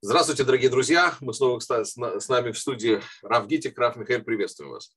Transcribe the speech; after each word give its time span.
Здравствуйте, 0.00 0.44
дорогие 0.44 0.70
друзья. 0.70 1.16
Мы 1.20 1.34
снова 1.34 1.58
с 1.58 2.28
нами 2.28 2.52
в 2.52 2.58
студии 2.58 3.02
Раф 3.20 3.48
Гитик. 3.48 3.76
Раф 3.76 3.96
Михаил, 3.96 4.22
приветствуем 4.22 4.70
вас. 4.70 4.96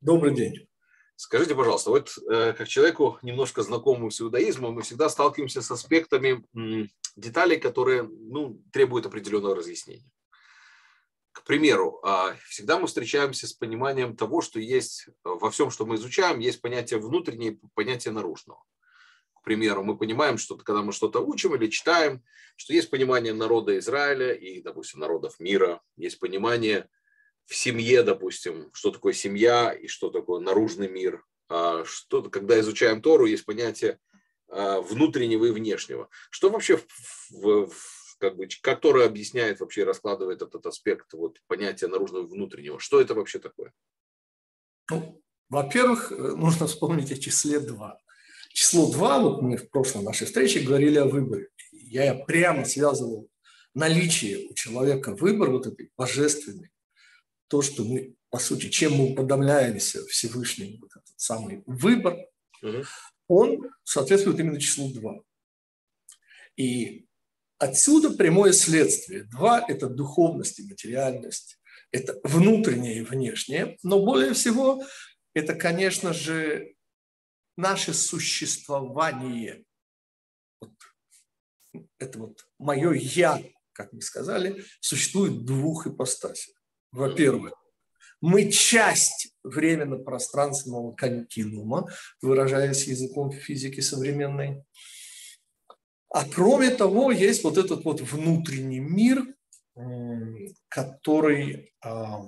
Добрый 0.00 0.34
день. 0.34 0.66
Скажите, 1.14 1.54
пожалуйста, 1.54 1.90
вот 1.90 2.12
э, 2.28 2.52
как 2.54 2.66
человеку, 2.66 3.16
немножко 3.22 3.62
знакомому 3.62 4.10
с 4.10 4.20
иудаизмом, 4.20 4.74
мы 4.74 4.82
всегда 4.82 5.08
сталкиваемся 5.08 5.62
с 5.62 5.70
аспектами 5.70 6.44
деталей, 7.14 7.60
которые 7.60 8.02
ну, 8.02 8.60
требуют 8.72 9.06
определенного 9.06 9.54
разъяснения. 9.54 10.10
К 11.30 11.44
примеру, 11.44 12.00
а, 12.02 12.34
всегда 12.48 12.76
мы 12.80 12.88
встречаемся 12.88 13.46
с 13.46 13.52
пониманием 13.52 14.16
того, 14.16 14.40
что 14.40 14.58
есть 14.58 15.06
во 15.22 15.52
всем, 15.52 15.70
что 15.70 15.86
мы 15.86 15.94
изучаем, 15.94 16.40
есть 16.40 16.60
понятие 16.60 16.98
внутреннее 16.98 17.52
и 17.52 17.60
понятие 17.74 18.12
наружного 18.12 18.64
к 19.40 19.44
примеру, 19.44 19.82
мы 19.82 19.96
понимаем, 19.96 20.36
что 20.36 20.56
когда 20.56 20.82
мы 20.82 20.92
что-то 20.92 21.20
учим 21.20 21.54
или 21.54 21.68
читаем, 21.68 22.22
что 22.56 22.74
есть 22.74 22.90
понимание 22.90 23.32
народа 23.32 23.78
Израиля 23.78 24.34
и, 24.34 24.60
допустим, 24.60 25.00
народов 25.00 25.40
мира, 25.40 25.80
есть 25.96 26.18
понимание 26.18 26.88
в 27.46 27.54
семье, 27.56 28.02
допустим, 28.02 28.70
что 28.74 28.90
такое 28.90 29.14
семья 29.14 29.72
и 29.72 29.86
что 29.86 30.10
такое 30.10 30.40
наружный 30.40 30.88
мир. 30.88 31.24
А 31.48 31.84
что, 31.84 32.22
когда 32.24 32.60
изучаем 32.60 33.00
Тору, 33.00 33.24
есть 33.24 33.46
понятие 33.46 33.98
а, 34.48 34.82
внутреннего 34.82 35.46
и 35.46 35.50
внешнего. 35.50 36.10
Что 36.28 36.50
вообще 36.50 36.76
в, 36.76 37.30
в, 37.30 37.72
как 38.18 38.36
бы, 38.36 38.46
Тора 38.46 39.06
объясняет 39.06 39.60
вообще, 39.60 39.84
раскладывает 39.84 40.42
этот 40.42 40.66
аспект 40.66 41.12
вот, 41.14 41.40
понятия 41.46 41.88
наружного 41.88 42.26
и 42.26 42.28
внутреннего? 42.28 42.78
Что 42.78 43.00
это 43.00 43.14
вообще 43.14 43.38
такое? 43.38 43.72
Ну, 44.90 45.22
во-первых, 45.48 46.10
нужно 46.10 46.66
вспомнить 46.66 47.10
о 47.10 47.16
числе 47.16 47.58
2 47.58 47.98
число 48.52 48.90
2, 48.90 49.20
вот 49.20 49.42
мы 49.42 49.56
в 49.56 49.70
прошлой 49.70 50.02
нашей 50.02 50.26
встрече 50.26 50.60
говорили 50.60 50.98
о 50.98 51.06
выборе. 51.06 51.48
Я 51.72 52.14
прямо 52.14 52.64
связывал 52.64 53.28
наличие 53.74 54.48
у 54.48 54.54
человека 54.54 55.14
выбор 55.14 55.50
вот 55.50 55.66
этой 55.66 55.90
божественный, 55.96 56.70
то, 57.48 57.62
что 57.62 57.84
мы, 57.84 58.14
по 58.28 58.38
сути, 58.38 58.68
чем 58.68 58.94
мы 58.94 59.12
уподобляемся 59.12 60.04
Всевышнему, 60.06 60.78
вот 60.80 60.90
этот 60.90 61.18
самый 61.20 61.62
выбор, 61.66 62.16
угу. 62.62 62.84
он 63.28 63.70
соответствует 63.84 64.38
именно 64.40 64.60
числу 64.60 64.92
2. 64.92 65.20
И 66.56 67.06
отсюда 67.58 68.10
прямое 68.10 68.52
следствие. 68.52 69.24
Два– 69.24 69.64
это 69.68 69.88
духовность 69.88 70.58
и 70.58 70.66
материальность, 70.66 71.58
это 71.92 72.20
внутреннее 72.24 72.98
и 72.98 73.02
внешнее, 73.02 73.78
но 73.82 74.04
более 74.04 74.34
всего 74.34 74.82
это, 75.34 75.54
конечно 75.54 76.12
же, 76.12 76.74
наше 77.60 77.94
существование, 77.94 79.64
вот, 80.60 80.72
это 81.98 82.18
вот 82.18 82.46
мое 82.58 82.92
«я», 82.92 83.42
как 83.72 83.92
мы 83.92 84.00
сказали, 84.00 84.64
существует 84.80 85.32
в 85.32 85.44
двух 85.44 85.86
ипостасях. 85.86 86.54
Во-первых, 86.92 87.54
мы 88.20 88.50
часть 88.50 89.34
временно-пространственного 89.44 90.92
континуума, 90.92 91.88
выражаясь 92.20 92.86
языком 92.86 93.30
физики 93.32 93.80
современной. 93.80 94.62
А 96.10 96.28
кроме 96.28 96.70
того, 96.70 97.12
есть 97.12 97.44
вот 97.44 97.56
этот 97.56 97.84
вот 97.84 98.00
внутренний 98.00 98.80
мир, 98.80 99.24
который, 100.68 101.72
а, 101.82 102.26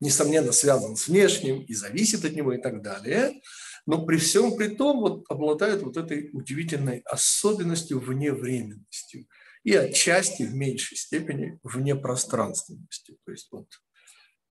несомненно, 0.00 0.52
связан 0.52 0.96
с 0.96 1.08
внешним 1.08 1.62
и 1.62 1.72
зависит 1.74 2.24
от 2.24 2.32
него 2.32 2.52
и 2.52 2.60
так 2.60 2.82
далее 2.82 3.40
но 3.86 4.04
при 4.04 4.16
всем 4.16 4.56
при 4.56 4.68
том 4.68 5.00
вот 5.00 5.24
обладает 5.28 5.82
вот 5.82 5.96
этой 5.96 6.30
удивительной 6.32 7.00
особенностью 7.00 8.00
вневременностью 8.00 9.26
и 9.62 9.74
отчасти 9.74 10.42
в 10.42 10.54
меньшей 10.54 10.96
степени 10.96 11.58
внепространственностью. 11.62 13.18
То 13.24 13.32
есть 13.32 13.48
вот 13.50 13.68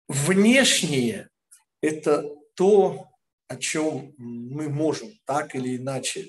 внешнее– 0.07 1.29
это 1.81 2.25
то, 2.55 3.07
о 3.47 3.55
чем 3.57 4.13
мы 4.17 4.69
можем 4.69 5.09
так 5.25 5.55
или 5.55 5.77
иначе 5.77 6.21
э, 6.21 6.27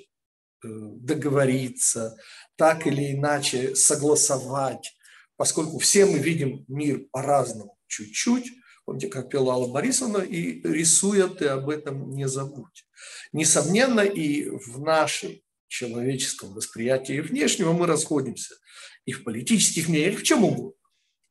договориться, 0.62 2.16
так 2.56 2.87
или 2.87 3.12
иначе 3.12 3.75
согласовать, 3.75 4.94
поскольку 5.37 5.78
все 5.78 6.06
мы 6.06 6.19
видим 6.19 6.65
мир 6.69 7.06
по-разному 7.10 7.78
чуть-чуть, 7.87 8.50
Помните, 8.87 9.09
как 9.09 9.28
пела 9.28 9.54
Алла 9.54 9.66
Борисовна, 9.66 10.19
и 10.19 10.62
рисуя 10.62 11.26
ты 11.26 11.48
об 11.48 11.69
этом 11.69 12.12
не 12.12 12.28
забудь. 12.28 12.85
Несомненно, 13.33 14.01
и 14.01 14.49
в 14.49 14.81
нашем 14.81 15.41
человеческом 15.69 16.55
восприятии 16.55 17.21
внешнего 17.21 17.73
мы 17.73 17.87
расходимся 17.87 18.55
и 19.05 19.12
в 19.12 19.25
политических 19.25 19.89
мнениях, 19.89 20.21
в 20.21 20.23
чем 20.23 20.45
угодно. 20.45 20.73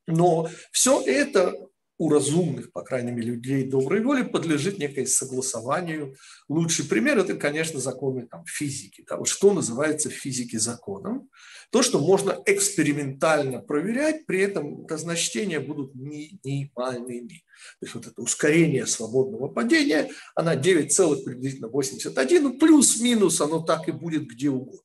Но 0.07 0.49
все 0.71 1.01
это 1.01 1.53
у 1.97 2.09
разумных, 2.09 2.71
по 2.71 2.81
крайней 2.81 3.11
мере, 3.11 3.31
людей 3.31 3.63
доброй 3.63 4.01
воли 4.01 4.23
подлежит 4.23 4.79
некое 4.79 5.05
согласованию. 5.05 6.15
Лучший 6.49 6.85
пример– 6.85 7.17
это, 7.19 7.35
конечно, 7.35 7.79
законы 7.79 8.27
там, 8.27 8.43
физики. 8.45 9.05
Да? 9.07 9.17
Вот 9.17 9.27
что 9.29 9.53
называется 9.53 10.09
в 10.09 10.13
физике 10.13 10.59
законом? 10.59 11.29
То, 11.71 11.81
что 11.81 11.99
можно 11.99 12.41
экспериментально 12.45 13.61
проверять, 13.61 14.25
при 14.25 14.41
этом 14.41 14.85
разночтения 14.87 15.59
будут 15.59 15.95
минимальными. 15.95 17.43
То 17.79 17.85
есть 17.85 17.95
вот 17.95 18.07
это 18.07 18.21
ускорение 18.21 18.85
свободного 18.85 19.47
падения, 19.47 20.11
она 20.35 20.55
9,81, 20.55 22.39
ну 22.41 22.57
плюс-минус 22.57 23.39
оно 23.39 23.61
так 23.61 23.87
и 23.87 23.91
будет 23.93 24.27
где 24.27 24.49
угодно. 24.49 24.81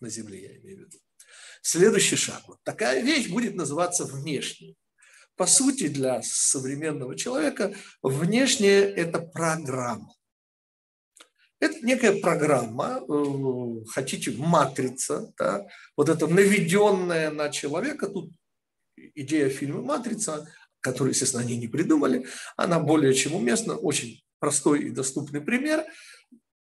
На 0.00 0.08
Земле 0.08 0.42
я 0.42 0.56
имею 0.58 0.78
в 0.78 0.80
виду. 0.86 0.98
Следующий 1.60 2.16
шаг. 2.16 2.42
Вот 2.46 2.58
такая 2.62 3.02
вещь 3.02 3.28
будет 3.28 3.54
называться 3.54 4.04
внешней. 4.04 4.76
По 5.38 5.46
сути, 5.46 5.86
для 5.86 6.20
современного 6.22 7.16
человека 7.16 7.72
внешнее– 8.02 8.80
это 8.96 9.20
программа. 9.20 10.12
Это 11.60 11.78
некая 11.86 12.20
программа, 12.20 13.00
э, 13.08 13.84
хотите, 13.88 14.32
матрица, 14.32 15.32
да? 15.38 15.64
вот 15.96 16.08
это 16.08 16.26
наведенная 16.26 17.30
на 17.30 17.50
человека, 17.50 18.08
тут 18.08 18.32
идея 19.14 19.48
фильма 19.48 19.82
«Матрица», 19.82 20.52
которую, 20.80 21.12
естественно, 21.12 21.42
они 21.42 21.56
не 21.56 21.68
придумали, 21.68 22.26
она 22.56 22.80
более 22.80 23.14
чем 23.14 23.34
уместна, 23.34 23.76
очень 23.76 24.20
простой 24.40 24.86
и 24.86 24.90
доступный 24.90 25.40
пример. 25.40 25.84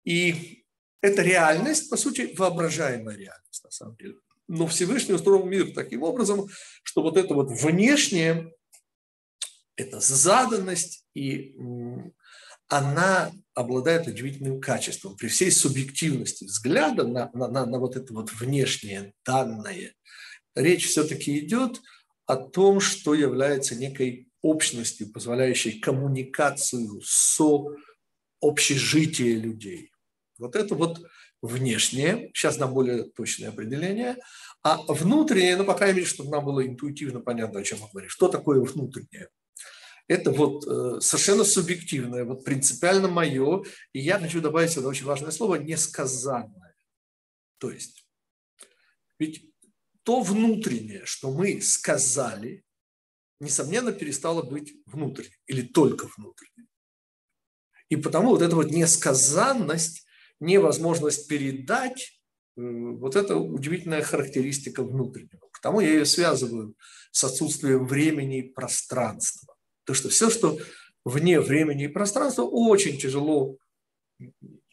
И 0.03 0.65
это 1.01 1.21
реальность, 1.21 1.89
по 1.89 1.95
сути, 1.95 2.33
воображаемая 2.37 3.15
реальность, 3.15 3.63
на 3.63 3.71
самом 3.71 3.95
деле 3.95 4.15
но 4.49 4.65
Всевышний 4.65 5.13
устроил 5.13 5.45
мир 5.45 5.73
таким 5.73 6.01
образом, 6.03 6.47
что 6.83 7.03
вот 7.03 7.17
это 7.17 7.35
вот 7.35 7.51
внешнее, 7.51 8.51
это 9.75 9.99
заданность, 9.99 11.05
и 11.13 11.55
она 12.67 13.31
обладает 13.53 14.07
удивительным 14.07 14.59
качеством. 14.59 15.15
При 15.15 15.27
всей 15.27 15.51
субъективности 15.51 16.45
взгляда 16.45 17.07
на, 17.07 17.29
на, 17.33 17.47
на, 17.47 17.65
на 17.67 17.79
вот 17.79 17.95
это 17.95 18.11
вот 18.11 18.31
внешнее 18.33 19.13
данное, 19.23 19.93
речь 20.55 20.87
все-таки 20.87 21.39
идет 21.39 21.79
о 22.25 22.35
том, 22.35 22.79
что 22.79 23.13
является 23.13 23.75
некой 23.75 24.29
общностью, 24.41 25.11
позволяющей 25.11 25.79
коммуникацию 25.79 27.01
со 27.03 27.65
общежитие 28.41 29.35
людей. 29.35 29.91
Вот 30.39 30.55
это 30.55 30.73
вот 30.73 31.05
внешнее, 31.41 32.31
сейчас 32.33 32.57
нам 32.57 32.73
более 32.73 33.03
точное 33.03 33.49
определение, 33.49 34.17
а 34.61 34.77
внутреннее, 34.91 35.55
ну, 35.57 35.65
по 35.65 35.73
крайней 35.73 35.97
мере, 35.97 36.07
чтобы 36.07 36.31
нам 36.31 36.43
было 36.43 36.65
интуитивно 36.65 37.21
понятно, 37.21 37.59
о 37.59 37.63
чем 37.63 37.79
мы 37.79 37.87
говорим. 37.89 38.09
Что 38.09 38.27
такое 38.27 38.59
внутреннее? 38.61 39.29
Это 40.07 40.31
вот 40.31 40.65
э, 40.67 41.01
совершенно 41.01 41.43
субъективное, 41.43 42.25
вот 42.25 42.43
принципиально 42.43 43.07
мое, 43.07 43.63
и 43.93 43.99
я 43.99 44.19
хочу 44.19 44.41
добавить 44.41 44.71
сюда 44.71 44.87
очень 44.87 45.05
важное 45.05 45.31
слово– 45.31 45.55
несказанное. 45.59 46.75
То 47.59 47.69
есть, 47.69 48.07
ведь 49.19 49.45
то 50.03 50.21
внутреннее, 50.21 51.05
что 51.05 51.31
мы 51.31 51.61
сказали, 51.61 52.65
несомненно, 53.39 53.91
перестало 53.91 54.41
быть 54.41 54.73
внутренним 54.87 55.37
или 55.45 55.61
только 55.61 56.09
внутренним. 56.17 56.67
И 57.89 57.95
потому 57.95 58.29
вот 58.29 58.41
эта 58.41 58.55
вот 58.55 58.71
несказанность 58.71 60.05
невозможность 60.39 61.27
передать, 61.27 62.19
э, 62.57 62.61
вот 62.61 63.15
это 63.15 63.37
удивительная 63.37 64.01
характеристика 64.01 64.83
внутреннего. 64.83 65.47
Потому 65.53 65.81
я 65.81 65.89
ее 65.89 66.05
связываю 66.05 66.75
с 67.11 67.23
отсутствием 67.23 67.85
времени 67.85 68.39
и 68.39 68.53
пространства. 68.53 69.55
То, 69.85 69.93
что 69.93 70.09
все, 70.09 70.29
что 70.29 70.57
вне 71.03 71.39
времени 71.39 71.85
и 71.85 71.89
пространства, 71.89 72.43
очень 72.43 72.97
тяжело 72.97 73.57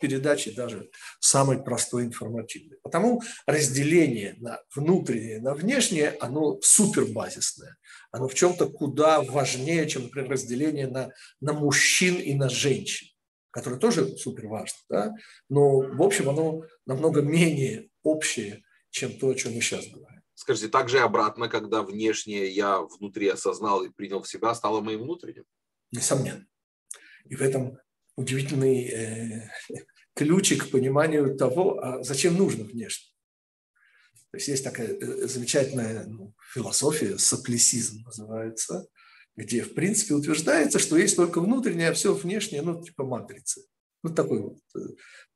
передачи 0.00 0.54
даже 0.54 0.90
самой 1.20 1.62
простой 1.62 2.04
информативной. 2.04 2.78
Потому 2.82 3.22
разделение 3.46 4.34
на 4.38 4.60
внутреннее, 4.74 5.40
на 5.40 5.54
внешнее, 5.54 6.16
оно 6.20 6.58
супербазисное. 6.62 7.76
Оно 8.10 8.28
в 8.28 8.34
чем-то 8.34 8.66
куда 8.66 9.22
важнее, 9.22 9.88
чем, 9.88 10.04
например, 10.04 10.30
разделение 10.30 10.88
на, 10.88 11.10
на 11.40 11.52
мужчин 11.52 12.16
и 12.16 12.34
на 12.34 12.48
женщин 12.48 13.15
которое 13.56 13.78
тоже 13.78 14.16
супер 14.18 14.48
важно, 14.48 14.78
да? 14.90 15.14
но 15.48 15.80
в 15.80 16.02
общем 16.02 16.28
оно 16.28 16.64
намного 16.84 17.22
менее 17.22 17.88
общее, 18.02 18.62
чем 18.90 19.18
то, 19.18 19.30
о 19.30 19.34
чем 19.34 19.54
мы 19.54 19.62
сейчас 19.62 19.86
говорим. 19.86 20.20
скажите, 20.34 20.68
также 20.68 20.98
и 20.98 21.00
обратно, 21.00 21.48
когда 21.48 21.82
внешнее 21.82 22.50
я 22.50 22.80
внутри 22.80 23.28
осознал 23.28 23.82
и 23.82 23.88
принял 23.88 24.22
в 24.22 24.28
себя, 24.28 24.54
стало 24.54 24.82
моим 24.82 25.02
внутренним? 25.04 25.44
Несомненно. 25.90 26.46
И 27.24 27.34
в 27.34 27.40
этом 27.40 27.78
удивительный 28.16 28.88
э, 28.88 29.50
ключик 30.14 30.68
к 30.68 30.70
пониманию 30.70 31.34
того, 31.34 31.80
а 31.82 32.02
зачем 32.02 32.36
нужно 32.36 32.64
внешне. 32.64 33.10
То 34.30 34.36
есть 34.36 34.48
есть 34.48 34.64
такая 34.64 34.88
э, 34.88 35.26
замечательная 35.26 36.04
ну, 36.06 36.34
философия, 36.52 37.16
соплесизм 37.16 38.02
называется, 38.04 38.86
где, 39.36 39.62
в 39.62 39.74
принципе, 39.74 40.14
утверждается, 40.14 40.78
что 40.78 40.96
есть 40.96 41.16
только 41.16 41.40
внутреннее, 41.40 41.90
а 41.90 41.92
все 41.92 42.14
внешнее, 42.14 42.62
ну, 42.62 42.82
типа 42.82 43.04
матрицы. 43.04 43.66
Ну, 44.02 44.14
такое 44.14 44.40
вот 44.40 44.58
э, 44.74 44.78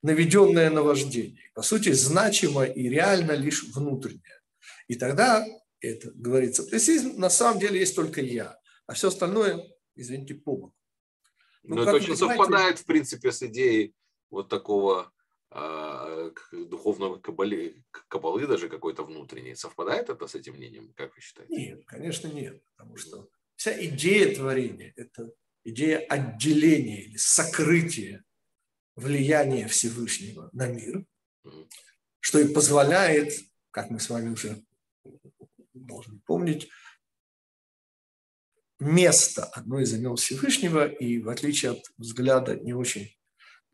наведенное 0.02 0.70
наваждение. 0.70 1.50
По 1.54 1.62
сути, 1.62 1.92
значимо 1.92 2.64
и 2.64 2.88
реально 2.88 3.32
лишь 3.32 3.64
внутреннее. 3.64 4.40
И 4.88 4.94
тогда, 4.94 5.44
это 5.80 6.10
говорится, 6.12 6.62
плесизм, 6.62 7.18
на 7.18 7.30
самом 7.30 7.60
деле 7.60 7.80
есть 7.80 7.94
только 7.94 8.20
я, 8.22 8.58
а 8.86 8.94
все 8.94 9.08
остальное, 9.08 9.62
извините, 9.94 10.34
помог. 10.34 10.74
Ну, 11.62 11.76
Но 11.76 11.82
это 11.82 11.94
очень 11.94 12.16
совпадает, 12.16 12.78
в 12.78 12.86
принципе, 12.86 13.32
с 13.32 13.42
идеей 13.42 13.94
вот 14.30 14.48
такого 14.48 15.12
э, 15.50 16.30
духовного 16.52 17.18
кабали, 17.18 17.84
кабалы 18.08 18.46
даже 18.46 18.70
какой-то 18.70 19.04
внутренней. 19.04 19.54
Совпадает 19.54 20.08
это 20.08 20.26
с 20.26 20.34
этим 20.34 20.54
мнением, 20.54 20.94
как 20.96 21.14
вы 21.14 21.20
считаете? 21.20 21.54
Нет, 21.54 21.84
конечно, 21.84 22.28
нет. 22.28 22.62
Потому 22.76 22.96
что 22.96 23.28
вся 23.60 23.78
идея 23.84 24.34
творения– 24.34 24.94
это 24.96 25.30
идея 25.64 25.98
отделения 25.98 27.02
или 27.02 27.18
сокрытия 27.18 28.24
влияния 28.96 29.68
Всевышнего 29.68 30.48
на 30.54 30.66
мир, 30.66 31.04
что 32.20 32.38
и 32.38 32.54
позволяет, 32.54 33.34
как 33.70 33.90
мы 33.90 34.00
с 34.00 34.08
вами 34.08 34.30
уже 34.30 34.64
должны 35.74 36.20
помнить, 36.20 36.70
место 38.78 39.44
одно 39.44 39.78
из 39.78 39.92
имен 39.92 40.16
Всевышнего, 40.16 40.86
и 40.86 41.18
в 41.18 41.28
отличие 41.28 41.72
от 41.72 41.84
взгляда 41.98 42.56
не 42.56 42.72
очень 42.72 43.14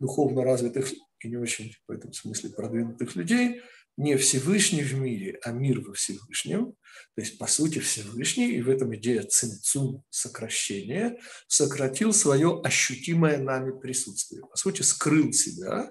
духовно 0.00 0.42
развитых 0.42 0.92
и 1.20 1.28
не 1.28 1.36
очень 1.36 1.76
в 1.86 1.92
этом 1.92 2.12
смысле 2.12 2.50
продвинутых 2.50 3.14
людей, 3.14 3.62
не 3.96 4.16
Всевышний 4.16 4.82
в 4.82 4.94
мире, 4.94 5.38
а 5.42 5.52
мир 5.52 5.80
во 5.80 5.94
Всевышнем. 5.94 6.72
То 7.14 7.22
есть, 7.22 7.38
по 7.38 7.46
сути, 7.46 7.78
Всевышний, 7.78 8.52
и 8.52 8.62
в 8.62 8.68
этом 8.68 8.94
идея 8.96 9.22
цинцум, 9.22 10.04
сокращения, 10.10 11.18
сократил 11.46 12.12
свое 12.12 12.60
ощутимое 12.62 13.38
нами 13.38 13.78
присутствие. 13.78 14.42
По 14.46 14.56
сути, 14.56 14.82
скрыл 14.82 15.32
себя. 15.32 15.90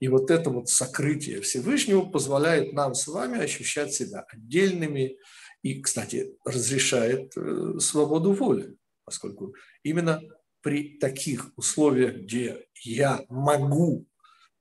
И 0.00 0.08
вот 0.08 0.30
это 0.30 0.50
вот 0.50 0.68
сокрытие 0.68 1.40
Всевышнего 1.40 2.02
позволяет 2.02 2.72
нам 2.72 2.94
с 2.94 3.06
вами 3.06 3.40
ощущать 3.40 3.94
себя 3.94 4.24
отдельными, 4.28 5.16
и, 5.62 5.80
кстати, 5.80 6.36
разрешает 6.44 7.32
э, 7.36 7.78
свободу 7.78 8.32
воли, 8.32 8.76
поскольку 9.04 9.54
именно 9.84 10.20
при 10.60 10.98
таких 10.98 11.56
условиях, 11.56 12.16
где 12.16 12.66
я 12.82 13.24
могу 13.28 14.06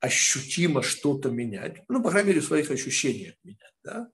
ощутимо 0.02 0.82
что-то 0.82 1.30
менять, 1.30 1.84
ну, 1.88 2.04
по 2.04 2.10
крайней 2.10 2.30
мере, 2.30 2.42
в 2.42 2.46
своих 2.46 2.72
ощущениях 2.72 3.36
менять, 3.44 3.74
да, 3.84 4.10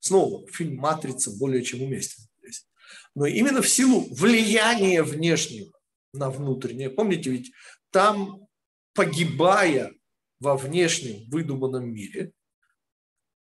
снова 0.00 0.50
фильм 0.50 0.76
«Матрица» 0.76 1.30
более 1.38 1.62
чем 1.62 1.82
уместен 1.82 2.24
здесь. 2.40 2.66
Но 3.14 3.26
именно 3.26 3.62
в 3.62 3.68
силу 3.68 4.08
влияния 4.10 5.02
внешнего 5.02 5.72
на 6.12 6.30
внутреннее, 6.30 6.90
помните, 6.90 7.30
ведь 7.30 7.52
там, 7.90 8.48
погибая 8.94 9.92
во 10.40 10.56
внешнем 10.56 11.28
выдуманном 11.30 11.92
мире, 11.92 12.32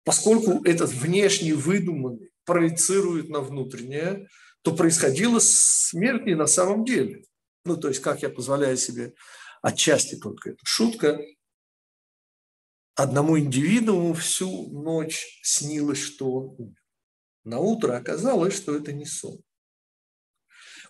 поскольку 0.02 0.64
этот 0.64 0.90
внешний 0.90 1.52
выдуманный 1.52 2.31
проецирует 2.44 3.28
на 3.28 3.40
внутреннее, 3.40 4.28
то 4.62 4.75
происходила 4.75 5.38
смерть 5.40 6.25
не 6.25 6.34
на 6.34 6.46
самом 6.46 6.84
деле. 6.87 7.23
Ну, 7.64 7.76
то 7.76 7.88
есть, 7.88 8.00
как 8.00 8.23
я 8.23 8.31
позволяю 8.31 8.76
себе 8.76 9.12
отчасти 9.61 10.14
только 10.17 10.50
эту 10.50 10.64
шутка, 10.64 11.20
одному 12.96 13.38
индивидууму 13.38 14.14
всю 14.14 14.69
ночь 14.70 15.40
снилось, 15.43 15.98
что 15.98 16.32
он 16.32 16.54
умер. 16.58 16.82
На 17.44 17.60
утро 17.60 17.96
оказалось, 17.96 18.56
что 18.56 18.75
это 18.75 18.93
не 18.93 19.04
сон. 19.04 19.38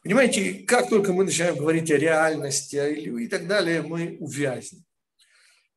Понимаете, 0.03 0.65
как 0.67 0.89
только 0.89 1.13
мы 1.13 1.25
начинаем 1.25 1.57
говорить 1.57 1.91
о 1.91 1.99
реальности 1.99 2.77
и 2.95 3.29
так 3.29 3.49
далее, 3.49 3.83
мы 3.83 4.17
увязнем. 4.21 4.85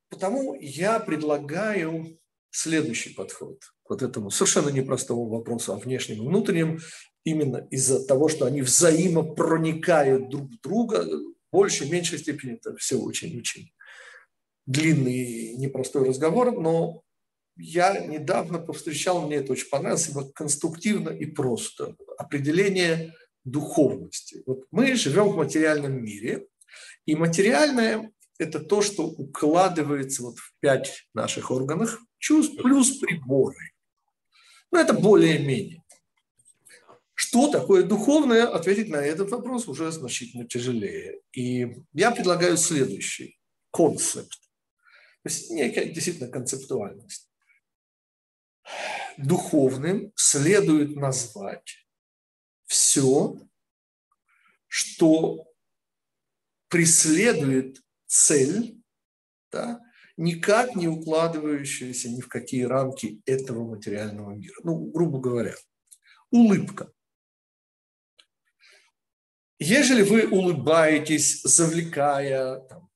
Потому 0.09 0.55
я 0.59 0.99
предлагаю 0.99 2.19
следующий 2.51 3.13
подход 3.13 3.59
к 3.83 3.89
вот 3.89 4.01
этому 4.01 4.29
совершенно 4.29 4.69
непростому 4.69 5.27
вопросу 5.27 5.73
о 5.73 5.79
внешнем 5.79 6.17
и 6.17 6.27
внутреннем, 6.27 6.79
именно 7.23 7.67
из-за 7.71 8.05
того, 8.05 8.29
что 8.29 8.45
они 8.45 8.61
взаимопроникают 8.61 10.29
друг 10.29 10.51
в 10.51 10.61
друга, 10.61 11.05
в 11.05 11.33
большей, 11.51 11.89
меньшей 11.89 12.19
степени 12.19 12.53
это 12.53 12.75
все 12.77 12.97
очень-очень 12.97 13.71
длинный 14.69 15.55
непростой 15.55 16.07
разговор, 16.07 16.51
но 16.51 17.01
я 17.57 18.05
недавно 18.05 18.59
повстречал, 18.59 19.25
мне 19.25 19.37
это 19.37 19.53
очень 19.53 19.67
понравилось, 19.67 20.09
ибо 20.09 20.31
конструктивно 20.31 21.09
и 21.09 21.25
просто. 21.25 21.95
Определение 22.17 23.13
духовности. 23.43 24.43
Вот 24.45 24.65
мы 24.69 24.95
живем 24.95 25.29
в 25.29 25.37
материальном 25.37 26.03
мире, 26.03 26.47
и 27.05 27.15
материальное– 27.15 28.11
это 28.37 28.59
то, 28.59 28.81
что 28.83 29.07
укладывается 29.07 30.21
вот 30.21 30.37
в 30.37 30.53
пять 30.59 31.07
наших 31.15 31.49
органов 31.49 31.99
чувств 32.19 32.61
плюс 32.61 32.99
приборы. 32.99 33.71
Ну, 34.71 34.79
это 34.79 34.93
более-менее. 34.93 35.81
Что 37.15 37.49
такое 37.51 37.83
духовное? 37.83 38.45
Ответить 38.45 38.89
на 38.89 38.97
этот 38.97 39.31
вопрос 39.31 39.67
уже 39.67 39.91
значительно 39.91 40.47
тяжелее. 40.47 41.19
И 41.33 41.75
я 41.93 42.11
предлагаю 42.11 42.55
следующий 42.55 43.39
концепт. 43.71 44.48
То 45.23 45.29
есть 45.29 45.49
некая 45.51 45.85
действительно 45.85 46.29
концептуальность. 46.29 47.29
Духовным 49.17 50.13
следует 50.15 50.95
назвать 50.95 51.85
все, 52.65 53.35
что 54.67 55.51
преследует 56.69 57.81
цель, 58.05 58.81
да, 59.51 59.81
никак 60.15 60.75
не 60.75 60.87
укладывающаяся 60.87 62.09
ни 62.09 62.21
в 62.21 62.27
какие 62.27 62.63
рамки 62.63 63.21
этого 63.25 63.67
материального 63.67 64.31
мира. 64.31 64.55
Ну, 64.63 64.85
грубо 64.91 65.19
говоря, 65.19 65.55
улыбка. 66.29 66.91
Ежели 69.57 70.03
вы 70.03 70.27
улыбаетесь, 70.27 71.41
завлекая 71.41 72.59
там, 72.61 72.88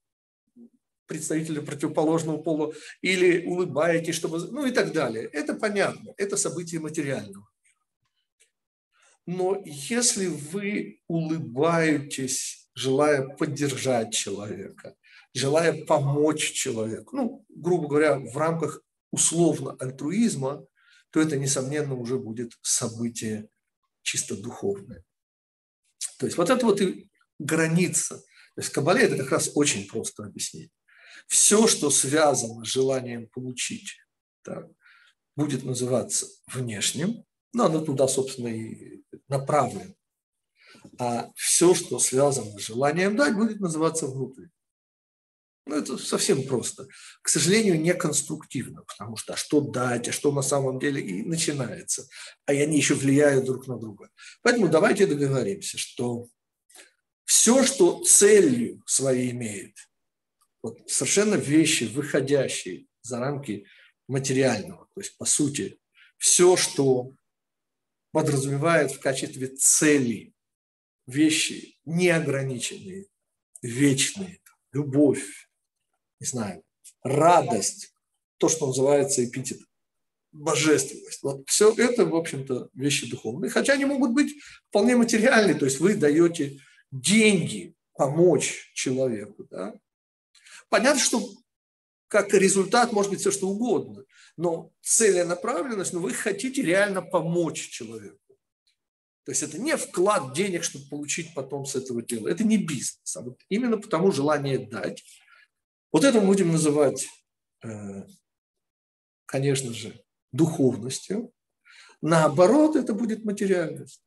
представителя 1.14 1.62
противоположного 1.62 2.38
пола, 2.38 2.74
или 3.02 3.46
улыбаетесь, 3.46 4.16
чтобы... 4.16 4.40
Ну 4.40 4.66
и 4.66 4.72
так 4.72 4.92
далее. 4.92 5.26
Это 5.26 5.54
понятно, 5.54 6.14
это 6.18 6.38
событие 6.38 6.82
материального. 6.82 7.48
Но 9.26 9.62
если 9.66 10.28
вы 10.28 11.00
улыбаетесь, 11.08 12.68
желая 12.74 13.28
поддержать 13.28 14.14
человека, 14.14 14.96
желая 15.34 15.86
помочь 15.86 16.52
человеку, 16.52 17.16
ну, 17.16 17.46
грубо 17.50 17.88
говоря, 17.88 18.20
в 18.20 18.36
рамках 18.38 18.82
условно 19.12 19.76
альтруизма, 19.80 20.66
то 21.12 21.22
это, 21.22 21.38
несомненно, 21.38 21.94
уже 21.94 22.18
будет 22.18 22.54
событие 22.64 23.48
чисто 24.02 24.36
духовное. 24.36 25.04
То 26.18 26.26
есть 26.26 26.38
вот 26.38 26.50
это 26.50 26.66
вот 26.66 26.82
и 26.82 27.10
граница. 27.40 28.18
То 28.56 28.62
есть 28.62 28.70
в 28.70 28.74
Кабале 28.74 29.04
это 29.04 29.18
как 29.18 29.32
раз 29.32 29.52
очень 29.56 29.88
просто 29.88 30.26
объяснить. 30.26 30.72
Все, 31.28 31.68
что 31.68 31.90
связано 31.90 32.64
с 32.64 32.68
желанием 32.68 33.28
получить, 33.28 33.98
так, 34.44 34.68
будет 35.36 35.64
называться 35.64 36.28
внешним, 36.48 37.26
но 37.54 37.66
оно 37.66 37.82
туда, 37.82 38.08
собственно, 38.08 38.48
и 38.48 39.04
направлено. 39.28 39.94
А 41.00 41.32
все, 41.36 41.74
что 41.74 42.00
связано 42.00 42.58
с 42.60 42.64
желанием 42.64 43.16
дать, 43.16 43.36
будет 43.36 43.60
называться 43.60 44.08
внутренним. 44.08 44.52
Ну, 45.66 45.78
это 45.78 45.98
совсем 45.98 46.46
просто. 46.46 46.88
К 47.22 47.30
сожалению, 47.30 47.80
не 47.80 47.94
конструктивно, 47.94 48.84
потому 48.84 49.16
что 49.16 49.34
а 49.34 49.38
что 49.38 49.62
дать, 49.62 50.10
а 50.10 50.12
что 50.12 50.34
на 50.34 50.42
самом 50.42 50.78
деле 50.78 51.02
и 51.02 51.24
начинается. 51.24 52.08
А 52.46 52.52
они 52.52 52.78
еще 52.78 52.96
влияют 52.96 53.46
друг 53.46 53.68
на 53.68 53.78
друга. 53.78 54.10
Поэтому 54.42 54.68
давайте 54.68 55.08
договоримся, 55.08 55.78
что 55.78 56.28
все, 57.24 57.64
что 57.64 58.04
целью 58.04 58.84
своей 58.86 59.32
имеет, 59.32 59.78
вот 60.64 60.90
совершенно 60.90 61.36
вещи, 61.36 61.84
выходящие 61.84 62.88
за 63.02 63.20
рамки 63.20 63.68
материального, 64.08 64.88
то 64.96 65.02
есть, 65.02 65.18
по 65.18 65.26
сути, 65.26 65.78
все, 66.18 66.56
что 66.56 67.12
подразумевает 68.12 68.92
в 68.92 69.00
качестве 69.00 69.48
цели 69.48 70.34
вещи 71.06 71.78
неограниченные, 71.86 73.08
вечные, 73.62 74.40
любовь, 74.72 75.50
не 76.20 76.28
знаю, 76.28 76.64
радость, 77.04 77.94
то, 78.38 78.50
что 78.50 78.68
называется 78.68 79.24
эпитет, 79.24 79.60
божественность. 80.32 81.22
Вот 81.24 81.48
все 81.48 81.74
это, 81.74 82.06
в 82.06 82.16
общем-то, 82.16 82.70
вещи 82.74 83.10
духовные. 83.10 83.50
Хотя 83.50 83.74
они 83.74 83.86
могут 83.86 84.12
быть 84.12 84.34
вполне 84.70 84.96
материальные. 84.96 85.56
То 85.56 85.66
есть 85.66 85.80
вы 85.80 85.96
даете 85.96 86.60
деньги 86.92 87.76
помочь 87.94 88.72
человеку. 88.74 89.46
Да? 89.50 89.74
Понятно, 90.74 91.00
что 91.00 91.30
как 92.08 92.34
результат 92.34 92.94
может 92.94 93.12
быть 93.12 93.20
все 93.20 93.30
что 93.30 93.48
угодно, 93.48 94.06
но 94.38 94.72
целенаправленность, 94.82 95.94
но 95.94 96.00
вы 96.00 96.14
хотите 96.14 96.64
реально 96.64 97.04
помочь 97.04 97.70
человеку. 97.70 98.18
То 99.24 99.32
есть 99.32 99.44
это 99.44 99.60
не 99.60 99.78
вклад 99.78 100.34
денег, 100.34 100.64
чтобы 100.64 100.90
получить 100.90 101.36
потом 101.36 101.68
с 101.68 101.76
этого 101.76 102.02
дела. 102.02 102.28
Это 102.28 102.44
не 102.44 102.58
бизнес, 102.58 103.16
а 103.16 103.22
вот 103.22 103.40
именно 103.50 103.78
потому 103.78 104.12
желание 104.12 104.58
дать. 104.58 105.04
Вот 105.92 106.04
это 106.04 106.20
мы 106.20 106.26
будем 106.26 106.52
называть, 106.52 107.08
э, 107.64 108.08
конечно 109.28 109.72
же, 109.74 110.04
духовностью. 110.32 111.32
Наоборот, 112.02 112.76
это 112.76 112.96
будет 112.96 113.26
материальность. 113.26 114.02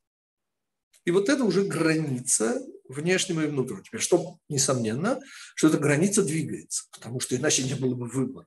И 1.05 1.13
вот 1.13 1.29
это 1.29 1.45
уже 1.45 1.63
граница 1.63 2.61
внешнего 2.89 3.43
и 3.43 3.47
внутреннего. 3.47 3.85
Теперь, 3.85 4.01
что 4.01 4.39
несомненно, 4.49 5.21
что 5.55 5.69
эта 5.69 5.79
граница 5.79 6.23
двигается, 6.23 6.85
потому 6.93 7.21
что 7.21 7.37
иначе 7.37 7.63
не 7.65 7.75
было 7.75 7.95
бы 7.95 8.09
выбора. 8.09 8.47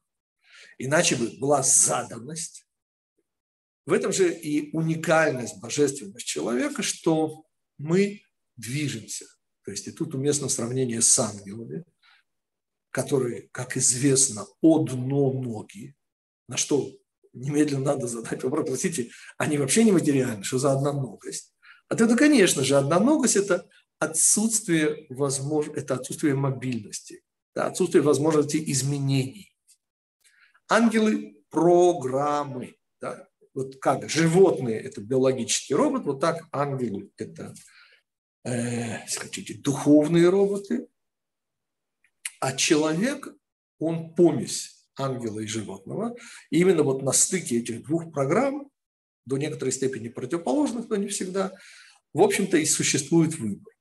Иначе 0.77 1.15
бы 1.15 1.27
была 1.39 1.61
заданность. 1.63 2.65
В 3.85 3.93
этом 3.93 4.13
же 4.13 4.33
и 4.33 4.71
уникальность, 4.75 5.59
божественность 5.59 6.25
человека, 6.25 6.83
что 6.83 7.45
мы 7.77 8.21
движемся. 8.55 9.25
То 9.63 9.71
есть 9.71 9.87
и 9.87 9.91
тут 9.91 10.15
уместно 10.15 10.49
сравнение 10.49 11.01
с 11.01 11.19
ангелами, 11.19 11.85
которые, 12.91 13.49
как 13.51 13.77
известно, 13.77 14.47
одноноги, 14.61 15.95
на 16.47 16.57
что 16.57 16.91
немедленно 17.33 17.85
надо 17.85 18.07
задать 18.07 18.43
вопрос, 18.43 18.67
простите, 18.67 19.11
они 19.37 19.57
вообще 19.57 19.83
не 19.83 19.91
материальны, 19.91 20.43
что 20.43 20.57
за 20.57 20.71
одноногость? 20.71 21.53
А 21.87 21.95
это, 21.95 22.15
конечно 22.15 22.63
же, 22.63 22.77
одноногость– 22.77 23.35
это 23.37 23.67
отсутствие, 23.99 25.05
возмож... 25.09 25.67
это 25.67 25.95
отсутствие 25.95 26.33
мобильности, 26.33 27.21
да, 27.53 27.67
отсутствие 27.67 28.01
возможности 28.01 28.57
изменений. 28.71 29.53
Ангелы– 30.67 31.43
программы. 31.49 32.75
Да? 33.01 33.27
Вот 33.53 33.79
как 33.79 34.09
животные– 34.09 34.79
это 34.81 35.01
биологический 35.01 35.75
робот, 35.75 36.05
вот 36.05 36.21
так 36.21 36.47
ангелы– 36.51 37.11
это, 37.17 37.53
э, 38.45 39.01
если 39.03 39.19
хотите, 39.19 39.55
духовные 39.55 40.29
роботы, 40.29 40.87
а 42.39 42.53
человек– 42.53 43.27
он 43.79 44.13
помесь 44.13 44.85
ангела 44.97 45.39
и 45.39 45.47
животного. 45.47 46.13
И 46.49 46.59
именно 46.59 46.83
вот 46.83 47.01
на 47.01 47.13
стыке 47.13 47.59
этих 47.59 47.83
двух 47.83 48.11
программ, 48.11 48.69
до 49.25 49.37
некоторой 49.37 49.71
степени 49.71 50.09
противоположных, 50.09 50.89
но 50.89 50.97
не 50.97 51.07
всегда, 51.07 51.53
в 52.13 52.21
общем-то 52.21 52.57
и 52.57 52.65
существует 52.65 53.35
выбор. 53.35 53.73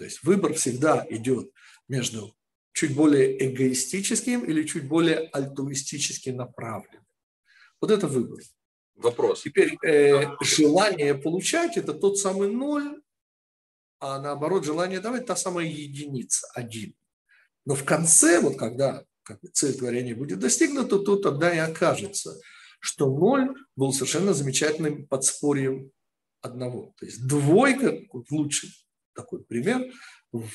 То 0.00 0.04
есть 0.04 0.22
выбор 0.22 0.54
всегда 0.54 1.06
идет 1.10 1.52
между 1.86 2.34
чуть 2.72 2.96
более 2.96 3.36
эгоистическим 3.46 4.46
или 4.46 4.62
чуть 4.62 4.88
более 4.88 5.28
альтруистически 5.28 6.30
направленным. 6.30 7.04
Вот 7.82 7.90
это 7.90 8.06
выбор. 8.06 8.40
Вопрос. 8.94 9.42
Теперь 9.42 9.76
э, 9.84 10.24
желание 10.40 11.14
получать– 11.14 11.76
это 11.76 11.92
тот 11.92 12.16
самый 12.16 12.50
ноль, 12.50 13.02
а 13.98 14.18
наоборот 14.18 14.64
желание 14.64 15.00
давать– 15.00 15.26
та 15.26 15.36
самая 15.36 15.66
единица, 15.66 16.48
один. 16.54 16.94
Но 17.66 17.74
в 17.74 17.84
конце, 17.84 18.40
вот 18.40 18.56
когда 18.56 19.04
как 19.22 19.38
бы 19.42 19.48
цель 19.48 19.76
творения 19.76 20.16
будет 20.16 20.38
достигнута, 20.38 20.98
то 20.98 21.16
тогда 21.16 21.54
и 21.54 21.58
окажется, 21.58 22.40
что 22.80 23.14
ноль 23.14 23.54
был 23.76 23.92
совершенно 23.92 24.32
замечательным 24.32 25.06
подспорьем 25.06 25.92
одного. 26.40 26.94
То 26.98 27.04
есть 27.04 27.26
двойка, 27.26 28.00
лучший 28.30 28.70
такой 29.14 29.42
пример, 29.44 29.92
в, 30.32 30.48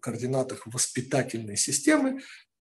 координатах 0.00 0.66
воспитательной 0.66 1.56
системы, 1.56 2.20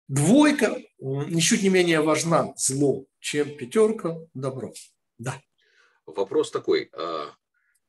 двойка 0.07 0.77
ничуть 0.99 1.63
не 1.63 1.69
менее 1.69 2.01
важна 2.01 2.53
зло, 2.55 3.05
чем 3.19 3.55
пятерка 3.57 4.17
добро. 4.33 4.73
Да. 5.17 5.41
Вопрос 6.05 6.51
такой. 6.51 6.89
А 6.93 7.33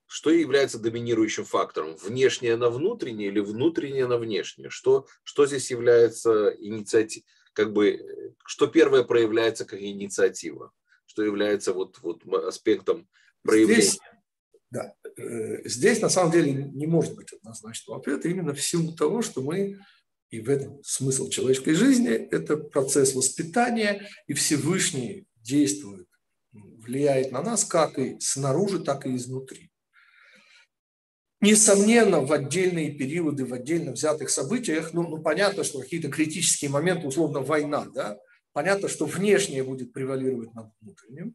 что 0.06 0.30
является 0.30 0.78
доминирующим 0.78 1.44
фактором? 1.44 1.94
Внешнее 1.96 2.56
на 2.56 2.68
внутреннее 2.68 3.28
или 3.28 3.38
внутреннее 3.38 4.06
на 4.06 4.18
внешнее? 4.18 4.68
Что, 4.68 5.06
что 5.22 5.46
здесь 5.46 5.70
является 5.70 6.50
инициативой? 6.58 7.24
Как 7.52 7.72
бы, 7.72 8.34
что 8.44 8.66
первое 8.66 9.04
проявляется 9.04 9.64
как 9.64 9.80
инициатива? 9.80 10.72
Что 11.06 11.22
является 11.22 11.72
вот, 11.72 11.98
вот 12.02 12.26
аспектом 12.26 13.08
проявления? 13.42 13.82
Здесь, 13.82 14.00
да, 14.70 14.94
здесь 15.64 16.00
на 16.00 16.08
самом 16.08 16.32
деле 16.32 16.52
не 16.52 16.86
может 16.86 17.14
быть 17.14 17.32
однозначного 17.32 18.00
ответа 18.00 18.28
именно 18.28 18.54
в 18.54 18.62
силу 18.62 18.94
того, 18.94 19.22
что 19.22 19.42
мы 19.42 19.78
и 20.30 20.40
в 20.40 20.48
этом 20.48 20.82
смысл 20.84 21.28
человеческой 21.28 21.74
жизни– 21.74 22.10
это 22.30 22.56
процесс 22.56 23.14
воспитания, 23.14 24.08
и 24.28 24.32
Всевышний 24.32 25.26
действует, 25.36 26.06
влияет 26.52 27.32
на 27.32 27.42
нас 27.42 27.64
как 27.64 27.98
и 27.98 28.16
снаружи, 28.20 28.78
так 28.78 29.06
и 29.06 29.16
изнутри. 29.16 29.70
Несомненно, 31.40 32.20
в 32.20 32.32
отдельные 32.32 32.92
периоды, 32.92 33.44
в 33.44 33.54
отдельно 33.54 33.92
взятых 33.92 34.30
событиях, 34.30 34.92
ну, 34.92 35.08
ну 35.08 35.22
понятно, 35.22 35.64
что 35.64 35.80
какие-то 35.80 36.08
критические 36.08 36.70
моменты, 36.70 37.06
условно 37.06 37.40
война, 37.40 37.86
да, 37.92 38.18
понятно, 38.52 38.88
что 38.88 39.06
внешнее 39.06 39.64
будет 39.64 39.92
превалировать 39.92 40.54
над 40.54 40.70
внутренним, 40.80 41.34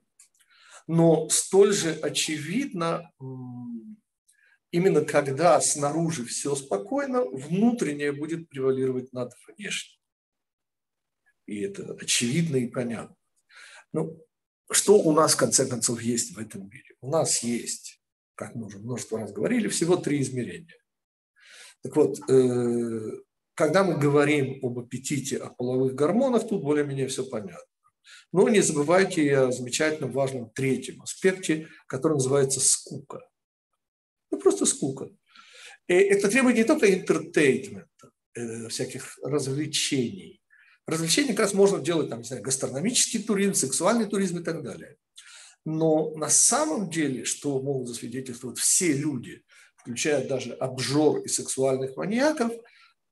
но 0.87 1.29
столь 1.29 1.73
же 1.73 1.91
очевидно, 1.93 3.11
именно 4.71 5.03
когда 5.05 5.59
снаружи 5.61 6.25
все 6.25 6.55
спокойно, 6.55 7.23
внутреннее 7.25 8.11
будет 8.11 8.49
превалировать 8.49 9.13
над 9.13 9.33
внешним. 9.47 9.99
И 11.47 11.61
это 11.61 11.93
очевидно 12.01 12.57
и 12.57 12.67
понятно. 12.67 13.15
Ну, 13.93 14.19
что 14.71 14.99
у 14.99 15.11
нас, 15.13 15.33
в 15.33 15.37
конце 15.37 15.67
концов, 15.67 16.01
есть 16.01 16.35
в 16.35 16.39
этом 16.39 16.69
мире? 16.69 16.95
У 17.01 17.09
нас 17.09 17.43
есть 17.43 18.01
как 18.35 18.53
мы 18.53 18.67
уже 18.67 18.79
множество 18.79 19.19
раз 19.19 19.31
говорили, 19.31 19.67
всего 19.67 19.95
три 19.95 20.21
измерения. 20.21 20.77
Так 21.81 21.95
вот, 21.95 22.17
э, 22.29 23.11
когда 23.53 23.83
мы 23.83 23.97
говорим 23.97 24.59
об 24.63 24.77
аппетите, 24.77 25.37
о 25.37 25.49
половых 25.49 25.95
гормонах, 25.95 26.47
тут 26.47 26.61
более-менее 26.61 27.07
все 27.07 27.25
понятно. 27.25 27.65
Но 28.31 28.49
не 28.49 28.61
забывайте 28.61 29.37
о 29.37 29.51
замечательном 29.51 30.11
важном 30.11 30.49
третьем 30.49 31.01
аспекте, 31.01 31.67
который 31.87 32.13
называется 32.13 32.59
скука. 32.59 33.27
Ну, 34.31 34.39
просто 34.39 34.65
скука. 34.65 35.09
И 35.87 35.93
это 35.93 36.29
требует 36.29 36.57
не 36.57 36.63
только 36.63 36.93
entertainment 36.93 37.96
а, 37.96 38.11
э, 38.35 38.67
всяких 38.69 39.17
развлечений. 39.23 40.41
Развлечения 40.87 41.29
как 41.29 41.39
раз 41.39 41.53
можно 41.53 41.79
делать, 41.79 42.09
там, 42.09 42.19
не 42.19 42.25
знаю, 42.25 42.43
гастрономический 42.43 43.23
туризм, 43.23 43.53
сексуальный 43.53 44.05
туризм 44.05 44.39
и 44.39 44.43
так 44.43 44.61
далее. 44.63 44.97
Но 45.65 46.11
на 46.15 46.29
самом 46.29 46.89
деле, 46.89 47.25
что 47.25 47.59
могут 47.59 47.87
засвидетельствовать 47.87 48.59
все 48.59 48.93
люди, 48.93 49.43
включая 49.77 50.27
даже 50.27 50.53
обжор 50.53 51.21
и 51.21 51.27
сексуальных 51.27 51.95
маньяков, 51.95 52.51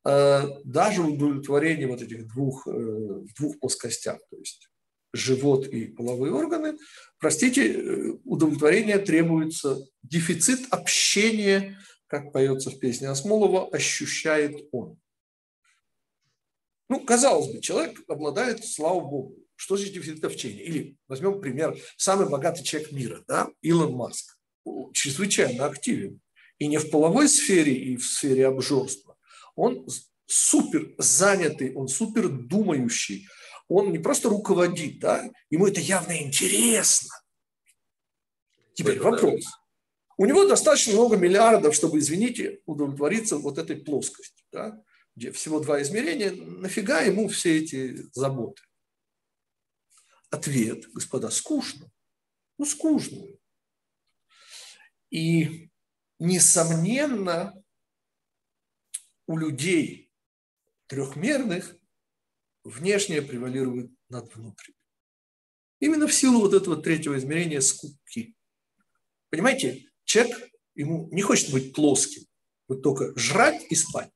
э, 0.06 0.42
даже 0.64 1.02
удовлетворение 1.02 1.88
вот 1.88 2.02
этих 2.02 2.28
двух, 2.28 2.68
э, 2.68 3.22
двух 3.38 3.60
плоскостях, 3.60 4.20
то 4.30 4.38
есть 4.38 4.70
живот 5.14 5.68
и 5.68 5.86
половые 5.86 6.34
органы, 6.34 6.78
простите, 7.20 7.72
э, 7.72 8.12
удовлетворение 8.26 8.98
требуется, 8.98 9.78
дефицит 10.02 10.68
общения, 10.72 11.78
как 12.08 12.34
поется 12.34 12.72
в 12.72 12.80
песне 12.80 13.10
Осмолова, 13.10 13.70
ощущает 13.70 14.68
он. 14.72 15.00
Ну, 16.90 17.00
казалось 17.00 17.54
бы, 17.54 17.62
человек 17.62 18.02
обладает, 18.08 18.66
слава 18.66 19.00
богу, 19.00 19.36
что 19.56 19.78
же 19.78 19.90
дефицит 19.90 20.24
общения? 20.26 20.64
Или 20.64 20.98
возьмем 21.08 21.40
пример, 21.40 21.78
самый 21.96 22.28
богатый 22.30 22.64
человек 22.64 22.92
мира, 22.92 23.24
да, 23.28 23.50
Илон 23.62 23.94
Маск, 23.94 24.38
чрезвычайно 24.94 25.66
активен. 25.66 26.20
И 26.60 26.68
не 26.68 26.78
в 26.78 26.90
половой 26.90 27.30
сфере, 27.30 27.74
и 27.74 27.98
в 27.98 28.06
сфере 28.06 28.48
обжорства. 28.48 29.18
Он 29.56 29.88
супер 30.26 30.94
занятый, 30.98 31.74
он 31.74 31.88
супер 31.88 32.30
думающий. 32.30 33.28
Он 33.68 33.92
не 33.92 34.00
просто 34.00 34.30
руководит, 34.30 35.00
да, 35.00 35.30
ему 35.50 35.68
это 35.68 35.80
явно 35.80 36.22
интересно. 36.22 37.10
Теперь 38.74 39.00
вопрос. 39.00 39.46
У 40.18 40.26
него 40.26 40.48
достаточно 40.48 40.94
много 40.94 41.18
миллиардов, 41.18 41.74
чтобы, 41.74 42.00
извините, 42.00 42.62
удовлетвориться 42.66 43.38
вот 43.38 43.58
этой 43.58 43.78
плоскостью, 43.78 44.46
да, 44.52 44.84
где 45.16 45.32
всего 45.32 45.60
два 45.60 45.82
измерения, 45.82 46.32
нафига 46.32 47.02
ему 47.02 47.28
все 47.28 47.60
эти 47.60 48.12
заботы? 48.14 48.62
Ответ, 50.30 50.92
господа, 50.94 51.30
скучно. 51.30 51.92
Ну, 52.58 52.66
скучно. 52.66 53.26
И, 55.10 55.70
несомненно, 56.20 57.54
у 59.28 59.38
людей 59.38 60.12
трехмерных 60.88 61.76
внешнее 62.64 63.22
превалирует 63.22 63.92
над 64.10 64.34
внутренним. 64.36 64.78
Именно 65.80 66.08
в 66.08 66.14
силу 66.14 66.40
вот 66.40 66.54
этого 66.54 66.78
третьего 66.78 67.18
измерения 67.18 67.60
скупки. 67.60 68.36
Понимаете, 69.30 69.86
человек 70.06 70.50
ему 70.76 71.10
не 71.12 71.22
хочет 71.22 71.52
быть 71.52 71.74
плоским, 71.74 72.24
вот 72.68 72.82
только 72.82 73.18
жрать 73.18 73.66
и 73.70 73.76
спать. 73.76 74.10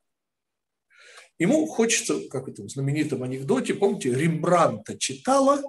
Ему 1.40 1.68
хочется, 1.68 2.28
как 2.30 2.48
это 2.48 2.64
в 2.64 2.70
знаменитом 2.70 3.24
анекдоте, 3.24 3.76
помните, 3.76 4.14
Рембранта 4.14 4.98
читала 4.98 5.62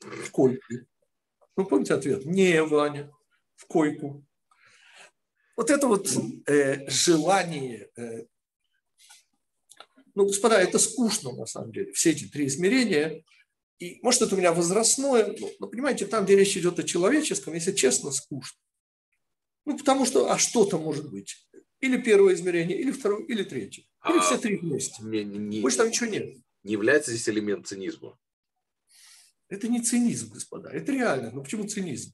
в 0.00 0.30
койку. 0.30 0.74
Ну, 1.56 1.64
помните 1.66 1.94
ответ? 1.94 2.24
Не, 2.24 2.62
Ваня, 2.62 3.10
в 3.54 3.66
койку. 3.66 4.24
Вот 5.56 5.70
это 5.70 5.86
вот 5.86 6.08
э, 6.46 6.88
желание, 6.90 7.90
э, 7.96 8.26
ну, 10.14 10.26
господа, 10.26 10.60
это 10.60 10.78
скучно 10.78 11.32
на 11.32 11.46
самом 11.46 11.72
деле, 11.72 11.92
все 11.92 12.10
эти 12.10 12.24
три 12.24 12.46
измерения. 12.46 13.22
И 13.80 13.98
может 14.02 14.22
это 14.22 14.34
у 14.34 14.38
меня 14.38 14.52
возрастное, 14.52 15.34
но, 15.38 15.50
но 15.58 15.66
понимаете, 15.66 16.06
там, 16.06 16.24
где 16.24 16.36
речь 16.36 16.56
идет 16.56 16.78
о 16.78 16.84
человеческом, 16.84 17.54
если 17.54 17.72
честно, 17.72 18.12
скучно. 18.12 18.58
Ну, 19.64 19.76
потому 19.76 20.06
что, 20.06 20.30
а 20.30 20.38
что-то 20.38 20.78
может 20.78 21.10
быть. 21.10 21.46
Или 21.80 22.00
первое 22.00 22.34
измерение, 22.34 22.78
или 22.80 22.92
второе, 22.92 23.24
или 23.26 23.42
третье. 23.42 23.82
Или 24.08 24.18
а, 24.18 24.20
все 24.20 24.38
три 24.38 24.56
вместе. 24.56 25.02
Не, 25.02 25.24
не, 25.24 25.60
Больше 25.60 25.78
там 25.78 25.88
ничего 25.88 26.08
нет. 26.08 26.36
Не 26.62 26.72
является 26.72 27.10
здесь 27.10 27.28
элемент 27.28 27.66
цинизма? 27.66 28.16
Это 29.48 29.68
не 29.68 29.82
цинизм, 29.82 30.32
господа, 30.32 30.70
это 30.70 30.92
реально. 30.92 31.30
Ну 31.32 31.42
почему 31.42 31.64
цинизм? 31.64 32.12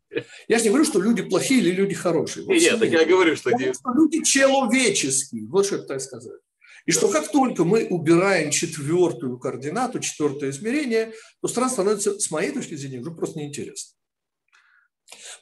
Я 0.49 0.59
же 0.59 0.65
не 0.65 0.71
говорю, 0.71 0.85
что 0.85 1.01
люди 1.01 1.23
плохие 1.23 1.61
или 1.61 1.71
люди 1.71 1.95
хорошие. 1.95 2.45
Вот 2.45 2.55
нет, 2.55 2.79
так 2.79 2.91
я 2.91 3.05
говорю, 3.05 3.37
что... 3.37 3.51
Потому 3.51 3.75
что 3.75 3.93
люди 3.95 4.23
человеческие, 4.25 5.47
вот 5.47 5.67
что 5.67 5.77
я 5.77 5.83
пытаюсь 5.83 6.03
сказать. 6.03 6.41
И 6.87 6.93
что 6.93 7.11
как 7.11 7.31
только 7.31 7.65
мы 7.65 7.87
убираем 7.87 8.51
четвертую 8.51 9.39
координату, 9.39 10.01
четвертое 10.01 10.51
измерение, 10.51 11.13
то 11.41 11.49
страна 11.49 11.71
становится, 11.71 12.19
с 12.19 12.31
моей 12.31 12.53
точки 12.53 12.75
зрения, 12.75 13.01
уже 13.01 13.11
просто 13.11 13.39
неинтересно. 13.39 13.97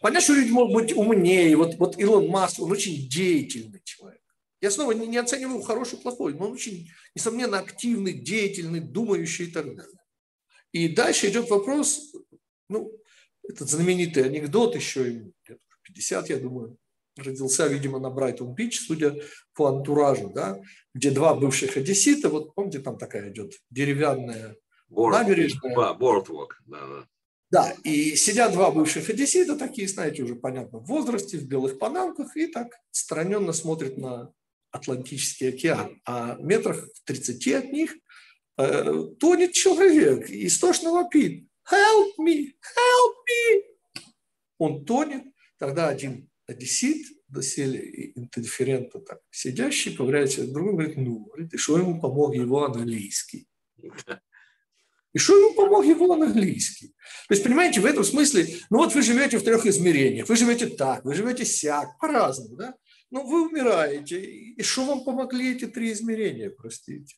Понятно, 0.00 0.20
что 0.20 0.34
люди 0.34 0.50
могут 0.50 0.74
быть 0.74 0.96
умнее. 0.96 1.56
Вот, 1.56 1.76
вот 1.76 1.98
Илон 1.98 2.28
Маск, 2.28 2.60
он 2.60 2.72
очень 2.72 3.08
деятельный 3.08 3.80
человек. 3.84 4.22
Я 4.60 4.70
снова 4.70 4.92
не, 4.92 5.06
не 5.06 5.18
оцениваю 5.18 5.62
хороший, 5.62 5.98
плохой, 5.98 6.34
но 6.34 6.46
он 6.46 6.52
очень, 6.52 6.88
несомненно, 7.14 7.58
активный, 7.58 8.12
деятельный, 8.12 8.80
думающий 8.80 9.46
и 9.46 9.50
так 9.50 9.66
далее. 9.66 10.00
И 10.72 10.88
дальше 10.88 11.28
идет 11.28 11.48
вопрос, 11.48 12.12
ну, 12.68 12.92
этот 13.48 13.70
знаменитый 13.70 14.24
анекдот 14.24 14.74
еще 14.74 15.04
лет 15.04 15.60
50, 15.82 16.30
я 16.30 16.38
думаю, 16.38 16.76
родился, 17.16 17.66
видимо, 17.66 17.98
на 17.98 18.10
Брайтон-Бич, 18.10 18.80
судя 18.80 19.14
по 19.54 19.66
антуражу, 19.66 20.30
да, 20.30 20.60
где 20.98 21.12
два 21.12 21.32
бывших 21.34 21.76
одессита, 21.76 22.28
вот 22.28 22.54
помните, 22.56 22.80
там 22.80 22.98
такая 22.98 23.30
идет 23.30 23.52
деревянная 23.70 24.56
Board, 24.90 25.12
набережная. 25.12 25.76
Boardwalk, 25.76 26.48
да, 26.66 26.86
да. 26.86 27.06
Да, 27.50 27.74
и 27.84 28.16
сидят 28.16 28.52
два 28.52 28.72
бывших 28.72 29.08
одессита, 29.08 29.56
такие, 29.56 29.86
знаете, 29.86 30.24
уже 30.24 30.34
понятно, 30.34 30.80
в 30.80 30.86
возрасте, 30.86 31.38
в 31.38 31.46
белых 31.46 31.78
панамках, 31.78 32.36
и 32.36 32.48
так 32.48 32.74
страненно 32.90 33.52
смотрят 33.52 33.96
на 33.96 34.32
Атлантический 34.72 35.50
океан. 35.50 36.00
А 36.04 36.36
метрах 36.40 36.88
в 36.92 37.04
30 37.04 37.46
от 37.54 37.72
них 37.72 37.94
э, 38.58 39.04
тонет 39.20 39.52
человек, 39.52 40.28
истошно 40.28 40.90
вопит. 40.90 41.48
Help 41.70 42.10
me, 42.20 42.48
help 42.76 43.14
me. 43.30 44.02
Он 44.58 44.84
тонет, 44.84 45.22
тогда 45.58 45.88
один 45.88 46.28
одессит, 46.46 47.06
доселе 47.28 48.12
интерферента 48.14 49.00
так, 49.00 49.20
сидящий, 49.30 49.96
поверяется 49.96 50.46
к 50.46 50.52
другому, 50.52 50.78
говорит, 50.78 50.96
ну, 50.96 51.32
и 51.36 51.56
что 51.56 51.78
ему 51.78 52.00
помог 52.00 52.34
его 52.34 52.64
английский? 52.64 53.46
И 55.14 55.18
что 55.18 55.36
ему 55.36 55.54
помог 55.54 55.84
его 55.84 56.12
английский? 56.12 56.88
То 57.28 57.34
есть, 57.34 57.42
понимаете, 57.42 57.80
в 57.80 57.86
этом 57.86 58.04
смысле, 58.04 58.46
ну 58.70 58.78
вот 58.78 58.94
вы 58.94 59.02
живете 59.02 59.38
в 59.38 59.44
трех 59.44 59.66
измерениях, 59.66 60.28
вы 60.28 60.36
живете 60.36 60.66
так, 60.66 61.04
вы 61.04 61.14
живете 61.14 61.44
сяк, 61.44 61.98
по-разному, 61.98 62.56
да? 62.56 62.74
Ну, 63.10 63.26
вы 63.26 63.48
умираете. 63.48 64.20
И 64.20 64.62
что 64.62 64.84
вам 64.84 65.02
помогли 65.02 65.54
эти 65.54 65.66
три 65.66 65.92
измерения, 65.92 66.50
простите? 66.50 67.16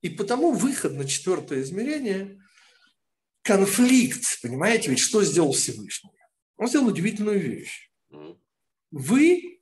И 0.00 0.08
потому 0.08 0.52
выход 0.52 0.94
на 0.94 1.06
четвертое 1.06 1.62
измерение– 1.62 2.40
конфликт, 3.48 4.40
понимаете, 4.42 4.90
ведь 4.90 4.98
что 4.98 5.24
сделал 5.24 5.52
Всевышний? 5.52 6.10
Он 6.58 6.68
сделал 6.68 6.88
удивительную 6.88 7.40
вещь. 7.40 7.90
Вы, 8.90 9.60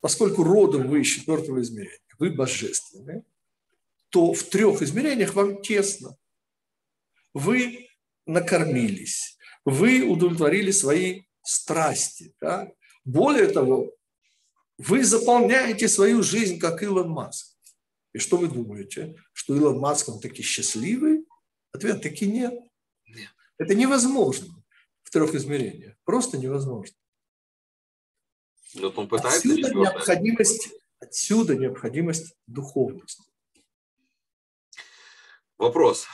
поскольку 0.00 0.44
родом 0.44 0.88
вы 0.88 1.02
из 1.02 1.08
четвертого 1.08 1.60
измерения, 1.60 1.98
вы 2.18 2.30
божественны, 2.30 3.24
то 4.10 4.32
в 4.32 4.42
трех 4.44 4.80
измерениях 4.82 5.34
вам 5.34 5.60
тесно. 5.60 6.16
Вы 7.34 7.88
накормились, 8.26 9.38
вы 9.64 10.02
удовлетворили 10.02 10.70
свои 10.70 11.22
страсти. 11.42 12.34
Да? 12.40 12.72
Более 13.04 13.48
того, 13.48 13.92
вы 14.78 15.04
заполняете 15.04 15.88
свою 15.88 16.22
жизнь, 16.22 16.58
как 16.58 16.82
Илон 16.82 17.10
Маск. 17.10 17.56
И 18.12 18.18
что 18.18 18.36
вы 18.36 18.48
думаете? 18.48 19.16
Что 19.32 19.56
Илон 19.56 19.78
Маск, 19.78 20.08
он 20.08 20.20
таки 20.20 20.42
счастливый? 20.42 21.26
Ответ 21.72 22.02
таки 22.02 22.26
нет. 22.26 22.54
нет. 23.06 23.30
Это 23.58 23.74
невозможно 23.74 24.59
в 25.10 25.12
трех 25.12 25.34
измерениях. 25.34 25.96
Просто 26.04 26.38
невозможно. 26.38 26.96
Но 28.74 28.90
он 28.90 29.08
пытается 29.08 29.48
отсюда 29.48 29.74
необходимость, 29.74 30.68
отсюда 31.00 31.56
необходимость 31.56 32.36
духовности. 32.46 33.28
Вопрос. 35.58 36.06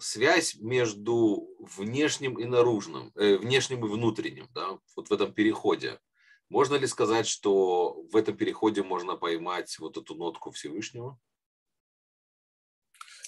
Связь 0.00 0.56
между 0.56 1.48
внешним 1.60 2.40
и 2.40 2.44
наружным, 2.46 3.12
э, 3.14 3.36
внешним 3.36 3.86
и 3.86 3.88
внутренним, 3.88 4.48
да, 4.52 4.76
вот 4.96 5.08
в 5.08 5.12
этом 5.12 5.32
переходе. 5.32 6.00
Можно 6.48 6.74
ли 6.74 6.88
сказать, 6.88 7.28
что 7.28 8.02
в 8.10 8.16
этом 8.16 8.36
переходе 8.36 8.82
можно 8.82 9.16
поймать 9.16 9.78
вот 9.78 9.96
эту 9.96 10.16
нотку 10.16 10.50
Всевышнего? 10.50 11.16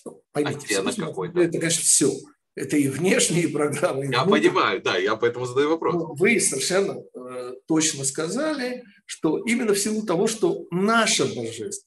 Ну, 0.04 0.24
поймите, 0.32 0.74
это, 0.74 0.92
конечно, 1.58 1.82
все. 1.82 2.12
Это 2.58 2.76
и 2.76 2.88
внешние 2.88 3.48
программы. 3.48 4.06
И 4.06 4.10
я 4.10 4.24
внутренние. 4.24 4.50
понимаю, 4.50 4.82
да, 4.82 4.96
я 4.96 5.16
поэтому 5.16 5.46
задаю 5.46 5.70
вопрос. 5.70 5.94
Но 5.94 6.14
вы 6.14 6.40
совершенно 6.40 7.00
э, 7.14 7.54
точно 7.66 8.04
сказали, 8.04 8.84
что 9.06 9.38
именно 9.38 9.74
в 9.74 9.78
силу 9.78 10.04
того, 10.04 10.26
что 10.26 10.66
наша 10.70 11.24
божественность, 11.26 11.84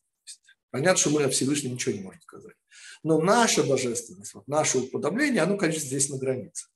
понятно, 0.70 0.98
что 0.98 1.10
мы 1.10 1.24
о 1.24 1.30
Всевышнем 1.30 1.74
ничего 1.74 1.96
не 1.96 2.02
можем 2.02 2.22
сказать, 2.22 2.56
но 3.04 3.20
наша 3.20 3.64
божественность, 3.64 4.34
вот 4.34 4.48
наше 4.48 4.78
уподобление, 4.78 5.42
оно, 5.42 5.58
конечно, 5.58 5.82
здесь 5.82 6.10
на 6.10 6.18
границе. 6.18 6.68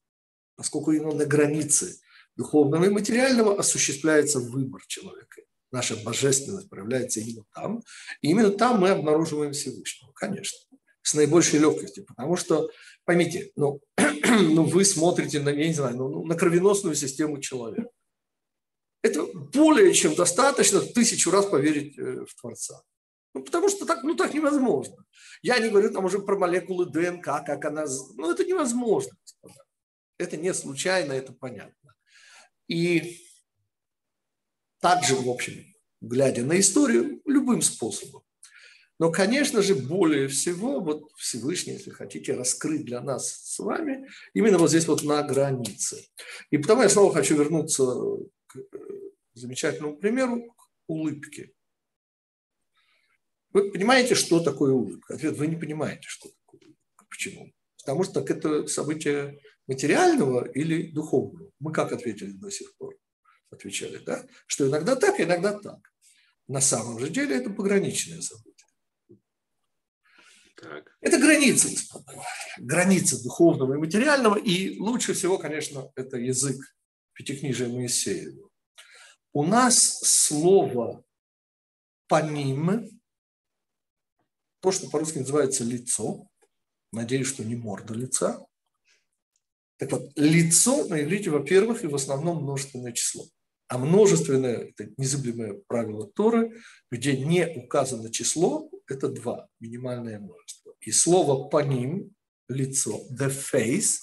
Поскольку 0.55 0.91
именно 0.91 1.13
на 1.13 1.25
границе 1.25 1.95
духовного 2.35 2.85
и 2.85 2.89
материального 2.89 3.57
осуществляется 3.57 4.39
выбор 4.39 4.81
человека. 4.87 5.41
Наша 5.71 5.95
божественность 5.97 6.69
проявляется 6.69 7.19
именно 7.19 7.45
там. 7.53 7.81
И 8.21 8.29
именно 8.29 8.51
там 8.51 8.79
мы 8.79 8.89
обнаруживаем 8.89 9.53
Всевышнего, 9.53 10.11
конечно, 10.13 10.57
с 11.05 11.13
наибольшей 11.13 11.59
легкостью. 11.59 12.03
Потому 12.05 12.35
что, 12.35 12.69
поймите, 13.05 13.51
ну, 13.55 13.79
ну 13.97 14.63
вы 14.63 14.83
смотрите 14.83 15.39
на, 15.39 15.49
я 15.49 15.67
не 15.67 15.73
знаю, 15.73 15.95
ну, 15.97 16.25
на 16.25 16.35
кровеносную 16.35 16.95
систему 16.95 17.39
человека. 17.39 17.89
Это 19.03 19.23
более 19.53 19.93
чем 19.93 20.15
достаточно 20.15 20.81
тысячу 20.81 21.29
раз 21.29 21.45
поверить 21.45 21.97
э, 21.99 22.25
в 22.25 22.41
Творца. 22.41 22.81
Ну, 23.35 23.43
потому 23.43 23.69
что 23.69 23.85
так, 23.85 24.03
ну, 24.03 24.15
так 24.15 24.33
невозможно. 24.33 25.05
Я 25.43 25.59
не 25.59 25.69
говорю 25.69 25.91
там 25.93 26.05
уже 26.05 26.17
про 26.19 26.39
молекулы 26.39 26.87
ДНК, 26.87 27.25
как 27.25 27.65
она... 27.65 27.85
Ну, 28.15 28.31
это 28.31 28.43
невозможно. 28.43 29.15
Это 30.17 30.37
не 30.37 30.53
случайно, 30.55 31.13
это 31.13 31.33
понятно. 31.33 31.93
И 32.67 33.21
также, 34.79 35.15
в 35.15 35.29
общем, 35.29 35.53
глядя 36.01 36.43
на 36.43 36.59
историю, 36.59 37.21
любым 37.25 37.61
способом. 37.61 38.24
Но, 38.97 39.11
конечно 39.11 39.61
же, 39.61 39.75
более 39.75 40.27
всего, 40.27 40.79
вот 40.79 41.11
Всевышний, 41.17 41.73
если 41.73 41.91
хотите, 41.91 42.33
раскрыть 42.33 42.85
для 42.85 43.01
нас 43.01 43.29
с 43.29 43.59
вами 43.59 44.07
именно 44.33 44.57
вот 44.57 44.69
здесь 44.69 44.87
вот 44.87 45.03
на 45.03 45.21
границе. 45.23 46.07
И 46.49 46.57
потому 46.57 46.81
я 46.81 46.89
снова 46.89 47.13
хочу 47.13 47.35
вернуться 47.37 47.83
к 48.47 48.57
э, 48.57 48.61
замечательному 49.33 49.97
примеру, 49.97 50.43
к 50.43 50.69
улыбке. 50.87 51.51
Вы 53.51 53.71
понимаете, 53.71 54.15
что 54.15 54.39
такое 54.39 54.71
улыбка? 54.71 55.15
Ответ, 55.15 55.37
вы 55.37 55.47
не 55.47 55.57
понимаете, 55.57 56.07
что 56.07 56.29
такое 56.29 56.61
улыбка. 56.61 57.05
Почему? 57.09 57.51
Потому 57.77 58.03
что 58.03 58.21
так 58.21 58.31
это 58.31 58.67
событие 58.67 59.39
материального 59.67 60.45
или 60.45 60.91
духовного. 60.91 61.51
Мы 61.59 61.73
как 61.73 61.91
ответили 61.91 62.31
до 62.31 62.49
сих 62.49 62.75
пор? 62.77 62.95
Отвечали, 63.49 63.97
да? 63.97 64.25
Что 64.47 64.67
иногда 64.67 64.95
так, 64.95 65.19
иногда 65.19 65.57
так. 65.57 65.79
На 66.47 66.61
самом 66.61 66.99
же 66.99 67.09
деле 67.09 67.35
это 67.35 67.49
пограничное 67.49 68.21
событие. 68.21 68.54
Так. 70.55 70.95
Это 71.01 71.17
граница, 71.17 71.69
господа. 71.69 72.23
Граница 72.57 73.21
духовного 73.21 73.73
и 73.73 73.77
материального. 73.77 74.37
И 74.37 74.79
лучше 74.79 75.13
всего, 75.13 75.37
конечно, 75.37 75.91
это 75.95 76.17
язык 76.17 76.57
Пятикнижия 77.13 77.67
Моисеева. 77.67 78.49
У 79.33 79.43
нас 79.43 79.99
слово 79.99 81.03
«паним», 82.07 83.01
то, 84.61 84.71
что 84.71 84.89
по-русски 84.89 85.19
называется 85.19 85.63
«лицо», 85.63 86.27
надеюсь, 86.91 87.27
что 87.27 87.43
не 87.43 87.55
морда 87.55 87.93
лица, 87.93 88.45
Так 89.77 89.91
вот, 89.91 90.11
лицо 90.15 90.85
на 90.85 91.03
иврите, 91.03 91.29
во-первых, 91.29 91.83
и 91.83 91.87
в 91.87 91.95
основном 91.95 92.43
множественное 92.43 92.93
число. 92.93 93.25
А 93.67 93.77
множественное– 93.77 94.57
это 94.77 94.91
незыблемое 94.97 95.61
правило 95.67 96.07
Торы, 96.07 96.61
где 96.91 97.17
не 97.17 97.47
указано 97.47 98.11
число, 98.11 98.69
это 98.87 99.09
два, 99.09 99.47
минимальное 99.59 100.19
множество. 100.19 100.75
И 100.81 100.91
слово 100.91 101.49
по 101.49 101.63
ним, 101.63 102.13
лицо, 102.47 103.01
the 103.11 103.29
face, 103.29 103.97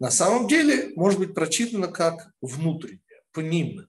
на 0.00 0.10
самом 0.10 0.48
деле 0.48 0.92
может 0.96 1.20
быть 1.20 1.34
прочитано 1.34 1.88
как 1.88 2.32
внутреннее, 2.40 3.22
пним. 3.32 3.88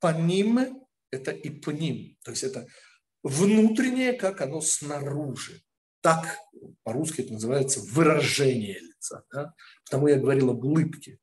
Пним– 0.00 0.86
это 1.10 1.30
и 1.30 1.48
пним, 1.48 2.16
то 2.22 2.32
есть 2.32 2.42
это 2.42 2.66
внутреннее, 3.22 4.12
как 4.12 4.40
оно 4.40 4.60
снаружи. 4.60 5.62
Так 6.00 6.38
по-русски 6.82 7.22
это 7.22 7.32
называется 7.32 7.80
выражение 7.80 8.78
лица. 8.78 9.24
Да? 9.32 9.54
Потому 9.84 10.08
я 10.08 10.20
говорил 10.20 10.50
об 10.50 10.64
улыбке. 10.64 11.18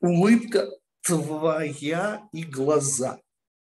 Улыбка 0.00 0.70
твоя 1.06 2.28
и 2.32 2.42
глаза. 2.42 3.20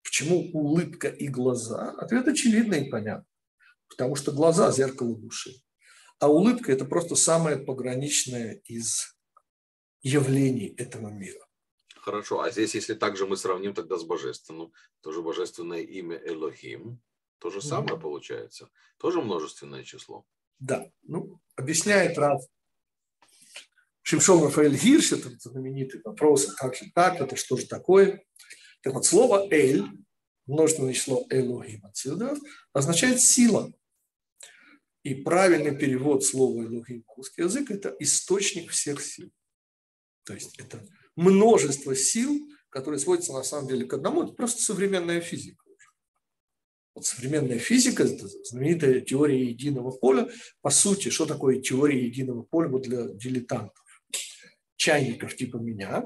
Почему 0.02 0.50
улыбка 0.52 1.08
и 1.08 1.28
глаза? 1.28 1.92
Ответ 1.92 2.26
очевидный 2.26 2.86
и 2.86 2.90
понятный. 2.90 3.26
Потому 3.88 4.16
что 4.16 4.32
глаза– 4.32 4.70
зеркало 4.72 5.16
души. 5.16 5.52
А 6.18 6.28
улыбка– 6.28 6.72
это 6.74 6.84
просто 6.84 7.14
самое 7.14 7.56
пограничное 7.56 8.60
из 8.64 9.16
явлений 10.02 10.74
этого 10.76 11.08
мира. 11.08 11.46
Хорошо, 11.96 12.40
а 12.40 12.50
здесь, 12.50 12.74
если 12.74 12.94
также 12.94 13.26
мы 13.26 13.36
сравним 13.36 13.74
тогда 13.74 13.96
с 13.96 14.04
божественным, 14.04 14.72
тоже 15.00 15.22
божественное 15.22 15.82
имя 15.82 16.16
Элохим, 16.16 17.00
то 17.38 17.50
же 17.50 17.60
самое 17.62 17.96
mm 17.96 18.00
получается, 18.00 18.70
тоже 18.98 19.20
множественное 19.20 19.84
число. 19.84 20.24
Да, 20.58 20.90
ну, 21.02 21.40
объясняет 21.56 22.18
Рав 22.18 22.42
Шимшон 24.10 24.42
Рафаэль 24.42 24.76
Гирш, 24.76 25.12
это 25.12 25.30
знаменитый 25.38 26.00
вопрос, 26.02 26.48
а 26.48 26.54
как 26.54 26.74
же 26.74 26.90
так, 26.92 27.20
это 27.20 27.36
что 27.36 27.56
же 27.56 27.66
такое. 27.66 28.24
Так 28.82 28.94
вот, 28.94 29.06
слово 29.06 29.46
«эль», 29.52 29.84
множественное 30.46 30.94
число 30.94 31.24
«элохим» 31.30 31.86
отсюда, 31.86 32.36
означает 32.72 33.20
«сила». 33.20 33.72
И 35.04 35.14
правильный 35.14 35.78
перевод 35.78 36.24
слова 36.24 36.60
«элохим» 36.64 37.04
на 37.06 37.14
русский 37.14 37.42
язык– 37.42 37.70
это 37.70 37.94
источник 38.00 38.72
всех 38.72 39.00
сил. 39.00 39.30
То 40.24 40.34
есть 40.34 40.58
это 40.58 40.84
множество 41.14 41.94
сил, 41.94 42.36
которые 42.68 42.98
сводятся 42.98 43.32
на 43.32 43.44
самом 43.44 43.68
деле 43.68 43.86
к 43.86 43.94
одному. 43.94 44.24
Это 44.24 44.32
просто 44.32 44.60
современная 44.60 45.20
физика. 45.20 45.64
Вот 46.96 47.06
современная 47.06 47.60
физика, 47.60 48.04
знаменитая 48.42 49.02
теория 49.02 49.50
единого 49.50 49.92
поля. 49.92 50.28
По 50.62 50.70
сути, 50.70 51.10
что 51.10 51.26
такое 51.26 51.60
теория 51.60 52.04
единого 52.04 52.42
поля 52.42 52.68
вот 52.70 52.82
для 52.82 53.04
дилетантов? 53.04 53.84
Чайников 54.76 55.36
типа 55.36 55.56
меня, 55.56 56.04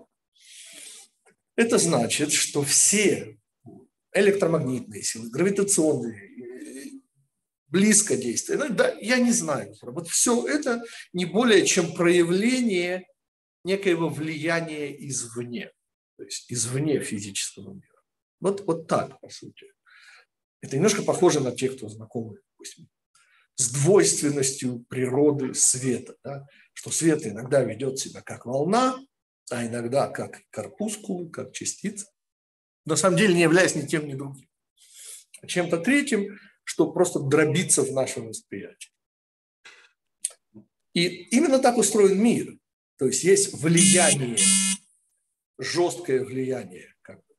это 1.57 1.79
значит, 1.79 2.33
что 2.33 2.63
все 2.63 3.39
электромагнитные 4.13 5.03
силы, 5.03 5.31
гравитационные, 5.31 6.35
близко 7.69 8.17
действия, 8.17 8.57
ну, 8.57 8.69
да, 8.69 8.97
я 9.01 9.19
не 9.19 9.33
знаю. 9.33 9.75
Вот 9.83 10.09
все 10.09 10.47
это 10.47 10.83
не 11.13 11.25
более 11.25 11.67
чем 11.67 11.93
проявление 11.95 13.07
некоего 13.65 14.09
влияния 14.09 14.95
извне, 15.09 15.73
то 16.17 16.25
есть 16.25 16.51
извне 16.53 17.01
физического 17.01 17.75
мира. 17.75 18.03
Вот, 18.41 18.65
вот 18.67 18.87
так, 18.87 19.21
по 19.21 19.29
сути. 19.29 19.67
Это 20.61 20.77
немножко 20.77 21.03
похоже 21.03 21.41
на 21.41 21.51
тех, 21.51 21.77
кто 21.77 21.89
знакомы, 21.89 22.39
допустим, 22.53 22.89
с 23.57 23.71
двойственностью 23.71 24.85
природы 24.89 25.55
света. 25.55 26.17
Да? 26.23 26.47
Что 26.75 26.91
свет 26.91 27.27
иногда 27.27 27.63
ведет 27.63 27.99
себя 27.99 28.21
как 28.21 28.47
волна, 28.47 28.99
а 29.51 29.65
иногда 29.65 30.09
как 30.09 30.43
корпускулы, 30.51 31.31
как 31.31 31.53
частица. 31.53 32.07
На 32.85 32.97
самом 32.97 33.17
деле 33.17 33.35
не 33.35 33.43
являясь 33.43 33.75
ни 33.75 33.87
тем, 33.87 34.07
ни 34.07 34.15
другим. 34.15 34.49
А 35.41 35.47
чем-то 35.47 35.79
третьим, 35.79 36.39
что 36.65 36.93
просто 36.93 37.21
дробится 37.21 37.83
в 37.83 37.93
нашем 37.93 38.29
восприятии. 38.29 38.91
И 40.93 41.07
именно 41.37 41.59
так 41.59 41.77
устроен 41.79 42.23
мир. 42.23 42.59
То 42.97 43.07
есть 43.07 43.25
есть 43.25 43.55
влияние, 43.55 44.39
жесткое 45.59 46.25
влияние 46.25 46.95
как 47.03 47.17
бы, 47.17 47.35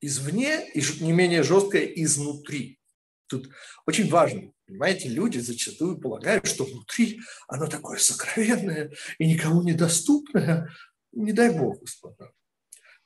извне 0.00 0.66
и 0.72 0.80
не 1.02 1.12
менее 1.12 1.42
жесткое 1.42 1.84
изнутри. 1.84 2.80
Тут 3.26 3.50
очень 3.86 4.08
важно 4.08 4.52
Понимаете, 4.66 5.08
люди 5.08 5.38
зачастую 5.38 5.98
полагают, 5.98 6.46
что 6.46 6.64
внутри 6.64 7.20
оно 7.46 7.68
такое 7.68 7.98
сокровенное 7.98 8.92
и 9.18 9.26
никому 9.26 9.62
недоступное. 9.62 10.68
Не 11.12 11.32
дай 11.32 11.56
бог, 11.56 11.80
господа. 11.80 12.32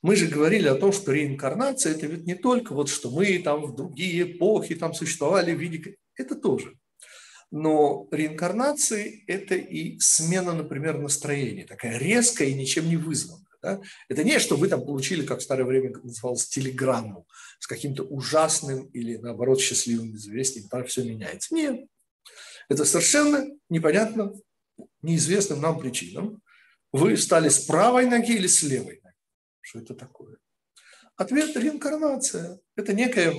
Мы 0.03 0.17
же 0.17 0.27
говорили 0.27 0.67
о 0.69 0.77
том, 0.77 0.93
что 0.93 1.13
реинкарнация– 1.13 1.93
это 1.95 2.07
ведь 2.07 2.27
не 2.27 2.35
только 2.35 2.73
вот, 2.75 2.89
что 2.89 3.11
мы 3.11 3.39
там 3.41 3.67
в 3.67 3.77
другие 3.77 4.33
эпохи 4.33 4.75
там 4.75 4.95
существовали 4.95 5.55
в 5.55 5.61
виде… 5.61 5.97
Это 6.17 6.35
тоже. 6.35 6.79
Но 7.51 8.09
реинкарнации– 8.11 9.25
это 9.27 9.55
и 9.57 9.99
смена, 9.99 10.55
например, 10.55 10.99
настроения, 10.99 11.67
такая 11.67 11.99
резкая 11.99 12.49
и 12.49 12.55
ничем 12.55 12.89
не 12.89 12.97
вызванная. 12.97 13.50
Да? 13.63 13.81
Это 14.09 14.25
не, 14.25 14.39
что 14.39 14.57
вы 14.57 14.69
там 14.69 14.85
получили, 14.85 15.25
как 15.25 15.41
в 15.41 15.43
старое 15.43 15.67
время 15.67 15.91
называлось, 16.03 16.49
телеграмму 16.49 17.27
с 17.59 17.67
каким-то 17.67 18.05
ужасным 18.05 18.87
или, 18.87 19.17
наоборот, 19.17 19.61
счастливым 19.61 20.15
известием, 20.17 20.69
там 20.69 20.85
все 20.87 21.05
меняется. 21.05 21.55
Нет. 21.55 21.87
Это 22.69 22.85
совершенно 22.85 23.47
непонятно, 23.69 24.33
неизвестным 25.03 25.61
нам 25.61 25.79
причинам. 25.79 26.43
Вы 26.93 27.17
стали 27.17 27.49
с 27.49 27.61
правой 27.61 28.07
ноги 28.07 28.35
или 28.35 28.47
с 28.47 28.63
левой 28.63 29.01
ноги? 29.03 29.15
Что 29.61 29.81
это 29.81 29.95
такое? 29.95 30.39
Ответ– 31.17 31.55
реинкарнация. 31.57 32.61
Это 32.77 32.95
некое 32.95 33.31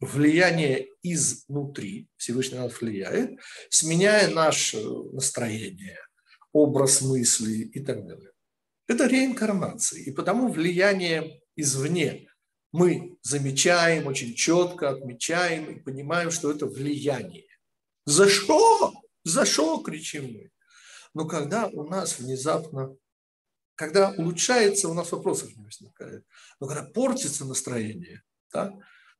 влияние 0.00 0.86
изнутри, 1.02 2.08
Всевышний 2.16 2.58
нас 2.58 2.80
влияет, 2.80 3.40
сменяя 3.68 4.32
наше 4.32 4.80
настроение, 5.12 5.98
образ 6.52 7.02
мысли 7.02 7.62
и 7.64 7.80
так 7.80 8.06
далее. 8.06 8.30
Это 8.86 9.06
реинкарнация. 9.06 10.00
И 10.00 10.12
потому 10.12 10.48
влияние 10.48 11.40
извне 11.56 12.28
мы 12.72 13.16
замечаем, 13.22 14.06
очень 14.06 14.34
четко 14.34 14.90
отмечаем 14.90 15.70
и 15.70 15.80
понимаем, 15.80 16.30
что 16.30 16.50
это 16.50 16.66
влияние. 16.66 17.46
За 18.04 18.28
что? 18.28 18.94
За 19.24 19.44
что, 19.44 19.78
кричим 19.78 20.32
мы. 20.32 20.50
Но 21.14 21.26
когда 21.26 21.66
у 21.66 21.88
нас 21.88 22.18
внезапно, 22.18 22.94
когда 23.74 24.10
улучшается, 24.10 24.88
у 24.88 24.94
нас 24.94 25.10
вопросов 25.10 25.56
не 25.56 25.64
возникает. 25.64 26.24
Но 26.60 26.66
когда 26.66 26.84
портится 26.84 27.44
настроение, 27.44 28.22
да, 28.52 28.72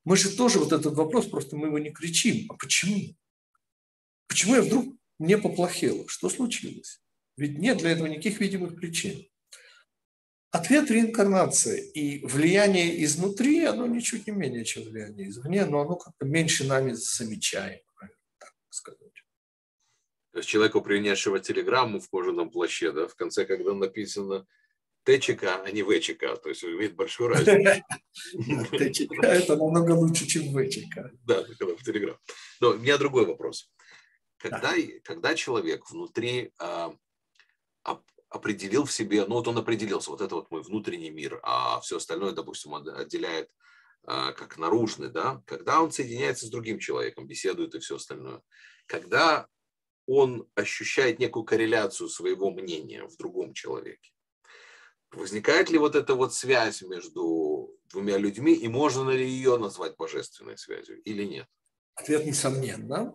мы 0.04 0.16
же 0.16 0.36
тоже 0.36 0.58
вот 0.58 0.72
этот 0.72 0.94
вопрос, 0.94 1.26
просто 1.26 1.56
мы 1.56 1.68
его 1.68 1.78
не 1.78 1.90
кричим. 1.90 2.46
А 2.50 2.54
почему? 2.54 3.16
Почему 4.28 4.54
я 4.54 4.62
вдруг 4.62 4.94
мне 5.18 5.38
поплохело? 5.38 6.04
Что 6.08 6.28
случилось? 6.28 7.00
Ведь 7.36 7.58
нет 7.58 7.78
для 7.78 7.90
этого 7.90 8.06
никаких 8.06 8.38
видимых 8.40 8.76
причин. 8.76 9.26
Ответ 10.50 10.90
реинкарнации 10.90 11.90
и 11.90 12.24
влияние 12.24 13.04
изнутри, 13.04 13.64
оно 13.64 13.86
ничуть 13.86 14.26
не 14.26 14.32
менее, 14.32 14.64
чем 14.64 14.84
влияние 14.84 15.28
извне, 15.28 15.66
но 15.66 15.80
оно 15.80 15.96
как-то 15.96 16.24
меньше 16.24 16.64
нами 16.64 16.92
замечаемо, 16.92 17.82
так 18.38 18.54
сказать. 18.70 19.24
То 20.32 20.38
есть 20.38 20.48
человеку, 20.48 20.82
принесшего 20.82 21.40
телеграмму 21.40 21.98
в 21.98 22.08
кожаном 22.08 22.50
плаще, 22.50 22.92
да, 22.92 23.08
в 23.08 23.14
конце, 23.14 23.44
когда 23.44 23.74
написано 23.74 24.46
ТЧК, 25.04 25.62
а 25.64 25.70
не 25.70 25.82
ВЧК, 25.82 26.36
то 26.36 26.48
есть 26.48 26.62
видит 26.62 26.96
большую 26.96 27.30
разницу. 27.30 27.82
ТЧК– 28.78 29.14
это 29.22 29.56
намного 29.56 29.92
лучше, 29.92 30.26
чем 30.26 30.52
ВЧК. 30.52 31.10
Да, 31.24 31.42
когда 31.44 31.76
в 31.76 31.82
телеграм. 31.82 32.18
Но 32.60 32.70
у 32.70 32.78
меня 32.78 32.98
другой 32.98 33.24
вопрос. 33.24 33.70
Когда, 34.36 34.74
когда 35.04 35.34
человек 35.34 35.88
внутри 35.90 36.52
а, 36.58 36.92
определил 38.28 38.84
в 38.84 38.92
себе, 38.92 39.24
ну 39.26 39.36
вот 39.36 39.48
он 39.48 39.58
определился, 39.58 40.10
вот 40.10 40.20
это 40.20 40.34
вот 40.34 40.50
мой 40.50 40.62
внутренний 40.62 41.10
мир, 41.10 41.40
а 41.42 41.80
все 41.80 41.98
остальное, 41.98 42.32
допустим, 42.32 42.72
он 42.72 42.88
отделяет 42.88 43.48
а, 44.04 44.32
как 44.32 44.58
наружный, 44.58 45.10
да, 45.10 45.42
когда 45.46 45.80
он 45.82 45.90
соединяется 45.90 46.46
с 46.46 46.50
другим 46.50 46.78
человеком, 46.78 47.26
беседует 47.26 47.74
и 47.74 47.78
все 47.78 47.96
остальное, 47.96 48.42
когда 48.86 49.46
он 50.06 50.48
ощущает 50.54 51.18
некую 51.18 51.44
корреляцию 51.44 52.08
своего 52.08 52.50
мнения 52.50 53.04
в 53.04 53.16
другом 53.16 53.52
человеке, 53.52 54.12
возникает 55.12 55.70
ли 55.70 55.78
вот 55.78 55.94
эта 55.96 56.14
вот 56.14 56.34
связь 56.34 56.82
между 56.82 57.76
двумя 57.90 58.18
людьми, 58.18 58.54
и 58.54 58.68
можно 58.68 59.10
ли 59.10 59.26
ее 59.26 59.56
назвать 59.56 59.96
божественной 59.96 60.58
связью 60.58 61.00
или 61.02 61.24
нет? 61.24 61.46
Ответ 61.94 62.26
несомненно, 62.26 63.14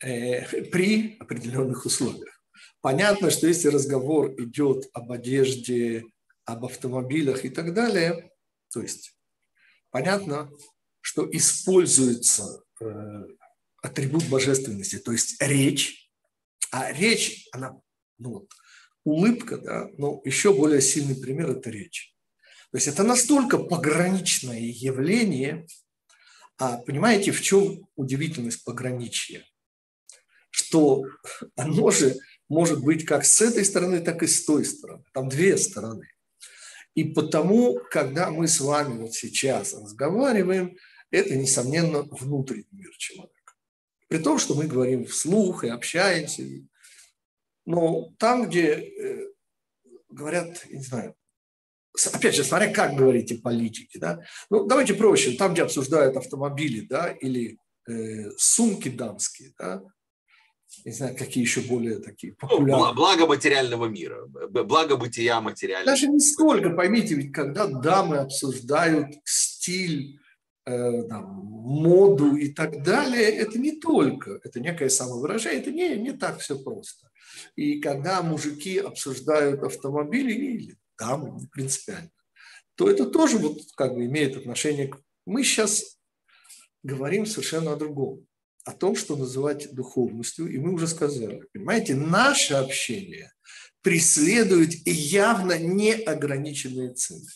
э, 0.00 0.62
при 0.70 1.16
определенных 1.18 1.84
условиях. 1.84 2.35
Понятно, 2.80 3.30
что 3.30 3.46
если 3.46 3.68
разговор 3.68 4.32
идет 4.40 4.88
об 4.92 5.12
одежде, 5.12 6.04
об 6.44 6.64
автомобилях 6.64 7.44
и 7.44 7.48
так 7.48 7.74
далее, 7.74 8.30
то 8.72 8.80
есть 8.82 9.16
понятно, 9.90 10.50
что 11.00 11.28
используется 11.30 12.62
э, 12.80 13.24
атрибут 13.82 14.28
божественности, 14.28 14.98
то 14.98 15.12
есть 15.12 15.40
речь, 15.40 16.10
а 16.70 16.92
речь, 16.92 17.48
она 17.52 17.80
ну, 18.18 18.48
улыбка, 19.04 19.58
да, 19.58 19.88
но 19.98 20.20
еще 20.24 20.52
более 20.52 20.80
сильный 20.80 21.14
пример– 21.14 21.50
это 21.52 21.70
речь. 21.70 22.14
То 22.72 22.78
есть 22.78 22.88
это 22.88 23.04
настолько 23.04 23.58
пограничное 23.58 24.60
явление, 24.60 25.66
а 26.58 26.78
понимаете, 26.78 27.32
в 27.32 27.40
чем 27.40 27.86
удивительность 27.96 28.64
пограничья? 28.64 29.44
Что 30.50 31.04
оно 31.54 31.90
же 31.90 32.16
может 32.48 32.82
быть 32.82 33.04
как 33.04 33.24
с 33.24 33.40
этой 33.40 33.64
стороны, 33.64 34.00
так 34.00 34.22
и 34.22 34.26
с 34.26 34.44
той 34.44 34.64
стороны. 34.64 35.04
Там 35.12 35.28
две 35.28 35.56
стороны. 35.56 36.08
И 36.94 37.04
потому, 37.04 37.78
когда 37.90 38.30
мы 38.30 38.48
с 38.48 38.60
вами 38.60 39.02
вот 39.02 39.12
сейчас 39.14 39.74
разговариваем, 39.74 40.76
это, 41.10 41.36
несомненно, 41.36 42.02
внутренний 42.02 42.66
мир 42.72 42.90
человека. 42.96 43.32
При 44.08 44.18
том, 44.18 44.38
что 44.38 44.54
мы 44.54 44.66
говорим 44.66 45.04
вслух 45.04 45.64
и 45.64 45.68
общаемся. 45.68 46.42
Но 47.64 48.12
там, 48.18 48.48
где 48.48 48.74
э, 48.74 49.26
говорят, 50.08 50.64
не 50.70 50.82
знаю, 50.82 51.14
опять 52.12 52.34
же, 52.34 52.44
смотря 52.44 52.72
как 52.72 52.94
говорите 52.94 53.36
политики, 53.36 53.98
да, 53.98 54.20
ну, 54.50 54.66
давайте 54.66 54.94
проще, 54.94 55.32
там, 55.32 55.52
где 55.52 55.62
обсуждают 55.62 56.16
автомобили, 56.16 56.86
да, 56.86 57.10
или 57.10 57.58
э, 57.88 58.30
сумки 58.38 58.88
дамские, 58.88 59.52
да, 59.58 59.82
не 60.84 60.92
знаю, 60.92 61.16
какие 61.16 61.42
еще 61.42 61.60
более 61.62 61.98
такие 61.98 62.34
ну, 62.40 62.48
популярные. 62.48 62.94
Благо 62.94 63.26
материального 63.26 63.86
мира, 63.86 64.26
благо 64.26 64.96
бытия 64.96 65.40
материального. 65.40 65.92
Даже 65.92 66.08
не 66.08 66.20
столько, 66.20 66.70
поймите, 66.70 67.14
ведь 67.14 67.32
когда 67.32 67.66
дамы 67.66 68.18
обсуждают 68.18 69.14
стиль, 69.24 70.20
э, 70.64 71.02
там, 71.04 71.24
моду 71.24 72.36
и 72.36 72.52
так 72.52 72.82
далее, 72.82 73.30
это 73.30 73.58
не 73.58 73.72
только, 73.72 74.40
это 74.44 74.60
некое 74.60 74.88
самовыражение, 74.88 75.60
это 75.60 75.70
не, 75.70 75.96
не 75.96 76.12
так 76.12 76.40
все 76.40 76.58
просто. 76.58 77.10
И 77.54 77.80
когда 77.80 78.22
мужики 78.22 78.78
обсуждают 78.78 79.62
автомобили 79.62 80.32
или 80.32 80.76
дамы, 80.98 81.30
не 81.40 81.46
принципиально, 81.46 82.10
то 82.76 82.90
это 82.90 83.06
тоже 83.06 83.38
вот 83.38 83.58
как 83.76 83.94
бы 83.94 84.04
имеет 84.04 84.36
отношение 84.36 84.88
к... 84.88 84.98
Мы 85.24 85.42
сейчас 85.42 85.98
говорим 86.82 87.26
совершенно 87.26 87.72
о 87.72 87.76
другом 87.76 88.26
о 88.66 88.72
том, 88.72 88.96
что 88.96 89.16
называть 89.16 89.72
духовностью, 89.72 90.52
и 90.52 90.58
мы 90.58 90.74
уже 90.74 90.88
сказали, 90.88 91.40
понимаете, 91.52 91.94
наше 91.94 92.54
общение 92.54 93.32
преследует 93.80 94.74
явно 94.84 95.56
неограниченные 95.56 96.92
цели. 96.92 97.28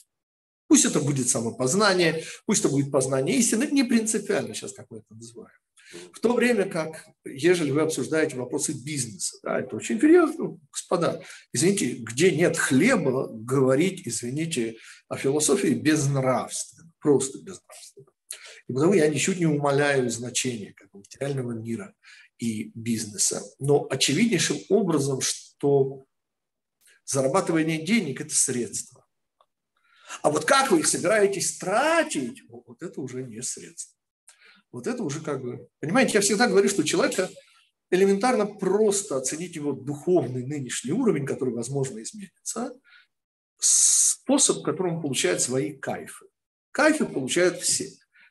Пусть 0.67 0.85
это 0.85 1.01
будет 1.01 1.29
самопознание, 1.29 2.25
пусть 2.47 2.65
это 2.65 2.69
будет 2.69 2.91
познание 2.91 3.37
истины, 3.37 3.69
не 3.71 3.85
принципиально 3.85 4.55
сейчас, 4.55 4.73
как 4.73 4.87
мы 4.91 4.99
это 4.99 5.15
называем. 5.15 5.55
В 6.13 6.19
то 6.19 6.35
время 6.35 6.69
как, 6.69 7.07
ежели 7.25 7.71
вы 7.71 7.83
обсуждаете 7.83 8.37
вопросы 8.37 8.73
бизнеса, 8.73 9.39
да, 9.45 9.61
это 9.61 9.77
очень 9.77 10.01
серьезно, 10.01 10.59
господа, 10.73 11.23
извините, 11.53 11.95
где 11.95 12.33
нет 12.33 12.57
хлеба, 12.57 13.29
говорить, 13.29 14.03
извините, 14.05 14.77
о 15.09 15.17
философии 15.17 15.75
безнравственно, 15.75 16.91
просто 17.01 17.39
безнравственно. 17.39 18.07
И 18.69 18.73
потому 18.73 18.93
я 18.95 19.09
ничуть 19.09 19.39
не 19.39 19.47
умаляю 19.47 20.09
значение 20.11 20.73
как 20.75 20.93
материального 20.95 21.53
мира 21.53 21.95
и 22.39 22.71
бизнеса. 22.75 23.43
Но 23.59 23.87
очевиднейшим 23.91 24.59
образом, 24.69 25.21
что 25.21 26.05
зарабатывание 27.05 27.85
денег– 27.85 28.21
это 28.23 28.35
средство. 28.35 29.07
А 30.23 30.31
вот 30.31 30.45
как 30.45 30.71
вы 30.71 30.81
их 30.81 30.87
собираетесь 30.87 31.59
тратить, 31.59 32.43
вот 32.49 32.83
это 32.83 33.01
уже 33.01 33.23
не 33.23 33.43
средство. 33.43 33.97
Вот 34.73 34.87
это 34.87 35.03
уже 35.03 35.21
как 35.21 35.43
бы... 35.43 35.69
Понимаете, 35.81 36.15
я 36.15 36.21
всегда 36.21 36.47
говорю, 36.49 36.69
что 36.69 36.83
человека 36.83 37.29
элементарно 37.91 38.47
просто 38.47 39.17
оценить 39.17 39.57
его 39.57 39.73
духовный 39.73 40.47
нынешний 40.47 40.93
уровень, 40.93 41.27
который, 41.27 41.55
возможно, 41.55 42.01
изменится, 42.03 42.73
способ, 43.59 44.63
которым 44.63 44.97
он 44.97 45.03
получает 45.03 45.41
свои 45.41 45.73
кайфы. 45.73 46.27
Кайфы 46.71 47.05
получают 47.05 47.61
все. 47.61 47.91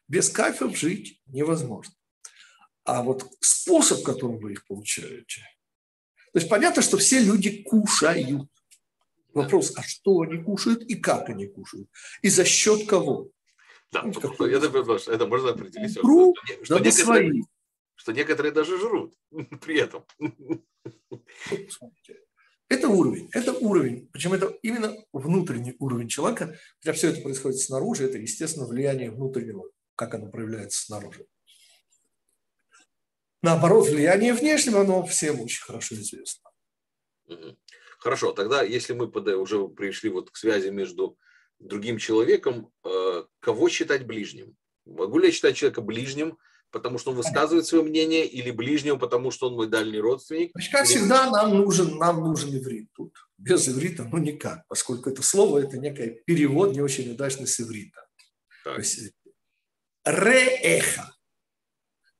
Без 0.09 0.29
кайфов 0.29 0.75
жить 0.75 1.21
невозможно. 1.27 1.93
А 2.83 3.03
вот 3.03 3.31
способ, 3.39 4.03
которым 4.03 4.39
вы 4.39 4.53
их 4.53 4.65
получаете. 4.65 5.41
То 6.33 6.39
есть 6.39 6.49
понятно, 6.49 6.81
что 6.81 6.97
все 6.97 7.19
люди 7.19 7.61
кушают. 7.63 8.49
Вопрос, 9.33 9.73
а 9.75 9.83
что 9.83 10.21
они 10.21 10.43
кушают 10.43 10.81
и 10.83 10.95
как 10.95 11.29
они 11.29 11.45
кушают? 11.45 11.87
И 12.23 12.29
за 12.29 12.43
счет 12.43 12.87
кого? 12.87 13.29
Да, 13.91 14.01
ну, 14.01 14.11
это, 14.45 15.11
это 15.11 15.27
можно 15.27 15.51
определить. 15.51 15.99
Круг, 15.99 16.35
что, 16.43 16.65
что, 16.65 16.79
некоторые, 16.79 17.29
свои. 17.29 17.41
что 17.95 18.11
некоторые 18.11 18.51
даже 18.51 18.79
жрут 18.79 19.13
при 19.61 19.79
этом. 19.79 20.03
Это 22.67 22.87
уровень, 22.87 23.29
это 23.31 23.53
уровень. 23.53 24.09
Причем 24.11 24.33
это 24.33 24.47
именно 24.63 24.95
внутренний 25.13 25.75
уровень 25.77 26.07
человека. 26.07 26.57
Хотя 26.79 26.93
все 26.93 27.09
это 27.09 27.21
происходит 27.21 27.59
снаружи, 27.59 28.05
это, 28.05 28.17
естественно, 28.17 28.65
влияние 28.65 29.11
внутреннего 29.11 29.69
как 29.99 30.13
оно 30.13 30.31
проявляется 30.31 30.85
снаружи. 30.85 31.25
Наоборот, 33.41 33.89
влияние 33.89 34.33
внешнего, 34.33 34.79
оно 34.79 35.05
всем 35.05 35.41
очень 35.41 35.62
хорошо 35.62 35.95
известно. 35.95 36.49
Хорошо, 37.99 38.31
тогда 38.31 38.63
если 38.63 38.93
мы 38.93 39.07
уже 39.07 39.67
пришли 39.67 40.09
вот 40.09 40.31
к 40.31 40.38
связи 40.38 40.69
между 40.69 41.17
другим 41.59 41.97
человеком, 41.97 42.71
э, 42.85 43.23
кого 43.41 43.67
считать 43.67 44.07
ближним? 44.07 44.55
Могу 44.85 45.19
ли 45.19 45.27
я 45.27 45.33
считать 45.33 45.57
человека 45.57 45.81
ближним, 45.81 46.38
потому 46.71 46.97
что 46.97 47.12
он 47.12 47.17
высказывает 47.17 47.65
свое 47.65 47.83
мнение, 47.83 48.25
или 48.25 48.51
ближним, 48.51 48.99
потому 48.99 49.31
что 49.31 49.47
он 49.47 49.55
мой 49.55 49.67
дальний 49.67 49.99
родственник? 49.99 50.51
Значит, 50.53 50.71
как 50.71 50.85
или... 50.85 50.95
всегда, 50.95 51.29
нам 51.29 51.57
нужен, 51.57 51.97
нам 51.97 52.21
нужен 52.21 52.57
иврит 52.57 52.88
тут. 52.93 53.13
Без 53.38 53.67
иврита, 53.67 54.05
ну 54.05 54.17
никак, 54.17 54.65
поскольку 54.69 55.09
это 55.09 55.21
слово, 55.23 55.59
это 55.59 55.77
некий 55.77 56.21
перевод 56.25 56.71
не 56.71 56.79
очень 56.79 57.12
удачный 57.12 57.47
с 57.47 57.59
иврита. 57.59 58.07
Так. 58.63 58.75
То 58.75 58.81
есть 58.81 59.13
Реэха. 60.05 61.15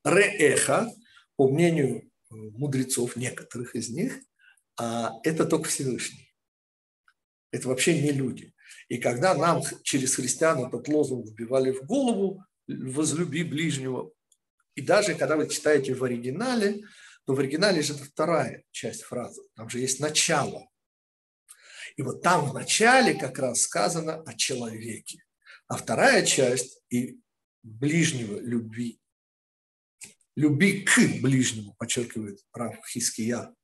Реэха, 0.04 0.88
по 1.36 1.48
мнению 1.48 2.10
мудрецов, 2.30 3.16
некоторых 3.16 3.74
из 3.74 3.90
них, 3.90 4.18
а, 4.78 5.12
это 5.24 5.44
только 5.44 5.68
Всевышний. 5.68 6.32
Это 7.50 7.68
вообще 7.68 8.00
не 8.00 8.12
люди. 8.12 8.54
И 8.88 8.98
когда 8.98 9.34
нам 9.34 9.62
через 9.82 10.14
христиан 10.14 10.66
этот 10.66 10.88
лозунг 10.88 11.26
вбивали 11.26 11.72
в 11.72 11.84
голову, 11.84 12.44
возлюби 12.66 13.42
ближнего, 13.42 14.12
и 14.74 14.82
даже 14.82 15.14
когда 15.14 15.36
вы 15.36 15.48
читаете 15.48 15.94
в 15.94 16.04
оригинале, 16.04 16.82
то 17.26 17.34
в 17.34 17.40
оригинале 17.40 17.82
же 17.82 17.94
это 17.94 18.04
вторая 18.04 18.64
часть 18.70 19.02
фразы, 19.02 19.42
там 19.54 19.68
же 19.68 19.80
есть 19.80 20.00
начало. 20.00 20.68
И 21.96 22.02
вот 22.02 22.22
там 22.22 22.48
в 22.48 22.54
начале 22.54 23.14
как 23.14 23.38
раз 23.38 23.62
сказано 23.62 24.22
о 24.22 24.34
человеке. 24.34 25.22
А 25.66 25.76
вторая 25.76 26.24
часть, 26.24 26.80
и 26.88 27.18
ближнего 27.62 28.38
любви. 28.38 29.00
Люби 30.36 30.82
к 30.84 30.98
ближнему, 31.20 31.74
подчеркивает 31.78 32.40
Раф 32.52 32.76
Хиския 32.86 33.54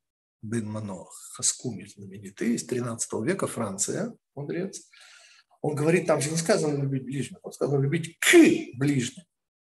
бен 0.42 0.68
Мано, 0.68 1.06
Хаскуми 1.32 1.84
знаменитый, 1.84 2.54
из 2.54 2.66
13 2.66 3.12
века, 3.24 3.46
Франция, 3.46 4.14
мудрец. 4.34 4.88
Он 5.60 5.74
говорит, 5.74 6.06
там 6.06 6.20
же 6.20 6.30
не 6.30 6.36
сказано 6.36 6.80
любить 6.80 7.04
ближнего, 7.04 7.40
он 7.42 7.52
сказано 7.52 7.80
любить 7.80 8.18
к 8.18 8.36
ближнему. 8.76 9.26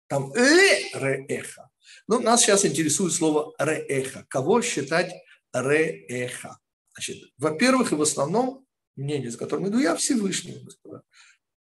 Там 0.08 0.34
ле 0.34 0.89
реэха. 0.93 1.69
Но 2.08 2.19
нас 2.19 2.41
сейчас 2.41 2.65
интересует 2.65 3.13
слово 3.13 3.53
реэха. 3.60 4.25
Кого 4.30 4.62
считать 4.62 5.13
реэха? 5.53 6.60
Значит, 6.93 7.17
во-первых, 7.38 7.91
и 7.91 7.95
в 7.95 8.01
основном, 8.01 8.65
мнение, 8.95 9.30
за 9.30 9.38
которым 9.38 9.67
иду 9.67 9.80
я, 9.80 9.95
Всевышний, 9.95 10.60
господа. 10.63 11.03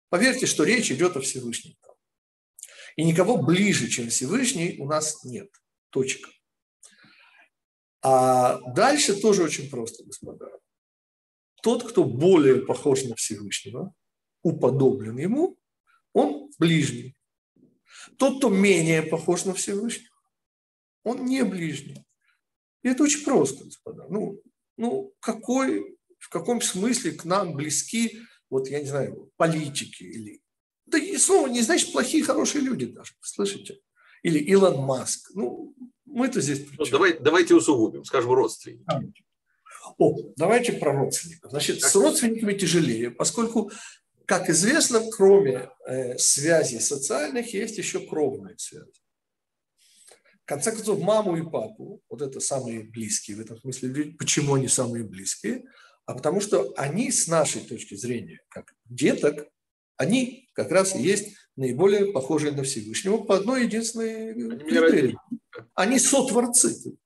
Поверьте, 0.08 0.46
что 0.46 0.64
речь 0.64 0.90
идет 0.90 1.16
о 1.16 1.20
Всевышнем. 1.20 1.74
И 2.96 3.04
никого 3.04 3.36
ближе, 3.36 3.88
чем 3.88 4.08
Всевышний, 4.08 4.76
у 4.78 4.86
нас 4.86 5.22
нет. 5.24 5.50
Точка. 5.90 6.30
А 8.02 8.60
дальше 8.72 9.20
тоже 9.20 9.42
очень 9.42 9.70
просто, 9.70 10.04
господа. 10.04 10.50
Тот, 11.62 11.88
кто 11.88 12.04
более 12.04 12.62
похож 12.62 13.04
на 13.04 13.14
Всевышнего, 13.16 13.94
уподоблен 14.42 15.18
ему, 15.18 15.58
он 16.12 16.50
ближний. 16.58 17.16
Тот, 18.18 18.38
кто 18.38 18.48
менее 18.48 19.02
похож 19.02 19.44
на 19.44 19.54
Всевышнего, 19.54 20.14
он 21.02 21.24
не 21.24 21.44
ближний. 21.44 22.04
И 22.82 22.88
это 22.88 23.02
очень 23.02 23.24
просто, 23.24 23.64
господа. 23.64 24.06
Ну, 24.08 24.40
ну 24.76 25.12
какой, 25.20 25.98
в 26.18 26.28
каком 26.28 26.60
смысле 26.60 27.12
к 27.12 27.24
нам 27.24 27.54
близки, 27.54 28.20
вот 28.48 28.68
я 28.68 28.80
не 28.80 28.86
знаю, 28.86 29.30
политики 29.36 30.04
или 30.04 30.40
да 30.86 30.98
и 30.98 31.16
снова 31.16 31.48
не 31.48 31.62
значит 31.62 31.92
плохие, 31.92 32.22
хорошие 32.22 32.62
люди 32.62 32.86
даже, 32.86 33.12
слышите? 33.20 33.80
Или 34.22 34.38
Илон 34.38 34.78
Маск. 34.78 35.30
Ну, 35.34 35.74
мы-то 36.04 36.40
здесь... 36.40 36.66
Ну, 36.78 36.84
давай, 36.86 37.18
давайте 37.18 37.54
усугубим, 37.54 38.04
скажем, 38.04 38.32
родственники. 38.32 39.24
О, 39.98 40.16
давайте 40.36 40.72
про 40.72 40.92
родственников. 40.92 41.50
Значит, 41.50 41.82
с 41.82 41.94
родственниками 41.94 42.54
тяжелее, 42.54 43.10
поскольку, 43.10 43.70
как 44.24 44.50
известно, 44.50 45.00
кроме 45.10 45.70
э, 45.86 46.18
связей 46.18 46.80
социальных, 46.80 47.54
есть 47.54 47.78
еще 47.78 48.00
кровные 48.00 48.58
связи. 48.58 48.92
В 50.42 50.46
конце 50.46 50.72
концов, 50.72 51.00
маму 51.00 51.36
и 51.36 51.42
папу, 51.42 52.02
вот 52.08 52.22
это 52.22 52.40
самые 52.40 52.84
близкие 52.84 53.36
в 53.36 53.40
этом 53.40 53.58
смысле, 53.58 54.14
почему 54.18 54.54
они 54.54 54.68
самые 54.68 55.04
близкие, 55.04 55.64
а 56.04 56.14
потому 56.14 56.40
что 56.40 56.72
они 56.76 57.10
с 57.10 57.26
нашей 57.26 57.62
точки 57.62 57.96
зрения, 57.96 58.40
как 58.48 58.72
деток, 58.84 59.48
они 59.96 60.48
как 60.52 60.70
раз 60.70 60.94
и 60.94 61.02
есть 61.02 61.36
наиболее 61.56 62.12
похожие 62.12 62.52
на 62.52 62.62
Всевышнего 62.62 63.18
по 63.18 63.36
одной 63.36 63.64
единственной 63.64 64.32
они 64.32 64.58
критерии. 64.58 65.18
Они 65.74 65.98
сотворцы. 65.98 66.96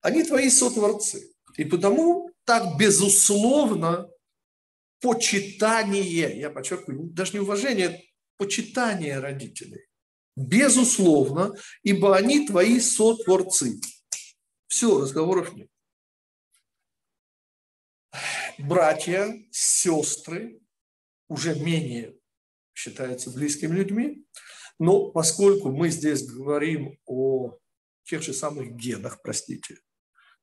Они 0.00 0.22
твои 0.22 0.48
сотворцы. 0.48 1.32
И 1.56 1.64
потому 1.64 2.30
так 2.44 2.78
безусловно 2.78 4.08
почитание, 5.00 6.38
я 6.38 6.50
подчеркиваю, 6.50 7.10
даже 7.10 7.32
не 7.32 7.40
уважение, 7.40 8.04
почитание 8.36 9.18
родителей. 9.18 9.86
Безусловно, 10.36 11.54
ибо 11.82 12.16
они 12.16 12.46
твои 12.46 12.80
сотворцы. 12.80 13.80
Все, 14.68 15.00
разговоров 15.00 15.54
нет. 15.54 15.68
Братья, 18.58 19.34
сестры 19.50 20.59
уже 21.30 21.54
менее 21.54 22.16
считаются 22.74 23.30
близкими 23.30 23.74
людьми, 23.74 24.26
но 24.78 25.10
поскольку 25.10 25.70
мы 25.70 25.88
здесь 25.88 26.26
говорим 26.26 26.98
о 27.06 27.56
тех 28.04 28.22
же 28.22 28.34
самых 28.34 28.72
генах, 28.72 29.22
простите, 29.22 29.78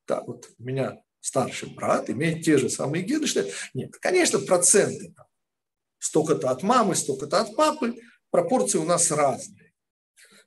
так 0.05 0.25
вот, 0.27 0.49
у 0.57 0.63
меня 0.63 1.01
старший 1.19 1.69
брат 1.69 2.09
имеет 2.09 2.45
те 2.45 2.57
же 2.57 2.69
самые 2.69 3.03
гены, 3.03 3.27
что 3.27 3.45
нет, 3.73 3.97
конечно, 3.97 4.39
проценты 4.39 5.13
столько-то 5.99 6.49
от 6.49 6.63
мамы, 6.63 6.95
столько-то 6.95 7.41
от 7.41 7.55
папы, 7.55 7.95
пропорции 8.29 8.77
у 8.77 8.85
нас 8.85 9.11
разные. 9.11 9.73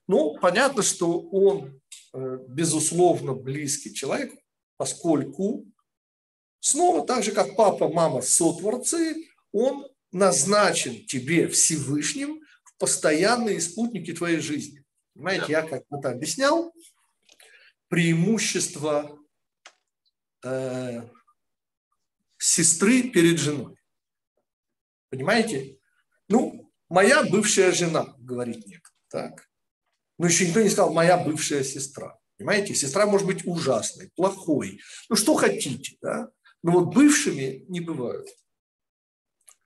Ну, 0.07 0.39
понятно, 0.41 0.83
что 0.83 1.21
он, 1.21 1.81
э, 2.15 2.39
безусловно, 2.49 3.35
близкий 3.35 3.93
человек, 3.93 4.33
поскольку 4.79 5.67
снова 6.61 7.07
так 7.07 7.23
же, 7.23 7.33
как 7.33 7.57
папа, 7.57 7.89
мама, 7.89 8.23
сотворцы, 8.23 9.27
он 9.53 9.90
назначен 10.13 11.07
тебе 11.07 11.49
Всевышним 11.49 12.41
в 12.65 12.77
постоянные 12.79 13.61
спутники 13.61 14.13
твоей 14.13 14.41
жизни. 14.41 14.85
Понимаете, 15.15 15.45
я 15.49 15.63
как-то 15.63 16.11
объяснял 16.11 16.73
преимущество 17.89 19.19
э, 20.45 21.03
сестры 22.39 23.11
перед 23.11 23.39
женой. 23.39 23.77
Понимаете? 25.11 25.79
Ну, 26.29 26.73
моя 26.89 27.25
бывшая 27.25 27.73
жена, 27.73 28.15
говорит 28.19 28.67
некто, 28.67 28.91
так? 29.09 29.49
Но 30.19 30.27
еще 30.27 30.47
никто 30.47 30.61
не 30.61 30.69
сказал, 30.69 30.93
моя 30.93 31.19
бывшая 31.19 31.65
сестра. 31.65 32.19
Понимаете? 32.39 32.75
Сестра 32.75 33.07
может 33.07 33.27
быть 33.27 33.45
ужасной, 33.45 34.11
плохой. 34.15 34.81
Ну, 35.09 35.17
что 35.17 35.35
хотите, 35.35 35.97
да? 36.01 36.31
Но 36.63 36.73
вот 36.73 36.95
бывшими 36.95 37.65
не 37.69 37.81
бывают. 37.81 38.29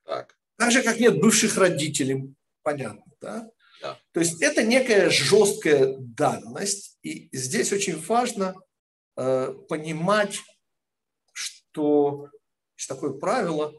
Так. 0.05 0.37
так 0.57 0.71
же, 0.71 0.83
как 0.83 1.01
нет 1.01 1.19
бывших 1.19 1.57
родителей, 1.57 2.35
понятно, 2.62 3.05
да? 3.21 3.51
да? 3.81 3.99
То 4.12 4.21
есть 4.21 4.43
это 4.43 4.62
некая 4.62 5.11
жесткая 5.11 5.97
данность, 5.99 6.99
и 7.03 7.29
здесь 7.33 7.73
очень 7.73 8.01
важно 8.01 8.55
э, 9.17 9.55
понимать, 9.69 10.40
что 11.33 12.29
есть 12.77 12.88
такое 12.88 13.12
правило, 13.12 13.73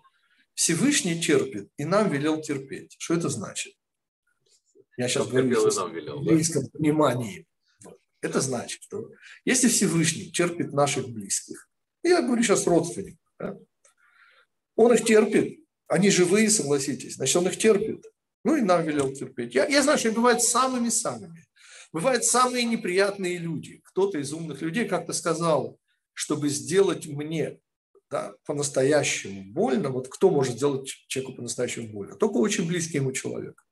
Всевышний 0.54 1.22
терпит, 1.22 1.70
и 1.78 1.86
нам 1.86 2.10
велел 2.10 2.42
терпеть. 2.42 2.96
Что 2.98 3.14
это 3.14 3.30
значит? 3.30 3.74
Я 4.98 5.08
сейчас 5.10 5.28
говорю 5.28 5.50
в 5.50 6.26
близком 6.26 6.64
да? 6.64 6.70
понимании. 6.72 7.46
Это 8.22 8.42
значит, 8.42 8.82
что 8.82 9.10
если 9.44 9.68
Всевышний 9.68 10.32
терпит 10.32 10.74
наших 10.74 11.10
близких, 11.10 11.70
я 12.02 12.22
говорю 12.22 12.42
сейчас 12.42 12.66
родственников, 12.66 13.26
да, 13.38 13.58
он 14.76 14.94
их 14.94 15.04
терпит, 15.04 15.65
они 15.88 16.10
живые, 16.10 16.50
согласитесь, 16.50 17.16
значит, 17.16 17.36
он 17.36 17.48
их 17.48 17.58
терпит. 17.58 18.06
Ну 18.44 18.56
и 18.56 18.62
нам 18.62 18.84
велел 18.84 19.12
терпеть. 19.14 19.56
Я, 19.56 19.66
я 19.68 19.82
знаю, 19.82 19.98
что 19.98 20.12
бывают 20.12 20.42
самыми-самыми. 20.42 21.46
Бывают 21.92 22.26
самые 22.26 22.66
неприятные 22.66 23.38
люди. 23.38 23.82
Кто-то 23.86 24.20
из 24.20 24.34
умных 24.34 24.62
людей 24.62 24.86
как-то 24.86 25.14
сказал, 25.14 25.80
чтобы 26.14 26.50
сделать 26.50 27.08
мне 27.08 27.60
да, 28.10 28.34
по-настоящему 28.46 29.44
больно, 29.52 29.90
вот 29.90 30.08
кто 30.10 30.30
может 30.30 30.56
сделать 30.56 30.88
человеку 31.08 31.38
по-настоящему 31.38 31.88
больно? 31.88 32.16
Только 32.16 32.38
очень 32.38 32.68
близкий 32.68 32.98
ему 32.98 33.12
человек. 33.12 33.66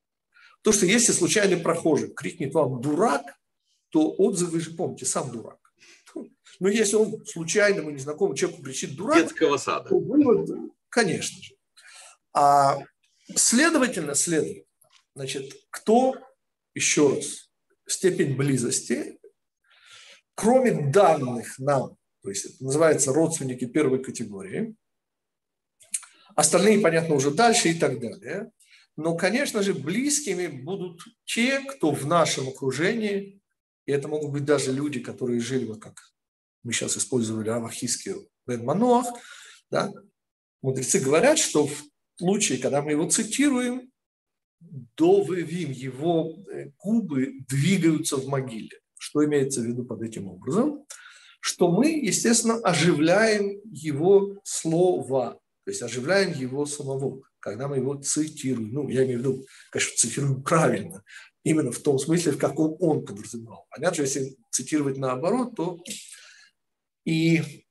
То, 0.63 0.71
что 0.71 0.86
если 0.86 1.12
случайный 1.12 1.58
прохожий 1.58 2.10
крикнет 2.13 2.54
вам 2.54 2.82
«дурак», 2.82 3.23
то 3.89 4.12
отзывы 4.12 4.60
же 4.60 4.71
помните, 4.71 5.06
сам 5.06 5.32
дурак. 5.32 5.60
Но 6.60 6.69
если 6.69 6.95
он 6.95 7.26
случайному 7.26 7.91
незнакомому 7.91 8.36
человеку 8.36 8.63
кричит 8.63 8.95
«дурак», 8.95 9.17
Детского 9.17 9.58
сада. 9.58 9.89
то 9.89 9.99
вывод, 9.99 10.49
конечно 10.89 11.43
же. 11.43 11.53
А 12.34 12.80
следовательно, 13.36 14.15
следовательно, 14.15 14.65
значит, 15.15 15.54
кто, 15.69 16.15
еще 16.74 17.15
раз, 17.15 17.52
степень 17.88 18.36
близости, 18.36 19.19
кроме 20.36 20.91
данных 20.91 21.60
нам 21.60 21.98
то 22.24 22.30
есть 22.30 22.46
это 22.46 22.63
называется 22.63 23.12
родственники 23.12 23.65
первой 23.65 24.02
категории. 24.02 24.76
Остальные, 26.36 26.80
понятно, 26.80 27.15
уже 27.15 27.32
дальше 27.32 27.69
и 27.69 27.74
так 27.74 28.00
далее. 28.00 28.50
Но, 28.96 29.15
конечно 29.17 29.62
же, 29.62 29.74
близкими 29.74 30.48
будут 30.48 31.02
те, 31.26 31.60
кто 31.60 31.91
в 31.91 32.06
нашем 32.08 32.48
окружении, 32.48 33.41
и 33.86 33.91
это 33.91 34.08
могут 34.08 34.32
быть 34.32 34.46
даже 34.46 34.72
люди, 34.72 35.00
которые 35.00 35.41
жили, 35.41 35.65
вот 35.65 35.82
как 35.82 36.00
мы 36.63 36.72
сейчас 36.72 36.96
использовали 36.96 37.50
авахистский 37.50 38.13
Бен 38.48 38.63
Мануах, 38.63 39.08
да, 39.69 39.91
мудрецы 40.62 41.00
говорят, 41.00 41.38
что 41.38 41.67
в 41.67 41.84
случае, 42.17 42.60
когда 42.60 42.82
мы 42.82 42.91
его 42.91 43.10
цитируем, 43.10 43.91
довывим, 44.95 45.71
его 45.71 46.38
э, 46.52 46.71
губы 46.78 47.34
двигаются 47.47 48.17
в 48.17 48.28
могиле. 48.28 48.80
Что 48.97 49.26
имеется 49.26 49.62
в 49.62 49.65
виду 49.65 49.84
под 49.86 50.02
этим 50.02 50.28
образом? 50.28 50.86
что 51.43 51.69
мы, 51.69 51.89
естественно, 51.89 52.56
оживляем 52.60 53.60
его 53.65 54.39
слово, 54.45 55.41
то 55.65 55.71
есть 55.71 55.82
оживляем 55.82 56.32
его 56.32 56.65
самого, 56.65 57.21
когда 57.39 57.67
мы 57.67 57.78
его 57.78 57.95
цитируем. 57.95 58.71
Ну, 58.71 58.88
я 58.88 59.04
имею 59.04 59.19
в 59.19 59.21
виду, 59.21 59.45
конечно, 59.69 59.97
цитируем 59.97 60.41
правильно, 60.41 61.04
именно 61.43 61.73
в 61.73 61.80
том 61.80 61.99
смысле, 61.99 62.32
в 62.32 62.38
каком 62.38 62.78
он 62.80 63.04
подразумевал. 63.06 63.65
Понятно, 63.69 63.93
что 63.93 64.04
если 64.04 64.38
цитировать 64.52 64.97
наоборот, 64.97 65.54
то 65.58 65.84
и 67.04 67.62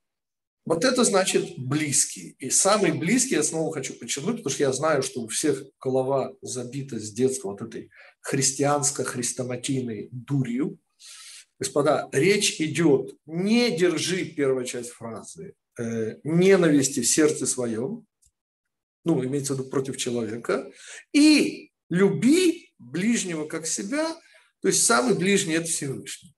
вот 0.65 0.85
это 0.85 1.03
значит 1.05 1.59
близкий. 1.59 2.37
И 2.39 2.51
самый 2.51 2.93
близкий, 2.93 3.35
я 3.35 3.43
снова 3.43 3.73
хочу 3.73 3.95
подчеркнуть, 3.95 4.37
потому 4.39 4.55
что 4.55 4.63
я 4.63 4.73
знаю, 4.73 5.03
что 5.03 5.23
у 5.23 5.29
всех 5.29 5.65
голова 5.81 6.33
забита 6.41 7.01
с 7.01 7.11
детства 7.11 7.51
вот 7.51 7.63
этой 7.63 7.91
христианско-хрестоматийной 8.21 10.09
дурью, 10.13 10.79
Господа, 11.59 12.09
речь 12.13 12.61
идет, 12.61 13.17
не 13.27 13.77
держи, 13.77 14.25
первая 14.25 14.65
часть 14.65 14.91
фразы, 14.91 15.55
э, 15.79 16.17
ненависти 16.25 17.01
в 17.01 17.09
сердце 17.09 17.47
своем, 17.47 18.07
ну, 19.05 19.25
имеется 19.25 19.55
в 19.55 19.59
виду 19.59 19.71
против 19.71 19.97
человека, 19.97 20.71
и 21.13 21.73
люби 21.89 22.73
ближнего 22.79 23.47
как 23.47 23.67
себя, 23.67 24.15
то 24.61 24.69
есть 24.69 24.85
самый 24.85 25.15
ближний– 25.15 25.55
это 25.55 25.67
Всевышний. 25.67 26.35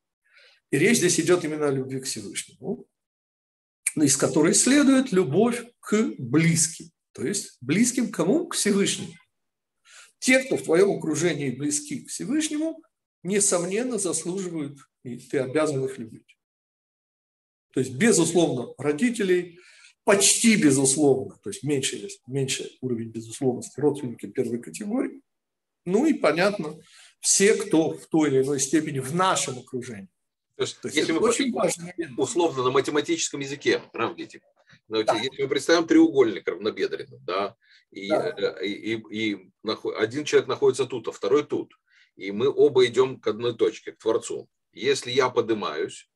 И 0.70 0.78
речь 0.78 0.98
здесь 0.98 1.20
идет 1.20 1.44
именно 1.44 1.68
о 1.68 1.70
любви 1.70 2.00
к 2.00 2.04
Всевышнему, 2.04 2.86
из 3.96 4.16
которой 4.16 4.54
следует 4.54 5.12
любовь 5.12 5.64
к 5.80 6.14
близким. 6.18 6.90
То 7.12 7.26
есть 7.26 7.56
близким 7.60 8.10
кому? 8.10 8.48
К 8.48 8.54
Всевышнему. 8.54 9.12
Те, 10.18 10.40
кто 10.40 10.56
в 10.56 10.62
твоем 10.62 10.90
окружении 10.90 11.50
близки 11.50 12.00
к 12.00 12.08
Всевышнему, 12.08 12.82
несомненно, 13.22 13.98
заслуживают 13.98 14.78
и 15.04 15.18
ты 15.18 15.38
обязан 15.38 15.84
их 15.84 15.98
любить. 15.98 16.36
То 17.72 17.80
есть, 17.80 17.94
безусловно, 17.94 18.74
родителей, 18.78 19.58
почти 20.04 20.56
безусловно, 20.56 21.36
то 21.42 21.50
есть 21.50 21.62
меньше, 21.62 22.08
меньше 22.26 22.70
уровень 22.80 23.10
безусловности 23.10 23.78
родственники 23.80 24.26
первой 24.26 24.60
категории. 24.60 25.20
Ну 25.84 26.06
и, 26.06 26.14
понятно, 26.14 26.78
все, 27.20 27.54
кто 27.54 27.92
в 27.92 28.06
той 28.06 28.30
или 28.30 28.42
иной 28.42 28.60
степени 28.60 29.00
в 29.00 29.14
нашем 29.14 29.58
окружении. 29.58 30.08
То 30.56 30.62
есть, 30.62 30.80
то 30.80 30.88
есть 30.88 30.96
если 30.96 31.12
мы 31.12 31.18
очень 31.20 31.52
важно, 31.52 31.92
условно 32.16 32.62
на 32.62 32.70
математическом 32.70 33.40
языке, 33.40 33.82
равните, 33.92 34.40
да. 34.88 35.00
если 35.16 35.42
мы 35.42 35.48
представим 35.48 35.86
треугольник 35.86 36.46
равнобедренный, 36.46 37.18
да, 37.22 37.56
и, 37.90 38.08
да. 38.08 38.34
Э, 38.60 38.64
и, 38.64 38.94
и, 38.94 39.32
и 39.32 39.52
один 39.96 40.24
человек 40.24 40.48
находится 40.48 40.86
тут, 40.86 41.08
а 41.08 41.12
второй 41.12 41.44
тут, 41.44 41.74
и 42.16 42.30
мы 42.30 42.48
оба 42.48 42.86
идем 42.86 43.18
к 43.18 43.26
одной 43.26 43.56
точке, 43.56 43.92
к 43.92 43.98
Творцу, 43.98 44.48
если 44.72 45.10
я 45.10 45.28
поднимаюсь, 45.28 46.08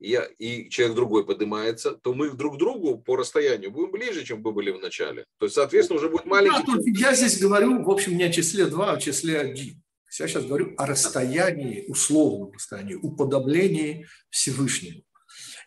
я, 0.00 0.24
и 0.38 0.68
человек 0.70 0.94
другой 0.94 1.26
поднимается, 1.26 1.92
то 1.92 2.14
мы 2.14 2.30
друг 2.30 2.54
к 2.54 2.58
другу 2.58 2.98
по 2.98 3.16
расстоянию 3.16 3.70
будем 3.70 3.90
ближе, 3.90 4.24
чем 4.24 4.42
мы 4.42 4.52
были 4.52 4.70
в 4.70 4.78
начале. 4.78 5.24
То 5.38 5.46
есть, 5.46 5.56
соответственно, 5.56 5.98
уже 5.98 6.08
будет 6.08 6.24
маленький... 6.24 6.62
Да, 6.66 7.08
я 7.08 7.14
здесь 7.14 7.40
говорю, 7.40 7.82
в 7.82 7.90
общем, 7.90 8.16
не 8.16 8.24
о 8.24 8.32
числе 8.32 8.66
2, 8.66 8.90
а 8.90 8.92
о 8.94 9.00
числе 9.00 9.40
1. 9.40 9.82
Я 10.18 10.26
сейчас 10.26 10.46
говорю 10.46 10.74
о 10.76 10.86
расстоянии, 10.86 11.84
условном 11.88 12.52
расстоянии, 12.52 12.94
уподоблении 12.94 14.06
Всевышнему. 14.30 15.02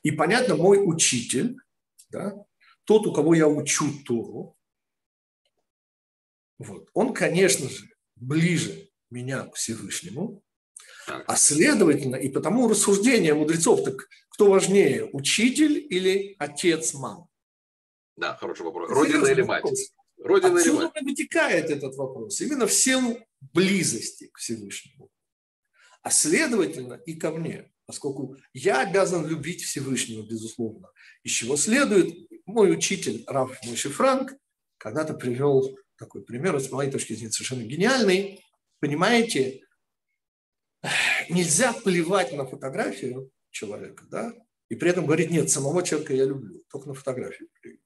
И 0.04 0.12
понятно, 0.12 0.56
мой 0.56 0.80
учитель, 0.84 1.58
да, 2.10 2.34
тот, 2.86 3.06
у 3.06 3.14
кого 3.14 3.36
я 3.36 3.48
учу 3.48 4.04
Тору, 4.04 4.58
вот, 6.58 6.90
он, 6.94 7.14
конечно 7.14 7.70
же, 7.70 7.90
ближе 8.16 8.90
меня 9.10 9.44
к 9.46 9.56
Всевышнему, 9.56 10.44
а 11.08 11.36
следовательно, 11.36 12.16
и 12.16 12.30
потому 12.30 12.68
рассуждение 12.68 13.34
мудрецов, 13.34 13.84
так 13.84 14.08
кто 14.30 14.50
важнее, 14.50 15.10
учитель 15.12 15.78
или 15.90 16.36
отец, 16.40 16.94
мама? 16.94 17.28
Да, 18.16 18.36
хороший 18.36 18.64
вопрос. 18.64 18.90
Родина 18.90 19.28
или 19.28 19.42
мать? 19.42 19.64
Вопрос. 19.64 19.94
Родина 20.18 20.56
Отсюда 20.58 20.78
или 20.78 20.86
мать? 20.86 21.04
вытекает 21.04 21.70
этот 21.70 21.96
вопрос. 21.96 22.40
Именно 22.42 22.68
в 22.68 22.74
силу 22.74 23.18
близости 23.42 24.28
к 24.28 24.38
Всевышнему. 24.38 25.10
А 26.02 26.10
следовательно 26.10 26.96
и 27.06 27.16
ко 27.16 27.32
мне, 27.32 27.72
поскольку 27.86 28.38
я 28.54 28.82
обязан 28.82 29.28
любить 29.28 29.64
Всевышнего, 29.64 30.24
безусловно. 30.24 30.90
Из 31.24 31.32
чего 31.32 31.58
следует, 31.58 32.16
мой 32.46 32.72
учитель 32.72 33.24
Раф 33.28 33.58
Мойши 33.66 33.90
Франк 33.90 34.34
когда-то 34.78 35.14
привел 35.14 35.78
такой 35.98 36.24
пример, 36.24 36.60
с 36.60 36.72
моей 36.72 36.90
точки 36.90 37.14
зрения 37.14 37.32
совершенно 37.32 37.62
гениальный. 37.62 38.44
Понимаете, 38.80 39.62
нельзя 41.30 41.74
плевать 41.74 42.34
на 42.34 42.48
фотографию 42.48 43.30
человека, 43.52 44.06
да, 44.10 44.34
и 44.70 44.76
при 44.76 44.90
этом 44.90 45.06
говорить, 45.06 45.30
нет, 45.30 45.50
самого 45.52 45.84
человека 45.84 46.16
я 46.16 46.26
люблю, 46.26 46.64
только 46.72 46.88
на 46.88 46.94
фотографию 46.96 47.50
плюю. 47.62 47.80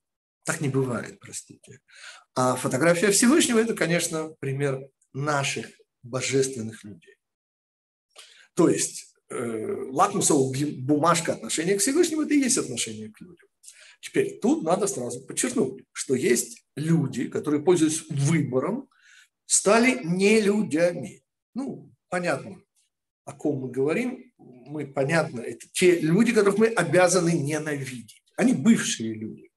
Так 0.44 0.62
не 0.62 0.70
бывает, 0.70 1.20
простите. 1.20 1.82
А 2.36 2.56
фотография 2.56 3.12
Всевышнего– 3.12 3.60
это, 3.60 3.74
конечно, 3.74 4.30
пример 4.40 4.88
наших 5.16 5.68
божественных 6.04 6.84
людей. 6.84 7.16
То 8.54 8.70
есть 8.70 9.16
э, 9.30 9.86
лакмусовая 9.90 10.68
бумажка 10.78 11.34
отношения 11.34 11.76
к 11.76 11.82
Всевышнему– 11.82 12.22
это 12.24 12.34
и 12.34 12.40
есть 12.40 12.58
отношение 12.58 13.12
к 13.12 13.20
людям. 13.22 13.48
Теперь 14.02 14.40
тут 14.40 14.64
надо 14.64 14.88
сразу 14.88 15.22
подчеркнуть, 15.26 15.84
что 15.92 16.14
есть 16.14 16.64
люди, 16.76 17.28
которые, 17.28 17.64
пользуясь 17.64 18.04
выбором, 18.10 18.88
стали 19.46 20.00
не 20.04 20.42
людьми. 20.42 21.24
Ну, 21.56 21.92
понятно, 22.10 22.62
о 23.24 23.34
ком 23.34 23.62
мы 23.62 23.72
говорим, 23.72 24.32
мы, 24.38 24.86
понятно, 24.86 25.42
это 25.42 25.68
те 25.72 26.00
люди, 26.00 26.34
которых 26.34 26.60
мы 26.60 26.68
обязаны 26.68 27.32
ненавидеть. 27.32 28.22
Они 28.36 28.54
бывшие 28.54 29.14
люди. 29.14 29.50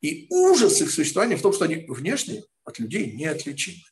И 0.00 0.26
ужас 0.30 0.80
их 0.80 0.90
существования 0.90 1.36
в 1.36 1.42
том, 1.42 1.52
что 1.52 1.64
они 1.64 1.84
внешне 1.88 2.44
от 2.64 2.78
людей 2.78 3.12
неотличимы. 3.12 3.82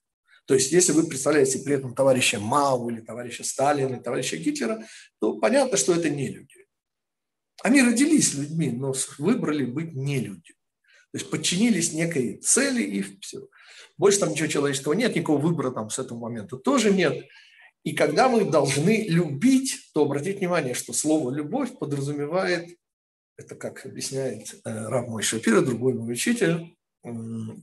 То 0.47 0.55
есть, 0.55 0.73
если 0.73 0.93
вы 0.93 1.09
представляете 1.09 1.59
при 1.59 1.75
этом 1.75 1.95
товарища 1.95 2.39
Мау 2.39 2.89
или 2.89 3.01
товарища 3.01 3.45
Сталина, 3.45 3.89
или 3.89 4.01
товарища 4.01 4.37
Гитлера, 4.37 4.85
то 5.21 5.39
понятно, 5.39 5.77
что 5.77 5.93
это 5.93 6.09
не 6.09 6.29
люди. 6.29 6.67
Они 7.63 7.83
родились 7.83 8.35
людьми, 8.35 8.71
но 8.71 8.95
выбрали 9.19 9.65
быть 9.65 9.95
не 9.95 10.21
люди. 10.21 10.53
То 11.13 11.19
есть 11.19 11.31
подчинились 11.31 11.93
некой 11.93 12.37
цели 12.39 12.83
и 12.83 13.03
все. 13.21 13.49
Больше 13.97 14.21
там 14.21 14.31
ничего 14.31 14.47
человеческого 14.47 14.93
нет, 14.93 15.17
никакого 15.17 15.39
выбора 15.39 15.73
там 15.73 15.91
с 15.91 15.99
этого 15.99 16.19
момента 16.19 16.57
тоже 16.57 16.93
нет. 16.93 17.25
И 17.83 17.93
когда 17.93 18.29
мы 18.29 18.45
должны 18.45 19.07
любить, 19.09 19.91
то 19.95 20.03
обратите 20.03 20.39
внимание, 20.39 20.75
что 20.75 20.93
слово 20.93 21.31
«любовь» 21.33 21.79
подразумевает, 21.79 22.77
это 23.37 23.55
как 23.55 23.87
объясняет 23.87 24.55
э, 24.65 24.89
Раб 24.89 25.09
мой 25.09 25.23
Шапира, 25.23 25.61
другой 25.61 25.95
мой 25.95 26.13
учитель, 26.13 26.77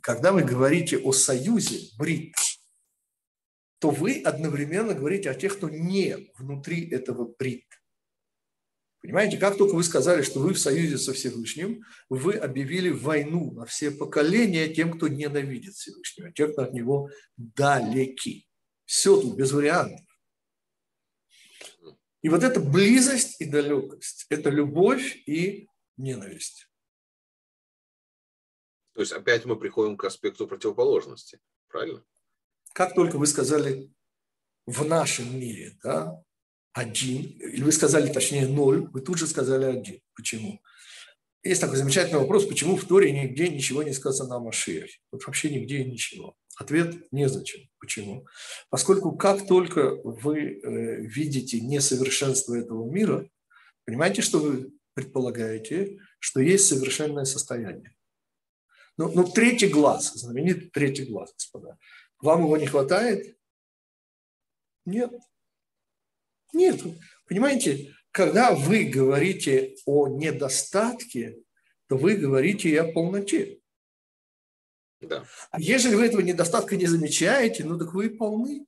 когда 0.02 0.32
вы 0.32 0.44
говорите 0.44 0.98
о 0.98 1.12
союзе 1.12 1.90
брит, 1.98 2.34
то 3.84 3.90
вы 3.90 4.22
одновременно 4.22 4.94
говорите 4.94 5.30
о 5.30 5.36
тех, 5.36 5.58
кто 5.58 5.68
не 5.68 6.32
внутри 6.38 6.90
этого 6.90 7.36
брит. 7.38 7.68
Понимаете, 9.02 9.38
как 9.38 9.58
только 9.58 9.76
вы 9.76 9.84
сказали, 9.84 10.22
что 10.22 10.40
вы 10.40 10.54
в 10.54 10.58
союзе 10.58 10.98
со 10.98 11.12
Всевышним, 11.12 11.84
вы 12.08 12.36
объявили 12.36 12.92
войну 12.92 13.52
на 13.52 13.66
все 13.66 13.92
поколения 13.92 14.74
тем, 14.74 14.94
кто 14.94 15.10
ненавидит 15.10 15.74
Всевышнего, 15.74 16.32
тем, 16.32 16.54
кто 16.54 16.62
от 16.62 16.72
него 16.72 17.10
далеки. 17.36 18.48
Все 18.86 19.20
тут 19.20 19.36
без 19.36 19.52
вариантов. 19.52 20.08
И 22.22 22.30
вот 22.30 22.42
эта 22.42 22.62
близость 22.62 23.42
и 23.42 23.46
далекость– 23.52 24.28
это 24.30 24.50
любовь 24.50 25.18
и 25.26 25.68
ненависть. 25.98 26.70
То 28.94 29.02
есть 29.02 29.12
опять 29.12 29.44
мы 29.44 29.60
приходим 29.60 29.98
к 29.98 30.06
аспекту 30.06 30.48
противоположности, 30.48 31.42
правильно? 31.68 32.02
Как 32.74 32.96
только 32.96 33.18
вы 33.18 33.28
сказали 33.28 33.92
в 34.66 34.86
нашем 34.86 35.40
мире, 35.40 35.78
да, 35.84 36.22
один, 36.74 37.24
или 37.24 37.62
вы 37.62 37.72
сказали, 37.72 38.12
точнее, 38.12 38.48
ноль, 38.48 38.90
вы 38.92 39.02
тут 39.02 39.20
же 39.20 39.28
сказали 39.28 39.66
один. 39.66 40.00
Почему? 40.16 40.60
Есть 41.44 41.62
такой 41.62 41.78
замечательный 41.78 42.20
вопрос, 42.20 42.46
почему 42.46 42.78
в 42.78 42.86
Торе 42.86 43.12
нигде 43.12 43.50
ничего 43.50 43.84
не 43.84 43.94
сказано 43.94 44.36
о 44.36 44.40
Машиахе? 44.40 44.98
Вот 45.12 45.26
вообще 45.26 45.50
нигде 45.50 45.84
ничего. 45.84 46.36
Ответ– 46.58 46.96
незачем. 47.12 47.70
Почему? 47.80 48.26
Поскольку 48.70 49.16
как 49.18 49.46
только 49.48 49.96
вы 50.04 50.40
э, 50.40 51.02
видите 51.02 51.60
несовершенство 51.60 52.56
этого 52.56 52.90
мира, 52.90 53.28
понимаете, 53.86 54.22
что 54.22 54.40
вы 54.40 54.72
предполагаете, 54.94 56.00
что 56.20 56.40
есть 56.40 56.68
совершенное 56.68 57.26
состояние. 57.26 57.96
Ну, 58.98 59.12
ну 59.14 59.24
третий 59.24 59.68
глаз, 59.68 60.14
знаменитый 60.14 60.70
третий 60.70 61.06
глаз, 61.06 61.34
господа. 61.34 61.78
Вам 62.24 62.44
его 62.44 62.56
не 62.56 62.68
хватает? 62.68 63.38
Нет. 64.86 65.12
Нет. 66.54 66.82
Понимаете, 67.28 67.94
когда 68.12 68.56
вы 68.56 68.86
говорите 68.86 69.76
о 69.86 70.08
недостатке, 70.08 71.44
то 71.88 71.98
вы 71.98 72.16
говорите 72.16 72.70
и 72.70 72.78
о 72.78 72.94
полноте. 72.94 73.60
Да. 75.02 75.26
А 75.52 75.60
если 75.60 75.94
вы 75.94 76.06
этого 76.06 76.22
недостатка 76.22 76.78
не 76.78 76.86
замечаете, 76.86 77.66
ну 77.66 77.78
так 77.78 77.94
вы 77.94 78.10
полны. 78.10 78.68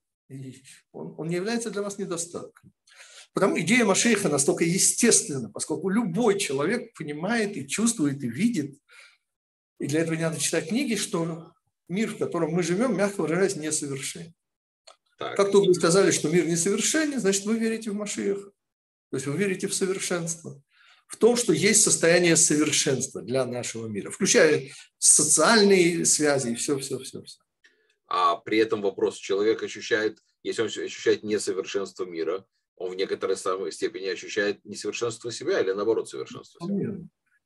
Он, 0.92 1.16
он 1.18 1.30
не 1.30 1.36
является 1.36 1.72
для 1.72 1.82
вас 1.82 1.98
недостатком. 1.98 2.74
Потому 3.32 3.58
идея 3.62 3.86
Машеха 3.86 4.28
настолько 4.28 4.66
естественна, 4.66 5.50
поскольку 5.50 5.88
любой 5.88 6.40
человек 6.40 6.94
понимает 6.94 7.56
и 7.56 7.66
чувствует 7.66 8.22
и 8.22 8.28
видит, 8.28 8.78
и 9.80 9.88
для 9.88 10.02
этого 10.02 10.16
не 10.16 10.24
надо 10.24 10.42
читать 10.42 10.68
книги, 10.68 10.96
что 10.96 11.55
мир, 11.88 12.10
в 12.10 12.18
котором 12.18 12.52
мы 12.52 12.64
живем, 12.64 12.98
мягко 12.98 13.22
выражаясь, 13.22 13.56
несовершенен. 13.56 14.34
Так. 15.18 15.36
Как 15.38 15.52
только 15.52 15.68
вы 15.68 15.74
сказали, 15.74 16.12
что 16.12 16.30
мир 16.30 16.46
несовершенен, 16.46 17.20
значит, 17.20 17.46
вы 17.46 17.58
верите 17.58 17.92
в 17.92 17.94
Машеха. 17.94 18.52
То 19.12 19.18
есть 19.18 19.28
вы 19.28 19.38
верите 19.38 19.68
в 19.68 19.74
совершенство. 19.74 20.62
В 21.08 21.18
том, 21.18 21.36
что 21.38 21.54
есть 21.54 21.84
состояние 21.84 22.36
совершенства 22.36 23.22
для 23.22 23.46
нашего 23.46 23.88
мира, 23.88 24.10
включая 24.10 24.72
социальные 24.98 26.04
связи 26.06 26.50
и 26.50 26.56
все, 26.56 26.78
все, 26.80 26.98
все, 27.00 27.22
все. 27.22 27.40
А 28.08 28.36
при 28.36 28.58
этом 28.58 28.82
вопрос, 28.82 29.18
человек 29.18 29.64
ощущает, 29.64 30.20
если 30.44 30.64
он 30.64 30.68
ощущает 30.68 31.24
несовершенство 31.24 32.06
мира, 32.06 32.46
он 32.76 32.92
в 32.92 32.96
некоторой 32.96 33.38
самой 33.38 33.72
степени 33.72 34.08
ощущает 34.08 34.64
несовершенство 34.66 35.32
себя 35.32 35.62
или 35.62 35.72
наоборот 35.72 36.10
совершенство 36.10 36.60
себя. 36.68 36.98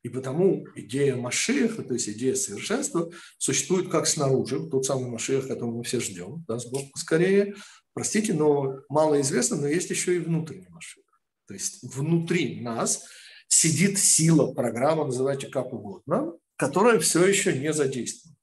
И 0.01 0.09
потому 0.09 0.65
идея 0.75 1.15
Машеха, 1.15 1.83
то 1.83 1.93
есть 1.93 2.07
идея 2.09 2.35
совершенства, 2.35 3.11
существует 3.37 3.89
как 3.89 4.07
снаружи, 4.07 4.69
тот 4.69 4.85
самый 4.85 5.09
Машех, 5.09 5.47
которого 5.47 5.77
мы 5.77 5.83
все 5.83 5.99
ждем, 5.99 6.45
даст 6.47 6.71
Бог 6.71 6.91
поскорее. 6.91 7.55
Простите, 7.93 8.33
но 8.33 8.81
мало 8.87 9.19
известно, 9.19 9.57
но 9.57 9.67
есть 9.67 9.89
еще 9.89 10.15
и 10.15 10.19
внутренний 10.19 10.69
Машех. 10.69 11.03
То 11.47 11.53
есть 11.53 11.83
внутри 11.83 12.61
нас 12.61 13.05
сидит 13.49 13.97
сила, 13.97 14.53
программа, 14.53 15.05
называйте 15.05 15.47
как 15.47 15.73
угодно, 15.73 16.33
которая 16.55 16.99
все 16.99 17.25
еще 17.25 17.57
не 17.57 17.73
задействована. 17.73 18.37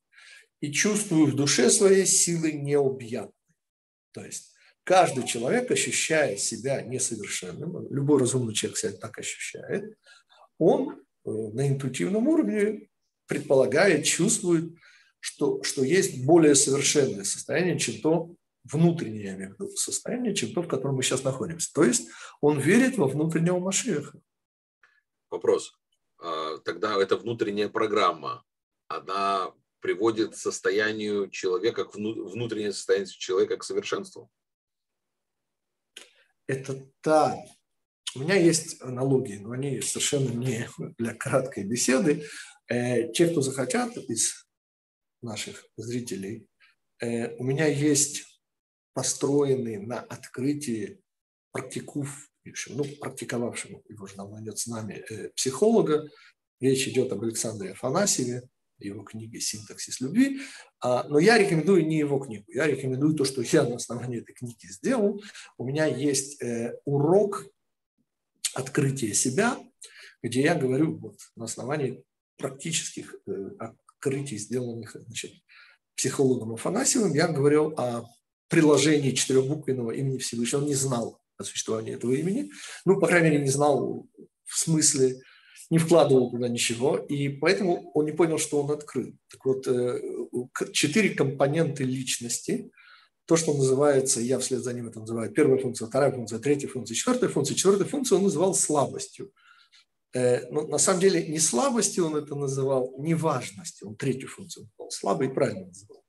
И 0.60 0.72
чувствую 0.72 1.26
в 1.26 1.36
душе 1.36 1.70
своей 1.70 2.06
силы 2.06 2.52
необъятной. 2.52 3.32
То 4.12 4.24
есть 4.24 4.52
каждый 4.84 5.26
человек, 5.26 5.70
ощущая 5.70 6.36
себя 6.36 6.82
несовершенным, 6.82 7.86
любой 7.90 8.20
разумный 8.20 8.54
человек 8.54 8.78
себя 8.78 8.92
так 8.92 9.18
ощущает, 9.18 9.96
он 10.58 11.05
на 11.26 11.68
интуитивном 11.68 12.28
уровне 12.28 12.88
предполагает, 13.26 14.04
чувствует, 14.04 14.74
что, 15.20 15.62
что 15.62 15.82
есть 15.82 16.24
более 16.24 16.54
совершенное 16.54 17.24
состояние, 17.24 17.78
чем 17.78 18.00
то 18.00 18.34
внутреннее, 18.64 19.24
я 19.24 19.34
имею 19.34 19.50
в 19.50 19.60
виду, 19.60 19.76
состояние, 19.76 20.34
чем 20.34 20.52
то, 20.52 20.62
в 20.62 20.68
котором 20.68 20.96
мы 20.96 21.02
сейчас 21.02 21.24
находимся. 21.24 21.72
То 21.72 21.84
есть 21.84 22.08
он 22.40 22.58
верит 22.58 22.96
во 22.98 23.06
внутреннего 23.06 23.58
Машеха. 23.58 24.18
Вопрос. 25.30 25.78
А, 26.18 26.58
тогда 26.58 27.00
эта 27.00 27.16
внутренняя 27.16 27.68
программа, 27.68 28.44
она 28.88 29.52
приводит 29.80 30.32
к 30.32 30.36
состоянию 30.36 31.28
человека, 31.30 31.84
к 31.84 31.94
внутреннее 31.94 32.72
состояние 32.72 33.08
человека 33.08 33.56
к 33.56 33.64
совершенству? 33.64 34.30
Это 36.46 36.88
та 37.00 37.36
у 38.16 38.20
меня 38.20 38.34
есть 38.34 38.80
аналогии, 38.80 39.36
но 39.36 39.52
они 39.52 39.80
совершенно 39.80 40.30
не 40.30 40.68
для 40.98 41.14
краткой 41.14 41.64
беседы. 41.64 42.24
Э, 42.68 43.12
те, 43.12 43.28
кто 43.28 43.42
захотят 43.42 43.96
из 43.96 44.46
наших 45.22 45.66
зрителей, 45.76 46.48
э, 47.00 47.36
у 47.36 47.44
меня 47.44 47.66
есть 47.66 48.24
построенный 48.94 49.76
на 49.76 50.00
открытии 50.00 51.00
практикув, 51.52 52.30
ну, 52.68 52.84
практиковавшему, 53.00 53.82
его 53.88 54.06
же 54.06 54.16
давно 54.16 54.38
нет 54.40 54.58
с 54.58 54.66
нами, 54.66 55.04
э, 55.08 55.30
психолога, 55.30 56.08
Речь 56.58 56.88
идет 56.88 57.12
об 57.12 57.22
Александре 57.22 57.72
Афанасьеве, 57.72 58.48
его 58.78 59.02
книге 59.02 59.40
«Синтаксис 59.40 60.00
любви». 60.00 60.40
А, 60.80 61.04
но 61.04 61.18
я 61.18 61.36
рекомендую 61.36 61.86
не 61.86 61.98
его 61.98 62.18
книгу, 62.18 62.44
я 62.48 62.66
рекомендую 62.66 63.14
то, 63.14 63.26
что 63.26 63.42
я 63.42 63.64
на 63.64 63.76
основании 63.76 64.20
этой 64.20 64.32
книги 64.32 64.66
сделал. 64.66 65.22
У 65.58 65.66
меня 65.66 65.84
есть 65.84 66.42
урок 66.86 67.44
открытия 68.56 69.14
себя, 69.14 69.58
где 70.22 70.42
я 70.42 70.54
говорю 70.54 70.96
вот, 70.98 71.18
на 71.36 71.44
основании 71.44 72.02
практических 72.38 73.14
э, 73.26 73.50
открытий, 73.58 74.38
сделанных 74.38 74.96
значит, 75.06 75.32
психологом 75.94 76.54
Афанасьевым, 76.54 77.14
я 77.14 77.28
говорил 77.28 77.74
о 77.76 78.04
приложении 78.48 79.12
четырехбуквенного 79.12 79.92
имени 79.92 80.18
Всевышнего. 80.18 80.62
Он 80.62 80.68
не 80.68 80.74
знал 80.74 81.20
о 81.36 81.44
существовании 81.44 81.94
этого 81.94 82.12
имени. 82.12 82.50
Ну, 82.84 82.98
по 82.98 83.06
крайней 83.06 83.30
мере, 83.30 83.44
не 83.44 83.50
знал 83.50 84.06
в 84.44 84.58
смысле, 84.58 85.20
не 85.70 85.78
вкладывал 85.78 86.30
туда 86.30 86.48
ничего, 86.48 86.96
и 86.96 87.28
поэтому 87.28 87.90
он 87.92 88.04
не 88.06 88.12
понял, 88.12 88.38
что 88.38 88.62
он 88.62 88.70
открыл. 88.70 89.12
Так 89.28 89.44
вот, 89.44 89.66
э, 89.66 90.00
четыре 90.72 91.10
компоненты 91.10 91.84
личности, 91.84 92.70
то, 93.26 93.36
что 93.36 93.52
называется, 93.54 94.20
я 94.20 94.38
вслед 94.38 94.62
за 94.62 94.72
ним 94.72 94.88
это 94.88 95.00
называю, 95.00 95.32
первая 95.32 95.58
функция, 95.58 95.88
вторая 95.88 96.12
функция, 96.12 96.38
третья 96.38 96.68
функция, 96.68 96.94
четвертая 96.94 97.28
функция. 97.28 97.56
Четвертая 97.56 97.88
функция 97.88 98.16
он 98.16 98.24
называл 98.24 98.54
слабостью. 98.54 99.32
Э, 100.14 100.48
но 100.50 100.66
на 100.66 100.78
самом 100.78 101.00
деле 101.00 101.26
не 101.26 101.40
слабостью 101.40 102.06
он 102.06 102.16
это 102.16 102.36
называл, 102.36 102.94
не 102.98 103.14
важностью. 103.14 103.88
Он 103.88 103.96
третью 103.96 104.28
функцию 104.28 104.64
называл. 104.64 104.90
Слабый 104.90 105.28
правильно 105.28 105.66
называл. 105.66 106.04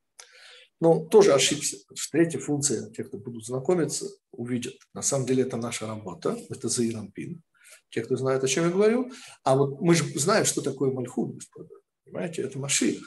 Но 0.80 1.06
тоже 1.06 1.34
ошибся. 1.34 1.76
Третья 2.12 2.38
функция, 2.38 2.88
те, 2.90 3.02
кто 3.02 3.18
будут 3.18 3.44
знакомиться, 3.44 4.06
увидят. 4.30 4.74
На 4.94 5.02
самом 5.02 5.26
деле 5.26 5.42
это 5.42 5.56
наша 5.56 5.88
работа, 5.88 6.38
это 6.50 6.68
Заирампин. 6.68 7.42
Те, 7.90 8.02
кто 8.02 8.16
знает, 8.16 8.44
о 8.44 8.48
чем 8.48 8.64
я 8.64 8.70
говорю. 8.70 9.10
А 9.42 9.56
вот 9.56 9.80
мы 9.80 9.94
же 9.96 10.04
знаем, 10.18 10.44
что 10.44 10.62
такое 10.62 10.92
Мальхут, 10.92 11.34
господа. 11.34 11.74
Понимаете, 12.04 12.42
это 12.42 12.58
машина, 12.60 13.04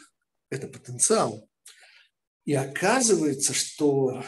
это 0.50 0.68
потенциал. 0.68 1.48
И 2.46 2.54
оказывается, 2.54 3.54
что 3.54 4.24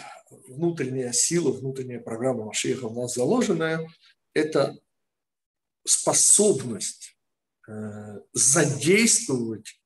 внутренняя 0.48 1.12
сила, 1.12 1.52
внутренняя 1.52 2.00
программа 2.00 2.46
Машиха 2.46 2.86
у 2.86 3.02
нас 3.02 3.16
заложенная, 3.16 3.88
это 4.34 4.78
способность 5.86 7.18
э, 7.68 8.20
задействовать, 8.34 9.82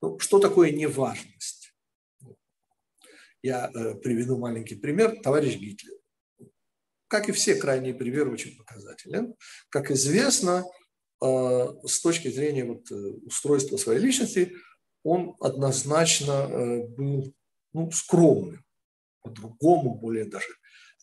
ну, 0.00 0.18
что 0.18 0.38
такое 0.38 0.70
неважность 0.70 1.74
я 3.42 3.70
э, 3.74 3.94
приведу 3.96 4.38
маленький 4.38 4.74
пример. 4.74 5.20
Товарищ 5.22 5.56
Гитлер. 5.56 5.92
Как 7.08 7.28
и 7.28 7.32
все 7.32 7.56
крайние 7.56 7.94
примеры, 7.94 8.32
очень 8.32 8.56
показателен. 8.56 9.34
Как 9.68 9.90
известно, 9.90 10.64
э, 11.22 11.26
с 11.86 12.00
точки 12.00 12.28
зрения 12.28 12.64
вот, 12.64 12.90
устройства 12.90 13.76
своей 13.76 14.00
личности, 14.00 14.54
он 15.02 15.36
однозначно 15.40 16.86
был 16.96 17.34
ну, 17.74 17.90
скромным, 17.90 18.64
по-другому, 19.22 19.94
более 19.94 20.24
даже 20.24 20.48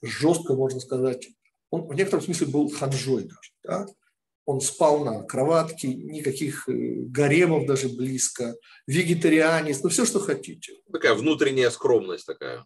жестко, 0.01 0.53
можно 0.53 0.79
сказать. 0.79 1.27
Он 1.69 1.87
в 1.87 1.93
некотором 1.93 2.23
смысле 2.23 2.47
был 2.47 2.69
ханжой 2.69 3.23
даже. 3.23 3.51
Да? 3.63 3.85
Он 4.45 4.59
спал 4.59 5.05
на 5.05 5.23
кроватке, 5.23 5.93
никаких 5.93 6.67
э, 6.67 6.73
гаремов 6.73 7.67
даже 7.67 7.87
близко, 7.89 8.55
вегетарианец, 8.87 9.83
ну 9.83 9.89
все, 9.89 10.05
что 10.05 10.19
хотите. 10.19 10.73
Такая 10.91 11.13
внутренняя 11.13 11.69
скромность 11.69 12.25
такая, 12.25 12.65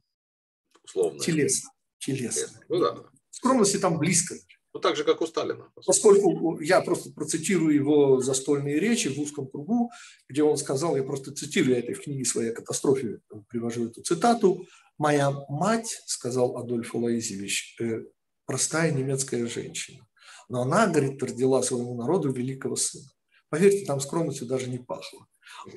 условная. 0.84 1.20
Телесно. 1.20 1.72
Телесно. 2.00 2.60
Ну 2.70 2.80
да. 2.80 3.04
Скромности 3.30 3.78
там 3.78 4.00
близко. 4.00 4.36
Ну, 4.76 4.82
так 4.82 4.98
же, 4.98 5.06
как 5.06 5.22
у 5.22 5.26
Сталина. 5.26 5.72
Поскольку 5.86 6.60
я 6.60 6.82
просто 6.82 7.10
процитирую 7.10 7.74
его 7.74 8.20
застольные 8.20 8.78
речи 8.78 9.08
в 9.08 9.18
узком 9.18 9.48
кругу, 9.48 9.90
где 10.28 10.44
он 10.44 10.58
сказал, 10.58 10.98
я 10.98 11.04
просто 11.04 11.34
цитирую, 11.34 11.78
этой 11.78 11.96
в 11.96 12.02
книге 12.02 12.26
своей 12.26 12.52
катастрофе 12.52 13.22
привожу 13.48 13.88
эту 13.88 14.02
цитату, 14.02 14.68
«Моя 14.98 15.32
мать,— 15.48 16.02
сказал 16.06 16.58
Адольф 16.58 16.94
Алаизевич, 16.94 17.78
э,— 17.80 18.04
простая 18.46 18.92
немецкая 18.92 19.48
женщина. 19.48 20.06
Но 20.50 20.64
она, 20.64 20.88
говорит, 20.88 21.24
родила 21.24 21.64
своему 21.64 21.96
народу 21.96 22.34
великого 22.34 22.76
сына. 22.76 23.10
Поверьте, 23.48 23.86
там 23.86 24.02
скромностью 24.02 24.46
даже 24.46 24.70
не 24.70 24.80
пахло. 24.80 25.26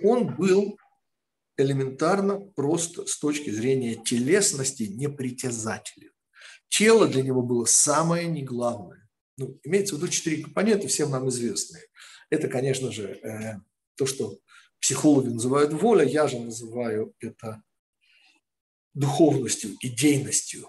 Он 0.03 0.35
был 0.35 0.77
элементарно 1.57 2.41
просто 2.41 3.07
с 3.07 3.17
точки 3.17 3.51
зрения 3.51 3.95
телесности 3.95 4.85
непритязателен. 4.85 6.11
Тело 6.69 7.09
для 7.09 7.23
него 7.23 7.43
было 7.43 7.65
самое 7.65 8.27
неглавное. 8.27 9.09
Ну, 9.37 9.59
имеется 9.63 9.95
в 9.95 9.99
виду 9.99 10.09
четыре 10.09 10.43
компонента, 10.43 10.89
всем 10.89 11.11
нам 11.11 11.29
известные. 11.29 11.85
Это, 12.31 12.49
конечно 12.49 12.93
же, 12.93 13.13
э, 13.23 13.61
то, 13.97 14.07
что 14.07 14.39
психологи 14.81 15.29
называют 15.29 15.73
воля, 15.73 16.05
я 16.05 16.27
же 16.29 16.39
называю 16.39 17.15
это 17.21 17.63
духовностью, 18.95 19.77
идейностью. 19.81 20.69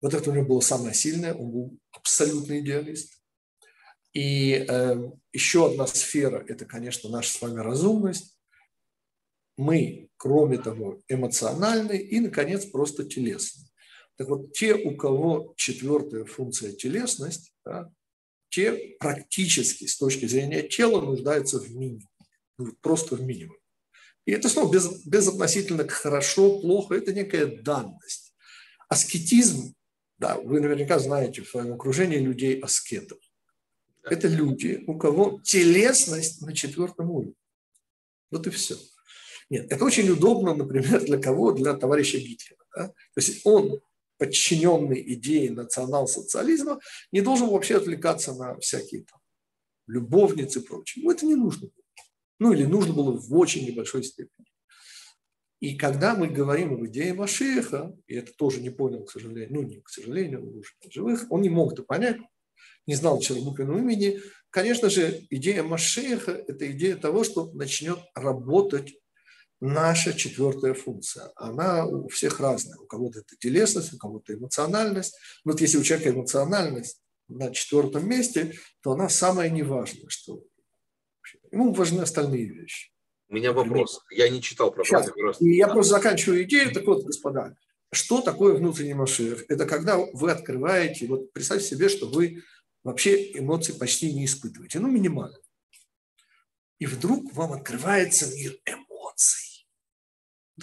Вот 0.00 0.14
это 0.14 0.30
у 0.30 0.34
него 0.34 0.46
было 0.46 0.60
самое 0.60 0.94
сильное, 0.94 1.34
он 1.34 1.50
был 1.50 1.78
абсолютный 1.90 2.60
идеалист. 2.60 3.20
И 4.12 4.66
э, 4.68 5.10
еще 5.32 5.70
одна 5.70 5.86
сфера– 5.86 6.44
это, 6.48 6.66
конечно, 6.66 7.08
наша 7.08 7.32
с 7.32 7.40
вами 7.40 7.60
разумность. 7.60 8.36
Мы, 9.56 10.10
кроме 10.16 10.58
того, 10.58 11.00
эмоциональны 11.08 11.96
и, 11.96 12.20
наконец, 12.20 12.66
просто 12.66 13.04
телесны. 13.04 13.64
Так 14.22 14.28
вот, 14.28 14.52
те, 14.52 14.74
у 14.74 14.96
кого 14.96 15.52
четвертая 15.56 16.24
функция 16.24 16.70
телесность, 16.70 17.52
да, 17.64 17.90
те 18.50 18.94
практически 19.00 19.86
с 19.86 19.96
точки 19.96 20.26
зрения 20.26 20.62
тела 20.62 21.00
нуждаются 21.00 21.58
в 21.58 21.68
минимуме, 21.74 22.06
ну, 22.56 22.72
просто 22.80 23.16
в 23.16 23.20
минимуме. 23.20 23.58
И 24.24 24.30
это 24.30 24.48
снова 24.48 24.72
без, 24.72 25.04
безотносительно 25.04 25.82
к 25.82 25.90
хорошо, 25.90 26.60
плохо, 26.60 26.94
это 26.94 27.12
некая 27.12 27.46
данность. 27.46 28.32
Аскетизм 28.88 29.74
да, 30.18 30.38
вы 30.38 30.60
наверняка 30.60 31.00
знаете 31.00 31.42
в 31.42 31.48
своем 31.48 31.74
окружении 31.74 32.18
людей 32.18 32.60
аскетов. 32.60 33.18
Это 34.04 34.28
люди, 34.28 34.84
у 34.86 34.96
кого 34.96 35.40
телесность 35.42 36.42
на 36.42 36.54
четвертом 36.54 37.10
уровне. 37.10 37.34
Вот 38.30 38.46
и 38.46 38.50
все. 38.50 38.76
Нет, 39.50 39.66
это 39.72 39.84
очень 39.84 40.08
удобно, 40.10 40.54
например, 40.54 41.04
для 41.04 41.18
кого? 41.20 41.50
Для 41.50 41.74
товарища 41.74 42.18
Гитлера. 42.18 42.62
Да? 42.76 42.88
То 42.88 42.94
есть 43.16 43.40
он, 43.44 43.80
подчиненный 44.22 45.02
идее 45.14 45.50
национал-социализма, 45.50 46.78
не 47.10 47.22
должен 47.22 47.48
вообще 47.48 47.78
отвлекаться 47.78 48.32
на 48.34 48.56
всякие 48.60 49.02
там 49.02 49.18
любовницы 49.88 50.60
и 50.60 50.62
прочее. 50.62 51.02
Ему 51.02 51.10
это 51.10 51.26
не 51.26 51.34
нужно 51.34 51.62
было. 51.62 52.06
Ну 52.38 52.52
или 52.52 52.64
нужно 52.64 52.94
было 52.94 53.10
в 53.10 53.34
очень 53.36 53.66
небольшой 53.66 54.04
степени. 54.04 54.46
И 55.58 55.76
когда 55.76 56.14
мы 56.14 56.28
говорим 56.28 56.74
об 56.74 56.86
идее 56.86 57.14
Машеха, 57.14 57.96
и 58.06 58.14
это 58.14 58.32
тоже 58.32 58.60
не 58.60 58.70
понял, 58.70 59.02
к 59.02 59.10
сожалению, 59.10 59.52
ну 59.52 59.62
не 59.62 59.80
к 59.80 59.88
сожалению, 59.88 60.48
он 60.48 60.58
уже 60.58 60.70
живых, 60.88 61.26
он 61.28 61.40
не 61.40 61.50
мог 61.50 61.72
это 61.72 61.82
понять, 61.82 62.18
не 62.86 62.94
знал 62.94 63.18
человека 63.18 63.64
имени. 63.64 64.20
Конечно 64.50 64.88
же, 64.88 65.26
идея 65.30 65.64
Машеха– 65.64 66.30
это 66.46 66.70
идея 66.70 66.94
того, 66.94 67.24
что 67.24 67.50
начнет 67.54 67.98
работать 68.14 68.94
наша 69.62 70.12
четвертая 70.12 70.74
функция. 70.74 71.30
Она 71.36 71.86
у 71.86 72.08
всех 72.08 72.40
разная. 72.40 72.76
У 72.78 72.86
кого-то 72.86 73.20
это 73.20 73.36
телесность, 73.38 73.94
у 73.94 73.96
кого-то 73.96 74.34
эмоциональность. 74.34 75.16
Вот 75.44 75.60
если 75.60 75.78
у 75.78 75.84
человека 75.84 76.10
эмоциональность 76.10 77.00
на 77.28 77.52
четвертом 77.52 78.08
месте, 78.08 78.54
то 78.82 78.92
она 78.92 79.08
самая 79.08 79.48
неважная, 79.50 80.08
что 80.08 80.42
ему 81.52 81.72
важны 81.72 82.00
остальные 82.02 82.46
вещи. 82.46 82.90
У 83.28 83.34
меня 83.34 83.52
вопрос. 83.52 84.02
Я 84.10 84.28
не 84.28 84.42
читал 84.42 84.72
про 84.72 84.84
Сейчас. 84.84 85.40
И 85.40 85.54
я 85.54 85.68
просто 85.68 85.94
заканчиваю 85.94 86.42
идею. 86.42 86.72
Так 86.72 86.84
вот, 86.84 87.04
господа, 87.04 87.54
что 87.92 88.20
такое 88.20 88.54
внутренний 88.54 88.94
Машех? 88.94 89.44
Это 89.48 89.64
когда 89.64 89.96
вы 89.96 90.32
открываете, 90.32 91.06
вот 91.06 91.32
представьте 91.32 91.68
себе, 91.68 91.88
что 91.88 92.08
вы 92.08 92.42
вообще 92.82 93.38
эмоций 93.38 93.76
почти 93.76 94.12
не 94.12 94.24
испытываете, 94.24 94.80
ну, 94.80 94.90
минимально. 94.90 95.38
И 96.80 96.86
вдруг 96.86 97.32
вам 97.32 97.52
открывается 97.52 98.26
мир 98.34 98.58
эмоций. 98.66 99.51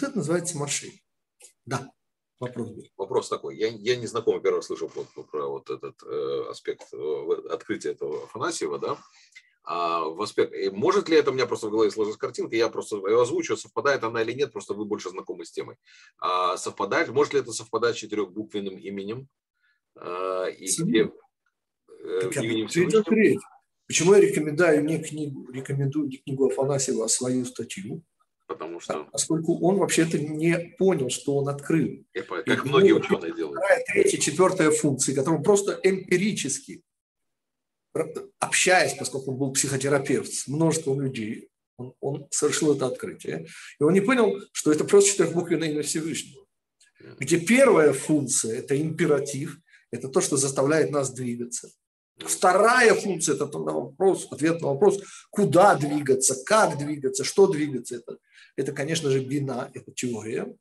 Вот 0.00 0.08
это 0.08 0.18
называется 0.18 0.56
Машех. 0.56 0.92
Да. 1.66 1.90
Вопрос 2.38 2.70
был. 2.70 2.84
Вопрос 2.96 3.28
такой. 3.28 3.58
Я, 3.58 3.68
я 3.68 3.96
не 3.96 4.06
знаком, 4.06 4.40
первый 4.40 4.62
слышал 4.62 4.88
про, 4.88 5.04
про 5.22 5.46
вот 5.46 5.68
этот 5.68 6.02
э, 6.02 6.44
аспект 6.48 6.88
э, 6.94 7.32
открытия 7.50 7.90
этого 7.90 8.24
Афанасьева, 8.24 8.78
да 8.78 8.98
а, 9.62 10.04
в 10.04 10.22
аспект. 10.22 10.54
Может 10.72 11.10
ли 11.10 11.16
это 11.16 11.30
у 11.30 11.34
меня 11.34 11.46
просто 11.46 11.68
в 11.68 11.70
голове 11.70 11.90
сложилась 11.90 12.16
картинка, 12.16 12.56
я 12.56 12.70
просто 12.70 12.96
ее 12.96 13.20
озвучу, 13.20 13.58
совпадает 13.58 14.02
она 14.04 14.22
или 14.22 14.32
нет, 14.32 14.52
просто 14.52 14.72
вы 14.72 14.86
больше 14.86 15.10
знакомы 15.10 15.44
с 15.44 15.52
темой. 15.52 15.76
А, 16.18 16.56
совпадает, 16.56 17.10
может 17.10 17.34
ли 17.34 17.40
это 17.40 17.52
совпадать 17.52 17.96
с 17.96 17.98
четырехбуквенным 17.98 18.78
именем? 18.78 19.28
А, 19.96 20.46
и 20.46 20.66
где, 20.66 21.12
э, 22.04 22.30
именем 22.36 23.40
Почему 23.86 24.14
я 24.14 24.20
рекомендую 24.20 24.84
не 24.84 25.02
книгу, 25.02 25.50
рекомендую 25.50 26.08
не 26.08 26.16
книгу 26.18 26.46
Афанасьева, 26.46 27.04
а 27.04 27.08
свою 27.08 27.44
статью? 27.44 28.02
Потому 28.60 28.78
что... 28.78 29.04
Поскольку 29.10 29.58
он 29.66 29.78
вообще-то 29.78 30.18
не 30.18 30.74
понял, 30.78 31.08
что 31.08 31.36
он 31.36 31.48
открыл. 31.48 32.04
Как 32.12 32.66
и 32.66 32.68
многие 32.68 32.92
ученые 32.92 33.34
делают. 33.34 33.56
Вторая, 33.56 33.82
третья, 33.86 34.18
четвертая 34.18 34.70
функции, 34.70 35.14
которые 35.14 35.42
просто 35.42 35.80
эмпирически 35.82 36.82
общаясь, 38.38 38.94
поскольку 38.94 39.32
он 39.32 39.38
был 39.38 39.52
психотерапевт 39.52 40.32
с 40.32 40.46
множеством 40.46 41.00
людей, 41.00 41.48
он, 41.76 41.94
он 42.00 42.28
совершил 42.30 42.76
это 42.76 42.86
открытие. 42.86 43.46
И 43.80 43.82
он 43.82 43.94
не 43.94 44.00
понял, 44.00 44.40
что 44.52 44.70
это 44.70 44.84
просто 44.84 45.10
четырехбуквенное 45.10 45.70
имя 45.70 45.82
Всевышнего. 45.82 46.44
Где 47.18 47.40
первая 47.40 47.92
функция– 47.92 48.58
это 48.58 48.80
императив, 48.80 49.58
это 49.90 50.08
то, 50.08 50.20
что 50.20 50.36
заставляет 50.36 50.90
нас 50.90 51.10
двигаться. 51.12 51.70
Вторая 52.18 52.94
функция– 52.94 53.34
это 53.36 53.46
вопрос, 53.46 54.28
ответ 54.30 54.60
на 54.60 54.68
вопрос, 54.68 55.00
куда 55.30 55.74
двигаться, 55.74 56.36
как 56.44 56.78
двигаться, 56.78 57.24
что 57.24 57.46
двигаться. 57.46 57.96
Это, 57.96 58.18
это 58.56 58.72
конечно 58.72 59.10
же, 59.10 59.24
бина, 59.24 59.70
это 59.74 59.92
теория. 59.92 60.54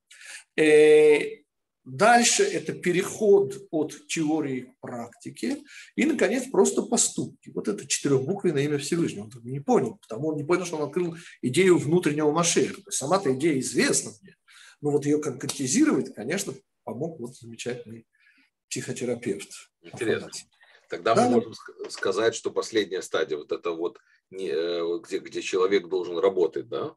Э, 0.58 1.42
дальше 1.86 2.44
это 2.44 2.74
переход 2.74 3.68
от 3.72 4.08
теории 4.08 4.62
к 4.62 4.80
практике. 4.80 5.58
И, 5.96 6.06
наконец, 6.06 6.50
просто 6.50 6.84
поступки. 6.84 7.50
Вот 7.50 7.68
это 7.68 7.88
четырехбуквенное 7.88 8.64
имя 8.64 8.78
Всевышнего. 8.78 9.24
Он 9.24 9.32
не 9.44 9.60
понял, 9.60 9.98
потому 10.02 10.30
он 10.30 10.36
не 10.36 10.44
понял, 10.44 10.66
что 10.66 10.78
он 10.78 10.84
открыл 10.84 11.16
идею 11.42 11.78
внутреннего 11.78 12.32
Машеха. 12.32 12.82
Сама-то 12.90 13.34
идея 13.34 13.60
известна 13.60 14.12
мне. 14.22 14.36
Но 14.82 14.92
вот 14.92 15.06
ее 15.06 15.20
конкретизировать, 15.20 16.14
конечно, 16.14 16.54
помог 16.84 17.20
вот 17.20 17.36
замечательный 17.36 18.08
психотерапевт. 18.70 19.50
Интересно. 19.82 20.30
Тогда 20.90 21.14
да. 21.14 21.26
мы 21.26 21.36
можем 21.36 21.54
сказать, 21.90 22.34
что 22.34 22.52
последняя 22.52 23.02
стадия, 23.02 23.38
вот 23.38 23.52
это 23.52 23.72
вот, 23.72 24.00
э, 24.32 24.82
где, 25.04 25.20
где 25.20 25.42
человек 25.42 25.88
должен 25.88 26.18
работать, 26.18 26.68
да? 26.68 26.96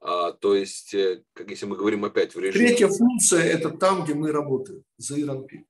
А, 0.00 0.32
то 0.32 0.54
есть, 0.54 0.94
э, 0.94 1.22
как 1.32 1.50
если 1.50 1.66
мы 1.66 1.76
говорим 1.76 2.04
опять 2.04 2.34
в 2.34 2.38
режиме... 2.38 2.66
Третья 2.66 2.88
функция– 2.88 3.42
это 3.44 3.70
там, 3.70 4.04
где 4.04 4.14
мы 4.14 4.30
работаем, 4.30 4.84
за 4.96 5.20
Иранпи. 5.20 5.66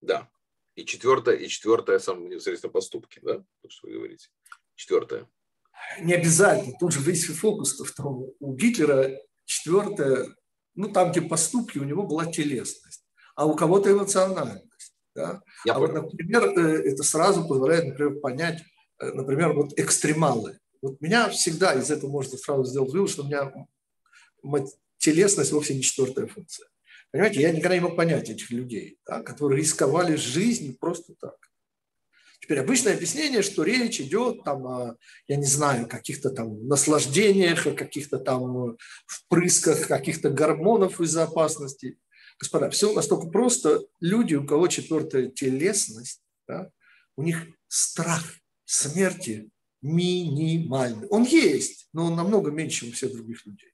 Да. 0.00 0.28
И 0.74 0.84
четвертая, 0.84 1.36
и 1.36 1.48
четвертая, 1.48 1.98
сам 1.98 2.28
непосредственно 2.28 2.72
поступки, 2.72 3.20
да? 3.22 3.38
То, 3.62 3.68
что 3.68 3.86
вы 3.86 3.94
говорите. 3.94 4.28
Четвертая. 4.74 5.28
Не 6.00 6.14
обязательно. 6.14 6.76
Тут 6.78 6.92
же 6.92 7.00
весь 7.00 7.26
фокус 7.26 7.78
в 7.78 7.94
том. 7.94 8.30
У 8.38 8.54
Гитлера 8.54 9.18
четвертая, 9.44 10.28
ну, 10.74 10.92
там, 10.92 11.10
где 11.10 11.22
поступки, 11.22 11.78
у 11.78 11.84
него 11.84 12.04
была 12.04 12.26
телесность, 12.26 13.04
а 13.34 13.46
у 13.46 13.56
кого-то 13.56 13.90
эмоциональность. 13.90 14.94
Да? 15.14 15.42
Я 15.64 15.74
а 15.74 15.78
понял. 15.78 16.02
вот, 16.02 16.12
например, 16.12 16.44
э, 16.44 16.90
это 16.90 17.02
сразу 17.02 17.46
позволяет, 17.46 17.86
например, 17.86 18.20
понять, 18.20 18.62
э, 19.00 19.10
например, 19.12 19.52
вот 19.54 19.72
экстремалы. 19.76 20.58
Вот 20.82 21.00
меня 21.00 21.28
всегда 21.28 21.74
из 21.74 21.90
этого 21.90 22.10
можно 22.10 22.38
сразу 22.38 22.64
сделать 22.64 22.92
вывод, 22.92 23.10
что 23.10 23.22
у 23.22 23.26
меня 23.26 23.52
телесность 24.98 25.52
вовсе 25.52 25.74
не 25.74 25.82
четвертая 25.82 26.26
функция. 26.26 26.68
Понимаете, 27.10 27.40
я 27.40 27.50
никогда 27.50 27.74
не 27.74 27.82
мог 27.82 27.96
понять 27.96 28.30
этих 28.30 28.50
людей, 28.50 28.98
да, 29.06 29.22
которые 29.22 29.60
рисковали 29.60 30.14
жизнь 30.16 30.76
просто 30.78 31.14
так. 31.20 31.36
Теперь 32.40 32.60
обычное 32.60 32.94
объяснение, 32.94 33.42
что 33.42 33.64
речь 33.64 34.00
идет 34.00 34.44
там 34.44 34.66
о, 34.66 34.96
я 35.28 35.36
не 35.36 35.44
знаю, 35.44 35.86
каких-то 35.86 36.30
там 36.30 36.66
наслаждениях, 36.66 37.66
о 37.66 37.72
каких-то 37.72 38.18
там 38.18 38.76
впрысках 39.06 39.86
каких-то 39.86 40.30
гормонов 40.30 41.00
из-за 41.00 41.24
опасности. 41.24 41.98
Господа, 42.38 42.70
все 42.70 42.92
настолько 42.92 43.28
просто. 43.28 43.84
Люди, 44.00 44.34
у 44.34 44.46
кого 44.46 44.68
четвертая 44.68 45.26
телесность, 45.26 46.22
да, 46.48 46.70
у 47.16 47.22
них 47.22 47.46
страх 47.68 48.24
смерти 48.64 49.50
минимальный. 49.82 51.08
Он 51.08 51.24
есть, 51.24 51.88
но 51.92 52.06
он 52.06 52.16
намного 52.16 52.50
меньше, 52.50 52.80
чем 52.80 52.88
у 52.90 52.92
всех 52.92 53.12
других 53.12 53.44
людей. 53.46 53.72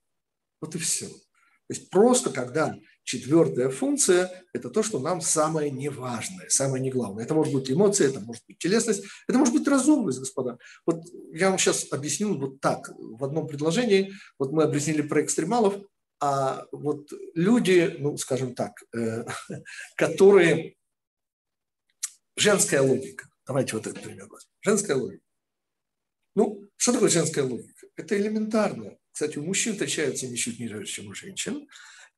Вот 0.61 0.75
и 0.75 0.79
все. 0.79 1.09
То 1.09 1.75
есть 1.75 1.91
просто 1.91 2.31
когда 2.31 2.77
четвертая 3.03 3.71
функция– 3.71 4.45
это 4.53 4.71
то, 4.71 4.83
что 4.83 5.01
нам 5.01 5.21
самое 5.21 5.71
неважное, 5.71 6.49
самое 6.49 6.83
неглавное. 6.83 7.25
Это 7.25 7.35
может 7.35 7.53
быть 7.53 7.71
эмоция, 7.71 8.09
это 8.09 8.21
может 8.21 8.45
быть 8.47 8.59
телесность, 8.59 9.05
это 9.29 9.39
может 9.39 9.53
быть 9.53 9.67
разумность, 9.67 10.21
господа. 10.21 10.59
Вот 10.87 11.03
я 11.33 11.51
вам 11.51 11.59
сейчас 11.59 11.87
объясню 11.93 12.39
вот 12.39 12.61
так, 12.61 12.91
в 12.99 13.25
одном 13.25 13.49
предложении. 13.49 14.13
Вот 14.39 14.53
мы 14.53 14.63
объяснили 14.63 15.03
про 15.03 15.25
экстремалов, 15.25 15.77
а 16.21 16.67
вот 16.73 17.13
люди, 17.35 17.97
ну, 17.99 18.17
скажем 18.17 18.55
так, 18.55 18.73
э, 18.95 19.25
которые... 19.97 20.75
Женская 22.39 22.83
логика. 22.83 23.27
Давайте 23.47 23.77
вот 23.77 23.87
этот 23.87 24.03
пример. 24.03 24.29
Женская 24.61 24.95
логика. 24.95 25.26
Ну, 26.37 26.63
что 26.77 26.93
такое 26.93 27.09
женская 27.09 27.43
логика? 27.45 27.87
Это 27.97 28.17
элементарно. 28.17 28.97
Кстати, 29.11 29.39
у 29.39 29.43
мужчин 29.43 29.75
отличается 29.75 30.29
ничуть 30.29 30.61
не 30.61 30.69
реже, 30.69 30.85
чем 30.85 31.09
у 31.09 31.15
женщин. 31.15 31.67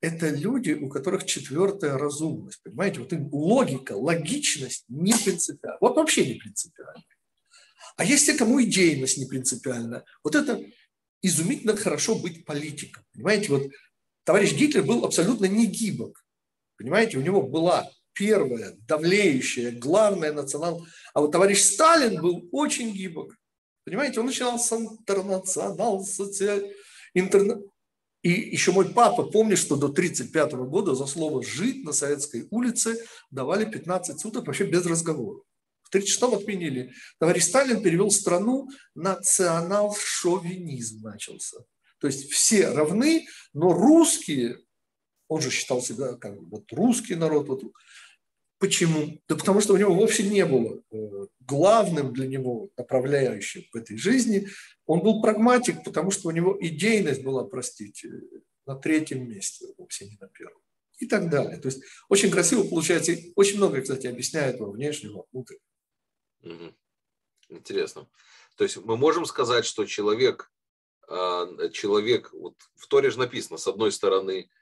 Это 0.01 0.29
люди, 0.29 0.73
у 0.73 0.89
которых 0.89 1.25
четвертая 1.25 1.97
разумность. 1.97 2.61
Понимаете, 2.65 2.99
вот 2.99 3.13
им 3.13 3.33
логика, 3.33 3.93
логичность 3.93 4.85
не 4.89 5.15
принципиальна. 5.15 5.79
Вот 5.81 5.97
вообще 5.97 6.27
не 6.27 6.35
принципиальна. 6.35 7.05
А 7.97 8.05
есть 8.05 8.27
те, 8.27 8.35
кому 8.35 8.61
идейность 8.61 9.19
не 9.19 9.27
принципиальна. 9.27 10.05
Вот 10.25 10.35
это 10.35 10.61
изумительно 11.23 11.77
хорошо 11.77 12.17
быть 12.17 12.45
политиком. 12.45 13.05
Понимаете, 13.13 13.51
вот 13.51 13.71
товарищ 14.25 14.53
Гитлер 14.53 14.83
был 14.83 15.05
абсолютно 15.05 15.47
не 15.47 15.67
гибок. 15.67 16.25
Понимаете, 16.77 17.19
у 17.19 17.23
него 17.23 17.43
была 17.43 17.89
первая, 18.15 18.75
давлеющая, 18.89 19.71
главная 19.71 20.33
национал. 20.33 20.85
А 21.15 21.21
вот 21.21 21.31
товарищ 21.31 21.61
Сталин 21.61 22.21
был 22.21 22.49
очень 22.51 22.93
гибок. 22.93 23.37
Понимаете, 23.89 24.21
он 24.21 24.27
начинал 24.27 24.59
с 24.59 24.71
интернационал, 24.71 26.05
социаль... 26.05 26.75
интерна... 27.15 27.59
И 28.23 28.31
еще 28.31 28.73
мой 28.73 28.93
папа 28.93 29.23
помнит, 29.23 29.57
что 29.57 29.77
до 29.77 29.87
1935 29.87 30.53
года 30.69 30.95
за 30.95 31.07
слово 31.07 31.43
«жить» 31.43 31.85
на 31.85 31.93
Советской 31.93 32.47
улице 32.51 33.03
давали 33.31 33.65
15 33.65 34.21
суток 34.21 34.47
вообще 34.47 34.67
без 34.67 34.85
разговора. 34.85 35.41
В 35.85 35.89
1936 35.89 36.43
отменили. 36.43 36.93
Товарищ 37.19 37.45
Сталин 37.45 37.83
перевел 37.83 38.11
страну, 38.11 38.69
национал-шовинизм 38.95 41.03
начался. 41.03 41.57
То 41.99 42.09
есть 42.09 42.31
все 42.31 42.69
равны, 42.69 43.27
но 43.55 43.73
русские, 43.73 44.59
он 45.29 45.41
же 45.41 45.51
считал 45.51 45.81
себя 45.81 46.13
как 46.17 46.39
вот 46.39 46.71
русский 46.73 47.15
народ, 47.15 47.49
вот, 47.49 47.63
Почему? 48.59 49.21
Да 49.29 49.37
потому 49.37 49.61
что 49.61 49.75
у 49.75 49.77
него 49.77 49.95
вовсе 49.95 50.25
не 50.25 50.45
было 50.45 50.83
э, 50.91 51.27
главным 51.41 52.13
для 52.13 52.27
него 52.27 52.71
направляющим 52.77 53.65
в 53.73 53.77
этой 53.77 53.97
жизни. 53.97 54.49
Он 54.85 55.01
был 55.01 55.23
прагматик, 55.23 55.85
потому 55.85 56.11
что 56.11 56.29
у 56.29 56.33
него 56.33 56.57
идейность 56.61 57.23
была, 57.23 57.45
простите, 57.45 58.11
на 58.67 58.75
третьем 58.75 59.29
месте, 59.29 59.67
вовсе 59.79 60.07
не 60.07 60.17
на 60.21 60.29
первом. 60.29 60.61
И 60.99 61.07
так 61.07 61.31
далее. 61.31 61.59
То 61.59 61.69
есть 61.69 61.83
очень 62.09 62.31
красиво 62.31 62.65
получается. 62.65 63.13
Очень 63.37 63.59
много, 63.59 63.81
кстати, 63.81 64.09
объясняет 64.09 64.59
во 64.59 64.71
внешнем, 64.71 65.15
во 65.15 65.25
внутреннем. 65.33 66.75
Интересно. 67.49 68.09
То 68.57 68.65
есть 68.65 68.77
мы 68.79 68.97
можем 68.97 69.25
сказать, 69.25 69.65
что 69.65 69.87
человек, 69.87 70.51
э, 71.09 71.71
человек, 71.73 72.33
вот 72.33 72.57
в 72.75 72.89
Торе 72.89 73.11
же 73.11 73.21
написано, 73.21 73.57
с 73.57 73.69
одной 73.69 73.93
стороны, 73.93 74.43
а, 74.43 74.58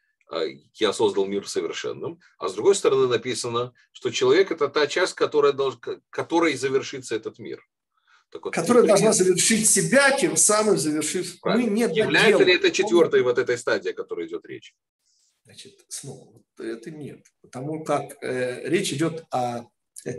я 0.74 0.92
создал 0.92 1.26
мир 1.26 1.48
совершенным, 1.48 2.20
а 2.38 2.48
с 2.48 2.54
другой 2.54 2.74
стороны 2.74 3.06
написано, 3.06 3.72
что 3.92 4.10
человек 4.10 4.50
это 4.50 4.68
та 4.68 4.86
часть, 4.86 5.14
которая 5.14 5.52
долж, 5.52 5.78
которой 6.10 6.56
завершится 6.56 7.14
этот 7.14 7.38
мир. 7.38 7.64
Так 8.30 8.44
вот, 8.44 8.54
которая 8.54 8.82
теперь... 8.82 8.88
должна 8.88 9.12
завершить 9.12 9.68
себя, 9.70 10.10
тем 10.16 10.36
самым 10.36 10.78
завершив. 10.78 11.40
Правильно. 11.40 11.70
Мы 11.70 11.76
не 11.76 11.82
Является 11.82 12.42
ли 12.42 12.54
это 12.54 12.70
четвертой 12.70 13.22
вот 13.22 13.38
этой 13.38 13.56
стадии, 13.56 13.90
о 13.90 13.94
которой 13.94 14.26
идет 14.26 14.44
речь? 14.46 14.74
Значит, 15.44 15.84
снова, 15.88 16.42
это 16.58 16.90
нет. 16.90 17.24
Потому 17.40 17.84
как 17.84 18.16
э, 18.20 18.68
речь 18.68 18.92
идет 18.92 19.24
о 19.30 19.62
э, 20.04 20.14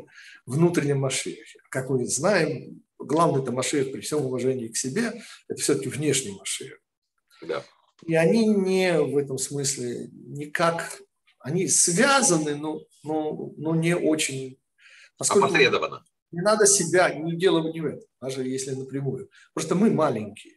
внутреннем 0.45 0.99
Машехе. 0.99 1.59
Как 1.69 1.89
мы 1.89 2.05
знаем, 2.07 2.81
главный 2.97 3.43
это 3.43 3.51
Машех 3.51 3.91
при 3.91 3.99
всем 3.99 4.25
уважении 4.25 4.69
к 4.69 4.77
себе, 4.77 5.21
это 5.49 5.61
все-таки 5.61 5.89
внешний 5.89 6.31
Машех. 6.31 6.79
Да. 7.41 7.63
И 8.05 8.15
они 8.15 8.47
не 8.47 8.99
в 9.01 9.17
этом 9.17 9.37
смысле 9.37 10.09
никак, 10.13 11.01
они 11.39 11.67
связаны, 11.67 12.55
но, 12.55 12.81
но, 13.03 13.53
но 13.57 13.75
не 13.75 13.95
очень. 13.95 14.59
Поскольку 15.17 15.47
Опосредованно. 15.47 16.05
Не 16.31 16.41
надо 16.41 16.67
себя, 16.67 17.13
не 17.13 17.37
дело 17.37 17.71
не 17.71 17.79
в 17.79 17.85
этом, 17.85 18.07
даже 18.21 18.43
если 18.43 18.71
напрямую. 18.71 19.29
Просто 19.53 19.75
мы 19.75 19.89
маленькие. 19.91 20.55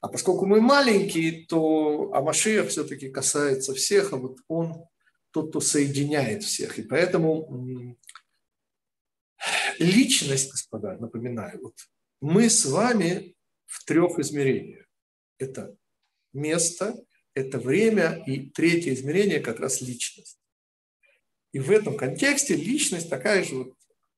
А 0.00 0.08
поскольку 0.08 0.46
мы 0.46 0.60
маленькие, 0.60 1.46
то 1.46 2.10
а 2.12 2.22
Машиах 2.22 2.68
все-таки 2.68 3.10
касается 3.10 3.74
всех, 3.74 4.12
а 4.12 4.16
вот 4.16 4.38
он 4.48 4.84
тот, 5.30 5.50
кто 5.50 5.60
соединяет 5.60 6.42
всех. 6.42 6.78
И 6.78 6.82
поэтому 6.82 7.76
личность, 9.78 10.50
господа, 10.50 10.96
напоминаю, 10.98 11.60
вот 11.62 11.74
мы 12.20 12.50
с 12.50 12.64
вами 12.64 13.36
в 13.66 13.84
трех 13.84 14.18
измерениях. 14.18 14.86
Это 15.38 15.76
место, 16.32 16.96
это 17.34 17.58
время, 17.58 18.22
и 18.26 18.50
третье 18.50 18.92
измерение 18.94 19.40
как 19.40 19.60
раз 19.60 19.80
личность. 19.80 20.38
И 21.52 21.58
в 21.58 21.70
этом 21.70 21.96
контексте 21.96 22.54
личность 22.54 23.10
такая 23.10 23.44
же 23.44 23.56
вот 23.56 23.74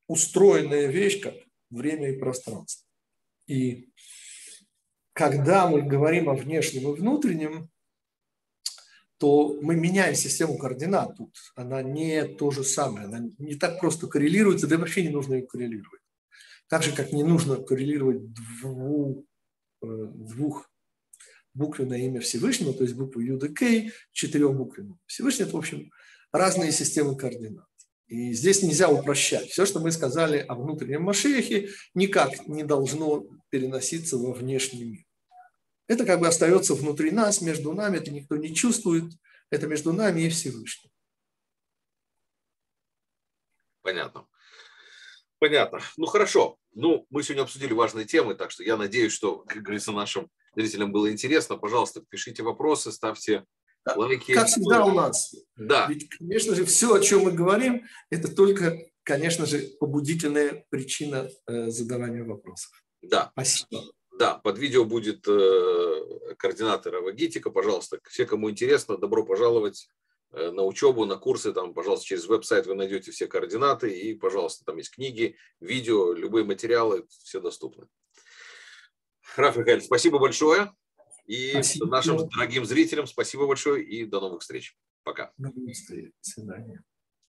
устроенная 0.07 0.87
вещь, 0.87 1.21
как 1.21 1.35
время 1.71 2.11
и 2.11 2.19
пространство. 2.19 2.87
И 3.47 3.91
когда 5.13 5.69
мы 5.69 5.83
говорим 5.83 6.29
о 6.29 6.35
внешнем 6.35 6.89
и 6.91 6.97
внутреннем, 6.97 7.71
то 9.19 9.57
мы 9.63 9.77
меняем 9.77 10.15
систему 10.15 10.59
координат 10.59 11.17
тут. 11.17 11.37
Она 11.55 11.81
не 11.83 12.25
то 12.25 12.51
же 12.51 12.65
самое, 12.65 13.07
она 13.07 13.31
не 13.39 13.55
так 13.55 13.79
просто 13.79 14.09
коррелируется, 14.09 14.67
да 14.67 14.75
и 14.75 14.79
вообще 14.79 15.03
не 15.03 15.11
нужно 15.11 15.35
ее 15.35 15.47
коррелировать. 15.47 16.01
Так 16.69 16.83
же, 16.83 16.93
как 16.93 17.13
не 17.13 17.23
нужно 17.23 17.57
коррелировать 17.57 18.33
двух, 18.33 19.25
э, 19.83 19.87
двух 19.87 20.72
буквенное 21.55 21.99
имя 21.99 22.21
Всевышнего, 22.21 22.73
то 22.73 22.83
есть 22.83 22.95
букву 22.95 23.23
UDK, 23.23 23.91
четырехбуквенное. 24.13 24.99
Всевышний– 25.07 25.45
это, 25.47 25.55
в 25.55 25.59
общем, 25.59 25.91
разные 26.33 26.73
системы 26.73 27.17
координат. 27.17 27.67
И 28.07 28.33
здесь 28.33 28.63
нельзя 28.63 28.91
упрощать. 28.91 29.49
Все, 29.49 29.65
что 29.65 29.81
мы 29.81 29.91
сказали 29.91 30.39
о 30.39 30.55
внутреннем 30.55 31.03
Машехе, 31.03 31.71
никак 31.95 32.47
не 32.47 32.63
должно 32.63 33.27
переноситься 33.49 34.19
во 34.19 34.33
внешний 34.33 34.85
мир. 34.85 35.05
Это 35.89 36.05
как 36.05 36.21
бы 36.21 36.29
остается 36.29 36.75
внутри 36.75 37.11
нас, 37.11 37.41
между 37.41 37.73
нами, 37.73 37.99
это 37.99 38.11
никто 38.11 38.37
не 38.37 38.55
чувствует, 38.55 39.13
это 39.51 39.67
между 39.67 39.93
нами 39.93 40.23
и 40.23 40.29
Всевышним. 40.29 40.91
Понятно. 43.83 44.27
Понятно. 45.43 45.81
Ну 45.97 46.07
хорошо. 46.07 46.57
Ну, 46.73 47.05
мы 47.11 47.25
сегодня 47.25 47.43
обсудили 47.43 47.73
важные 47.73 48.05
темы, 48.05 48.37
так 48.37 48.53
что 48.53 48.63
я 48.63 48.77
надеюсь, 48.77 49.13
что, 49.13 49.39
как 49.39 49.61
говорится, 49.61 49.91
нашим 49.91 50.31
зрителям 50.55 50.93
было 50.93 51.11
интересно. 51.11 51.57
Пожалуйста, 51.57 52.01
пишите 52.09 52.45
вопросы, 52.45 52.93
ставьте 52.93 53.45
лайки. 53.97 54.35
Как 54.35 54.47
всегда 54.47 54.85
у 54.85 54.93
нас. 54.93 55.35
Да. 55.57 55.89
Ведь, 55.89 56.09
конечно 56.11 56.55
же, 56.55 56.65
все, 56.65 56.95
о 56.95 57.01
чем 57.01 57.23
мы 57.23 57.33
говорим, 57.33 57.85
это 58.09 58.33
только, 58.33 58.87
конечно 59.03 59.45
же, 59.45 59.69
побудительная 59.81 60.65
причина 60.71 61.29
э, 61.49 61.71
задавания 61.71 62.23
вопросов. 62.23 62.71
Да. 63.03 63.31
Спасибо. 63.33 63.83
Да, 64.17 64.35
под 64.35 64.59
видео 64.59 64.85
будет 64.85 65.27
э, 65.27 66.35
координатор 66.39 66.95
Авагитика. 66.95 67.51
Пожалуйста, 67.51 67.99
все, 68.09 68.27
кому 68.27 68.49
интересно, 68.49 68.97
добро 68.97 69.27
пожаловать 69.27 69.89
на 70.33 70.63
учебу, 70.65 71.05
на 71.05 71.17
курсы. 71.17 71.53
Там, 71.53 71.75
пожалуйста, 71.75 72.07
через 72.07 72.27
веб-сайт 72.27 72.67
вы 72.67 72.75
найдете 72.75 73.11
все 73.11 73.27
координаты. 73.27 73.91
И, 73.91 74.15
пожалуйста, 74.15 74.65
там 74.65 74.77
есть 74.79 74.91
книги, 74.91 75.37
видео, 75.61 76.13
любые 76.13 76.45
материалы, 76.45 77.07
все 77.09 77.41
доступны. 77.41 77.87
Раф 79.37 79.57
Михаил, 79.57 79.81
спасибо 79.81 80.19
большое. 80.19 80.73
И 81.27 81.53
спасибо. 81.53 81.87
нашим 81.87 82.29
дорогим 82.29 82.65
зрителям 82.65 83.07
спасибо 83.07 83.47
большое 83.47 83.85
и 83.85 84.05
до 84.05 84.21
новых 84.21 84.43
встреч. 84.43 84.77
Пока. 85.05 85.33
До 85.39 85.51
новых 85.55 85.75
встреч. 85.75 86.13
До 86.23 86.31
свидания. 86.31 86.85